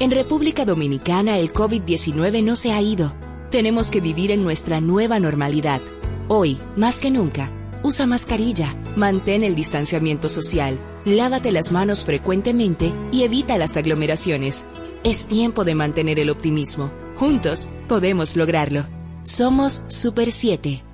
En 0.00 0.10
República 0.10 0.64
Dominicana 0.64 1.38
el 1.38 1.52
COVID-19 1.52 2.42
no 2.42 2.56
se 2.56 2.72
ha 2.72 2.82
ido. 2.82 3.12
Tenemos 3.50 3.90
que 3.90 4.00
vivir 4.00 4.32
en 4.32 4.42
nuestra 4.42 4.80
nueva 4.80 5.20
normalidad. 5.20 5.80
Hoy, 6.28 6.58
más 6.76 6.98
que 6.98 7.10
nunca, 7.10 7.50
usa 7.82 8.06
mascarilla, 8.06 8.74
mantén 8.96 9.44
el 9.44 9.54
distanciamiento 9.54 10.28
social, 10.28 10.80
lávate 11.04 11.52
las 11.52 11.72
manos 11.72 12.04
frecuentemente 12.04 12.92
y 13.12 13.22
evita 13.22 13.58
las 13.58 13.76
aglomeraciones. 13.76 14.66
Es 15.04 15.26
tiempo 15.26 15.64
de 15.64 15.74
mantener 15.74 16.18
el 16.20 16.30
optimismo. 16.30 16.92
Juntos 17.16 17.68
podemos 17.88 18.36
lograrlo. 18.36 18.86
Somos 19.22 19.84
Super 19.88 20.32
7. 20.32 20.93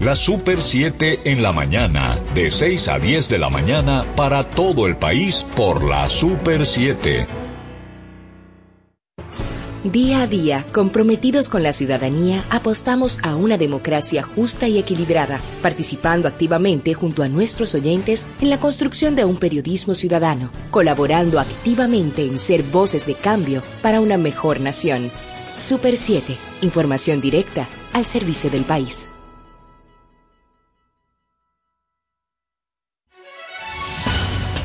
La 0.01 0.15
Super 0.15 0.63
7 0.63 1.21
en 1.25 1.43
la 1.43 1.51
mañana, 1.51 2.17
de 2.33 2.49
6 2.49 2.87
a 2.87 2.97
10 2.97 3.29
de 3.29 3.37
la 3.37 3.51
mañana 3.51 4.03
para 4.15 4.49
todo 4.49 4.87
el 4.87 4.97
país 4.97 5.45
por 5.55 5.87
la 5.87 6.09
Super 6.09 6.65
7. 6.65 7.27
Día 9.83 10.23
a 10.23 10.27
día, 10.27 10.65
comprometidos 10.73 11.49
con 11.49 11.61
la 11.61 11.71
ciudadanía, 11.71 12.43
apostamos 12.49 13.19
a 13.21 13.35
una 13.35 13.59
democracia 13.59 14.23
justa 14.23 14.67
y 14.67 14.79
equilibrada, 14.79 15.39
participando 15.61 16.27
activamente 16.27 16.95
junto 16.95 17.21
a 17.21 17.29
nuestros 17.29 17.75
oyentes 17.75 18.27
en 18.41 18.49
la 18.49 18.59
construcción 18.59 19.15
de 19.15 19.25
un 19.25 19.37
periodismo 19.37 19.93
ciudadano, 19.93 20.49
colaborando 20.71 21.39
activamente 21.39 22.25
en 22.25 22.39
ser 22.39 22.63
voces 22.63 23.05
de 23.05 23.13
cambio 23.13 23.61
para 23.83 24.01
una 24.01 24.17
mejor 24.17 24.61
nación. 24.61 25.11
Super 25.57 25.95
7, 25.95 26.35
información 26.63 27.21
directa 27.21 27.67
al 27.93 28.07
servicio 28.07 28.49
del 28.49 28.63
país. 28.63 29.10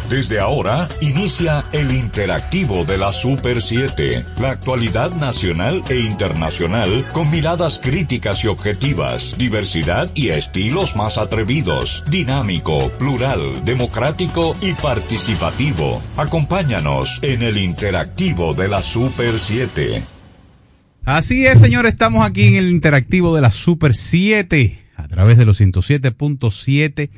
Desde 0.08 0.38
ahora 0.38 0.86
inicia 1.00 1.64
el 1.72 1.90
interactivo 1.90 2.84
de 2.84 2.96
la 2.96 3.10
Super 3.10 3.60
7, 3.60 4.24
la 4.40 4.50
actualidad 4.50 5.12
nacional 5.16 5.82
e 5.88 5.98
internacional 5.98 7.08
con 7.12 7.28
miradas 7.32 7.80
críticas 7.82 8.44
y 8.44 8.46
objetivas, 8.46 9.36
diversidad 9.36 10.08
y 10.14 10.28
estilos 10.28 10.94
más 10.94 11.18
atrevidos, 11.18 12.04
dinámico, 12.08 12.88
plural, 13.00 13.64
democrático 13.64 14.52
y 14.60 14.74
participativo. 14.74 16.00
Acompáñanos 16.16 17.18
en 17.22 17.42
el 17.42 17.58
interactivo 17.58 18.54
de 18.54 18.68
la 18.68 18.84
Super 18.84 19.40
7. 19.40 20.04
Así 21.04 21.46
es, 21.46 21.58
señor, 21.58 21.84
estamos 21.84 22.24
aquí 22.24 22.46
en 22.46 22.54
el 22.54 22.70
interactivo 22.70 23.34
de 23.34 23.42
la 23.42 23.50
Super 23.50 23.92
7 23.92 24.78
a 24.94 25.08
través 25.08 25.36
de 25.36 25.46
los 25.46 25.60
107.7 25.60 27.10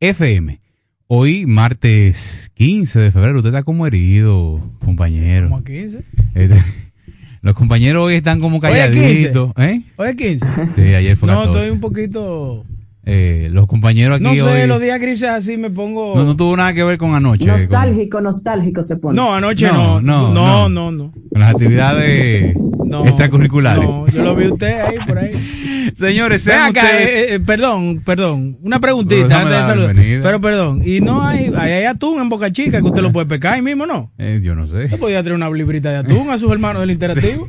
FM. 0.00 0.65
Hoy, 1.08 1.46
martes 1.46 2.50
15 2.54 2.98
de 2.98 3.12
febrero, 3.12 3.38
usted 3.38 3.50
está 3.50 3.62
como 3.62 3.86
herido, 3.86 4.60
compañero. 4.84 5.48
¿Cómo 5.48 5.62
15? 5.62 6.02
Este, 6.34 6.56
los 7.42 7.54
compañeros 7.54 8.06
hoy 8.06 8.14
están 8.14 8.40
como 8.40 8.60
calladitos. 8.60 9.52
¿Eh? 9.56 9.82
Hoy 9.94 10.08
es 10.08 10.16
15. 10.16 10.46
Sí, 10.74 10.82
ayer 10.94 11.16
fue 11.16 11.28
14. 11.28 11.46
No, 11.48 11.58
estoy 11.58 11.70
un 11.70 11.80
poquito... 11.80 12.64
Eh, 13.08 13.50
los 13.52 13.68
compañeros 13.68 14.16
aquí 14.16 14.24
No 14.24 14.34
sé, 14.34 14.42
hoy... 14.42 14.66
los 14.66 14.80
días 14.80 15.00
grises 15.00 15.28
así 15.28 15.56
me 15.56 15.70
pongo... 15.70 16.16
No, 16.16 16.24
no 16.24 16.34
tuvo 16.34 16.56
nada 16.56 16.74
que 16.74 16.82
ver 16.82 16.98
con 16.98 17.14
anoche. 17.14 17.46
Nostálgico, 17.46 18.20
nostálgico 18.20 18.82
se 18.82 18.96
pone. 18.96 19.14
No, 19.14 19.32
anoche 19.32 19.68
no. 19.68 20.00
No, 20.00 20.34
no, 20.34 20.68
no. 20.68 20.90
no, 20.90 21.12
Con 21.30 21.40
las 21.40 21.52
actividades 21.52 22.56
extracurriculares. 23.06 23.82
No, 23.84 24.06
yo 24.08 24.22
lo 24.22 24.34
vi 24.36 24.46
usted 24.46 24.80
ahí, 24.80 24.96
por 25.06 25.18
ahí. 25.18 25.90
Señores, 25.94 26.42
sean 26.42 26.70
acá, 26.70 26.82
ustedes... 26.82 27.08
eh, 27.08 27.34
eh, 27.34 27.40
perdón, 27.40 28.02
perdón. 28.04 28.58
Una 28.62 28.80
preguntita 28.80 29.40
antes 29.42 29.56
de 29.58 29.64
saludar. 29.64 29.94
Pero 29.96 30.40
perdón, 30.40 30.82
y 30.84 31.00
no 31.00 31.26
hay, 31.26 31.50
hay, 31.56 31.72
hay 31.72 31.84
atún 31.84 32.20
en 32.20 32.28
Boca 32.28 32.50
Chica 32.52 32.78
que 32.80 32.86
usted 32.86 33.02
lo 33.02 33.12
puede 33.12 33.26
pescar 33.26 33.54
ahí 33.54 33.62
mismo, 33.62 33.86
¿no? 33.86 34.12
Eh, 34.18 34.40
yo 34.42 34.54
no 34.54 34.66
sé. 34.66 34.84
Usted 34.86 34.98
podía 34.98 35.22
traer 35.22 35.36
una 35.36 35.48
librita 35.50 35.90
de 35.90 35.96
atún 35.98 36.30
a 36.30 36.38
sus 36.38 36.50
hermanos 36.52 36.80
del 36.80 36.90
interactivo. 36.92 37.48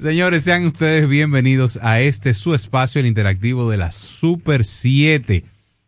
Señores, 0.00 0.42
sean 0.44 0.66
ustedes 0.66 1.08
bienvenidos 1.08 1.78
a 1.82 2.00
este 2.00 2.34
su 2.34 2.54
espacio, 2.54 3.00
el 3.00 3.06
interactivo 3.06 3.70
de 3.70 3.76
la 3.76 3.92
Super 3.92 4.64
7, 4.64 5.44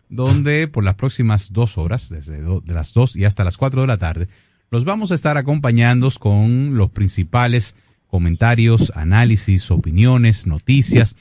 donde 0.08 0.68
por 0.68 0.84
las 0.84 0.94
próximas 0.94 1.52
dos 1.52 1.78
horas, 1.78 2.08
desde 2.10 2.40
do- 2.42 2.60
de 2.64 2.74
las 2.74 2.92
2 2.92 3.16
y 3.16 3.24
hasta 3.24 3.44
las 3.44 3.56
4 3.56 3.80
de 3.80 3.86
la 3.86 3.96
tarde, 3.96 4.28
los 4.70 4.84
vamos 4.84 5.10
a 5.12 5.14
estar 5.14 5.36
acompañando 5.36 6.08
con 6.18 6.76
los 6.76 6.90
principales 6.90 7.74
comentarios, 8.12 8.92
análisis, 8.94 9.70
opiniones, 9.70 10.46
noticias, 10.46 11.16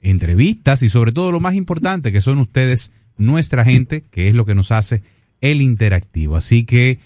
entrevistas 0.00 0.84
y 0.84 0.88
sobre 0.88 1.10
todo 1.10 1.32
lo 1.32 1.40
más 1.40 1.56
importante, 1.56 2.12
que 2.12 2.20
son 2.20 2.38
ustedes, 2.38 2.92
nuestra 3.16 3.64
gente, 3.64 4.04
que 4.12 4.28
es 4.28 4.36
lo 4.36 4.46
que 4.46 4.54
nos 4.54 4.70
hace 4.70 5.02
el 5.40 5.60
interactivo. 5.60 6.36
Así 6.36 6.64
que 6.64 7.00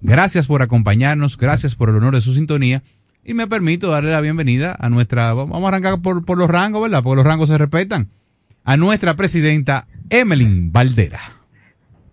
gracias 0.00 0.46
por 0.46 0.62
acompañarnos, 0.62 1.36
gracias 1.36 1.74
por 1.74 1.90
el 1.90 1.96
honor 1.96 2.14
de 2.14 2.22
su 2.22 2.32
sintonía. 2.32 2.82
Y 3.22 3.34
me 3.34 3.46
permito 3.46 3.90
darle 3.90 4.10
la 4.10 4.22
bienvenida 4.22 4.74
a 4.80 4.88
nuestra, 4.88 5.34
vamos 5.34 5.62
a 5.62 5.68
arrancar 5.68 6.00
por, 6.00 6.24
por 6.24 6.38
los 6.38 6.48
rangos, 6.48 6.80
¿verdad? 6.80 7.02
Porque 7.02 7.16
los 7.16 7.26
rangos 7.26 7.50
se 7.50 7.58
respetan. 7.58 8.08
A 8.64 8.78
nuestra 8.78 9.16
presidenta 9.16 9.86
Emeline 10.08 10.72
Valdera. 10.72 11.41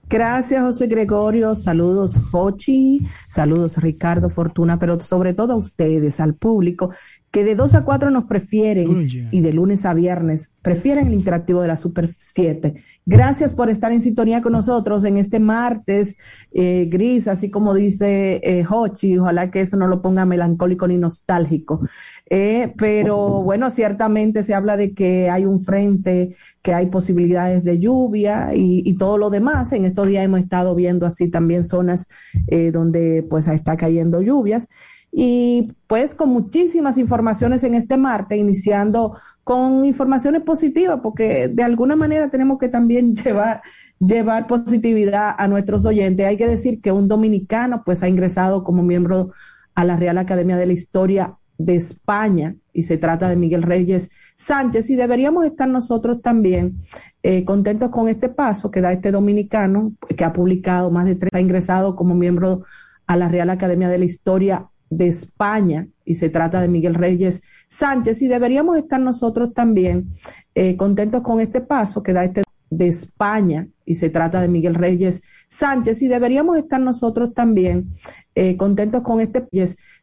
Gracias, 0.10 0.64
José 0.64 0.88
Gregorio. 0.88 1.54
Saludos, 1.54 2.18
Fochi. 2.32 3.06
Saludos, 3.28 3.78
Ricardo 3.78 4.32
Fortuna, 4.32 4.80
pero 4.80 5.00
sobre 5.00 5.36
todo 5.36 5.54
a 5.54 5.56
ustedes, 5.56 6.20
al 6.20 6.34
público, 6.34 6.92
que 7.32 7.44
de 7.44 7.56
2 7.56 7.76
a 7.76 7.84
4 7.84 8.10
nos 8.10 8.26
prefieren 8.26 9.08
y 9.32 9.42
de 9.42 9.54
lunes 9.54 9.86
a 9.86 9.94
viernes 9.94 10.52
prefieren 10.62 11.08
el 11.08 11.14
interactivo 11.14 11.62
de 11.62 11.68
la 11.68 11.78
Super 11.78 12.14
7. 12.18 12.76
Gracias 13.06 13.54
por 13.54 13.70
estar 13.70 13.92
en 13.92 14.02
sintonía 14.02 14.42
con 14.42 14.52
nosotros 14.52 15.06
en 15.06 15.18
este 15.18 15.40
martes 15.40 16.18
eh, 16.52 16.88
gris, 16.90 17.28
así 17.28 17.50
como 17.50 17.74
dice 17.74 18.42
eh, 18.44 18.66
Hochi. 18.70 19.18
Ojalá 19.18 19.52
que 19.52 19.62
eso 19.62 19.78
no 19.78 19.88
lo 19.88 20.02
ponga 20.02 20.26
melancólico 20.26 20.88
ni 20.88 20.98
nostálgico. 20.98 21.82
Eh, 22.30 22.74
pero 22.78 23.42
bueno, 23.42 23.70
ciertamente 23.70 24.44
se 24.44 24.54
habla 24.54 24.78
de 24.78 24.94
que 24.94 25.30
hay 25.30 25.46
un 25.46 25.62
frente, 25.62 26.36
que 26.62 26.74
hay 26.74 26.88
posibilidades 26.88 27.64
de 27.64 27.80
lluvia 27.80 28.54
y, 28.54 28.84
y 28.86 28.98
todo 28.98 29.18
lo 29.18 29.30
demás. 29.30 29.72
En 29.72 29.86
estos 29.86 30.08
días 30.08 30.26
hemos 30.26 30.42
estado 30.42 30.76
viendo 30.76 31.06
así 31.06 31.30
también 31.30 31.64
zonas 31.64 32.08
eh, 32.48 32.72
donde 32.72 33.26
pues 33.30 33.48
está 33.48 33.78
cayendo 33.78 34.22
lluvias. 34.22 34.68
Y 35.12 35.74
pues 35.88 36.14
con 36.14 36.30
muchísimas 36.30 36.98
informaciones 36.98 37.64
en 37.64 37.74
este 37.76 37.98
martes, 37.98 38.38
iniciando 38.38 39.18
con 39.44 39.86
informaciones 39.86 40.44
positivas, 40.44 41.00
porque 41.02 41.48
de 41.48 41.64
alguna 41.64 41.96
manera 41.96 42.30
tenemos 42.30 42.60
que 42.60 42.70
también 42.70 43.16
llevar, 43.24 43.62
llevar 44.00 44.48
positividad 44.48 45.34
a 45.38 45.48
nuestros 45.48 45.86
oyentes. 45.86 46.26
Hay 46.26 46.38
que 46.38 46.48
decir 46.48 46.82
que 46.82 46.92
un 46.92 47.08
dominicano 47.08 47.84
pues 47.84 48.04
ha 48.04 48.08
ingresado 48.08 48.64
como 48.64 48.84
miembro 48.84 49.32
a 49.74 49.84
la 49.84 49.98
Real 49.98 50.18
Academia 50.18 50.58
de 50.58 50.68
la 50.68 50.74
Historia 50.74 51.36
de 51.58 51.76
España 51.76 52.56
y 52.72 52.84
se 52.84 52.98
trata 52.98 53.28
de 53.28 53.36
Miguel 53.36 53.64
Reyes 53.64 54.10
Sánchez 54.38 54.90
y 54.90 54.96
deberíamos 54.96 55.46
estar 55.46 55.68
nosotros 55.68 56.22
también 56.22 56.78
eh, 57.22 57.44
contentos 57.44 57.90
con 57.90 58.08
este 58.08 58.30
paso 58.30 58.72
que 58.72 58.80
da 58.80 58.94
este 58.94 59.12
dominicano 59.12 59.92
que 60.16 60.24
ha 60.24 60.32
publicado 60.32 60.90
más 60.90 61.06
de 61.06 61.16
tres, 61.16 61.32
ha 61.34 61.42
ingresado 61.42 61.98
como 61.98 62.16
miembro 62.16 62.64
a 63.08 63.18
la 63.18 63.28
Real 63.28 63.50
Academia 63.50 63.90
de 63.90 63.98
la 63.98 64.06
Historia 64.06 64.70
de 64.90 65.08
España 65.08 65.88
y 66.06 66.16
se 66.16 66.30
trata 66.30 66.62
de 66.62 66.68
Miguel 66.68 66.96
Reyes 66.96 67.42
Sánchez 67.68 68.22
y 68.22 68.28
deberíamos 68.28 68.78
estar 68.78 69.00
nosotros 69.00 69.54
también 69.54 70.10
eh, 70.56 70.76
contentos 70.78 71.22
con 71.22 71.40
este 71.40 71.62
paso 71.62 72.02
que 72.02 72.14
da 72.14 72.24
este 72.24 72.44
de 72.70 72.88
España 72.88 73.68
y 73.86 73.96
se 73.96 74.10
trata 74.10 74.42
de 74.42 74.48
Miguel 74.48 74.76
Reyes 74.76 75.24
Sánchez 75.48 76.02
y 76.04 76.08
deberíamos 76.08 76.58
estar 76.58 76.80
nosotros 76.80 77.34
también 77.34 77.90
eh, 78.36 78.56
contentos 78.58 79.02
con 79.02 79.20
este 79.20 79.44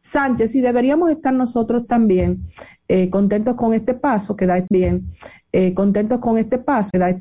Sánchez 0.01 0.55
y 0.55 0.61
deberíamos 0.61 1.09
estar 1.09 1.33
nosotros 1.33 1.87
también 1.87 2.43
eh, 2.89 3.09
contentos 3.09 3.55
con 3.55 3.73
este 3.73 3.93
paso 3.93 4.35
que 4.35 4.45
da 4.45 4.65
bien 4.69 5.09
eh, 5.53 5.73
contentos 5.73 6.19
con 6.19 6.37
este 6.37 6.57
paso 6.57 6.89
que 6.91 6.99
da 6.99 7.09
este 7.09 7.15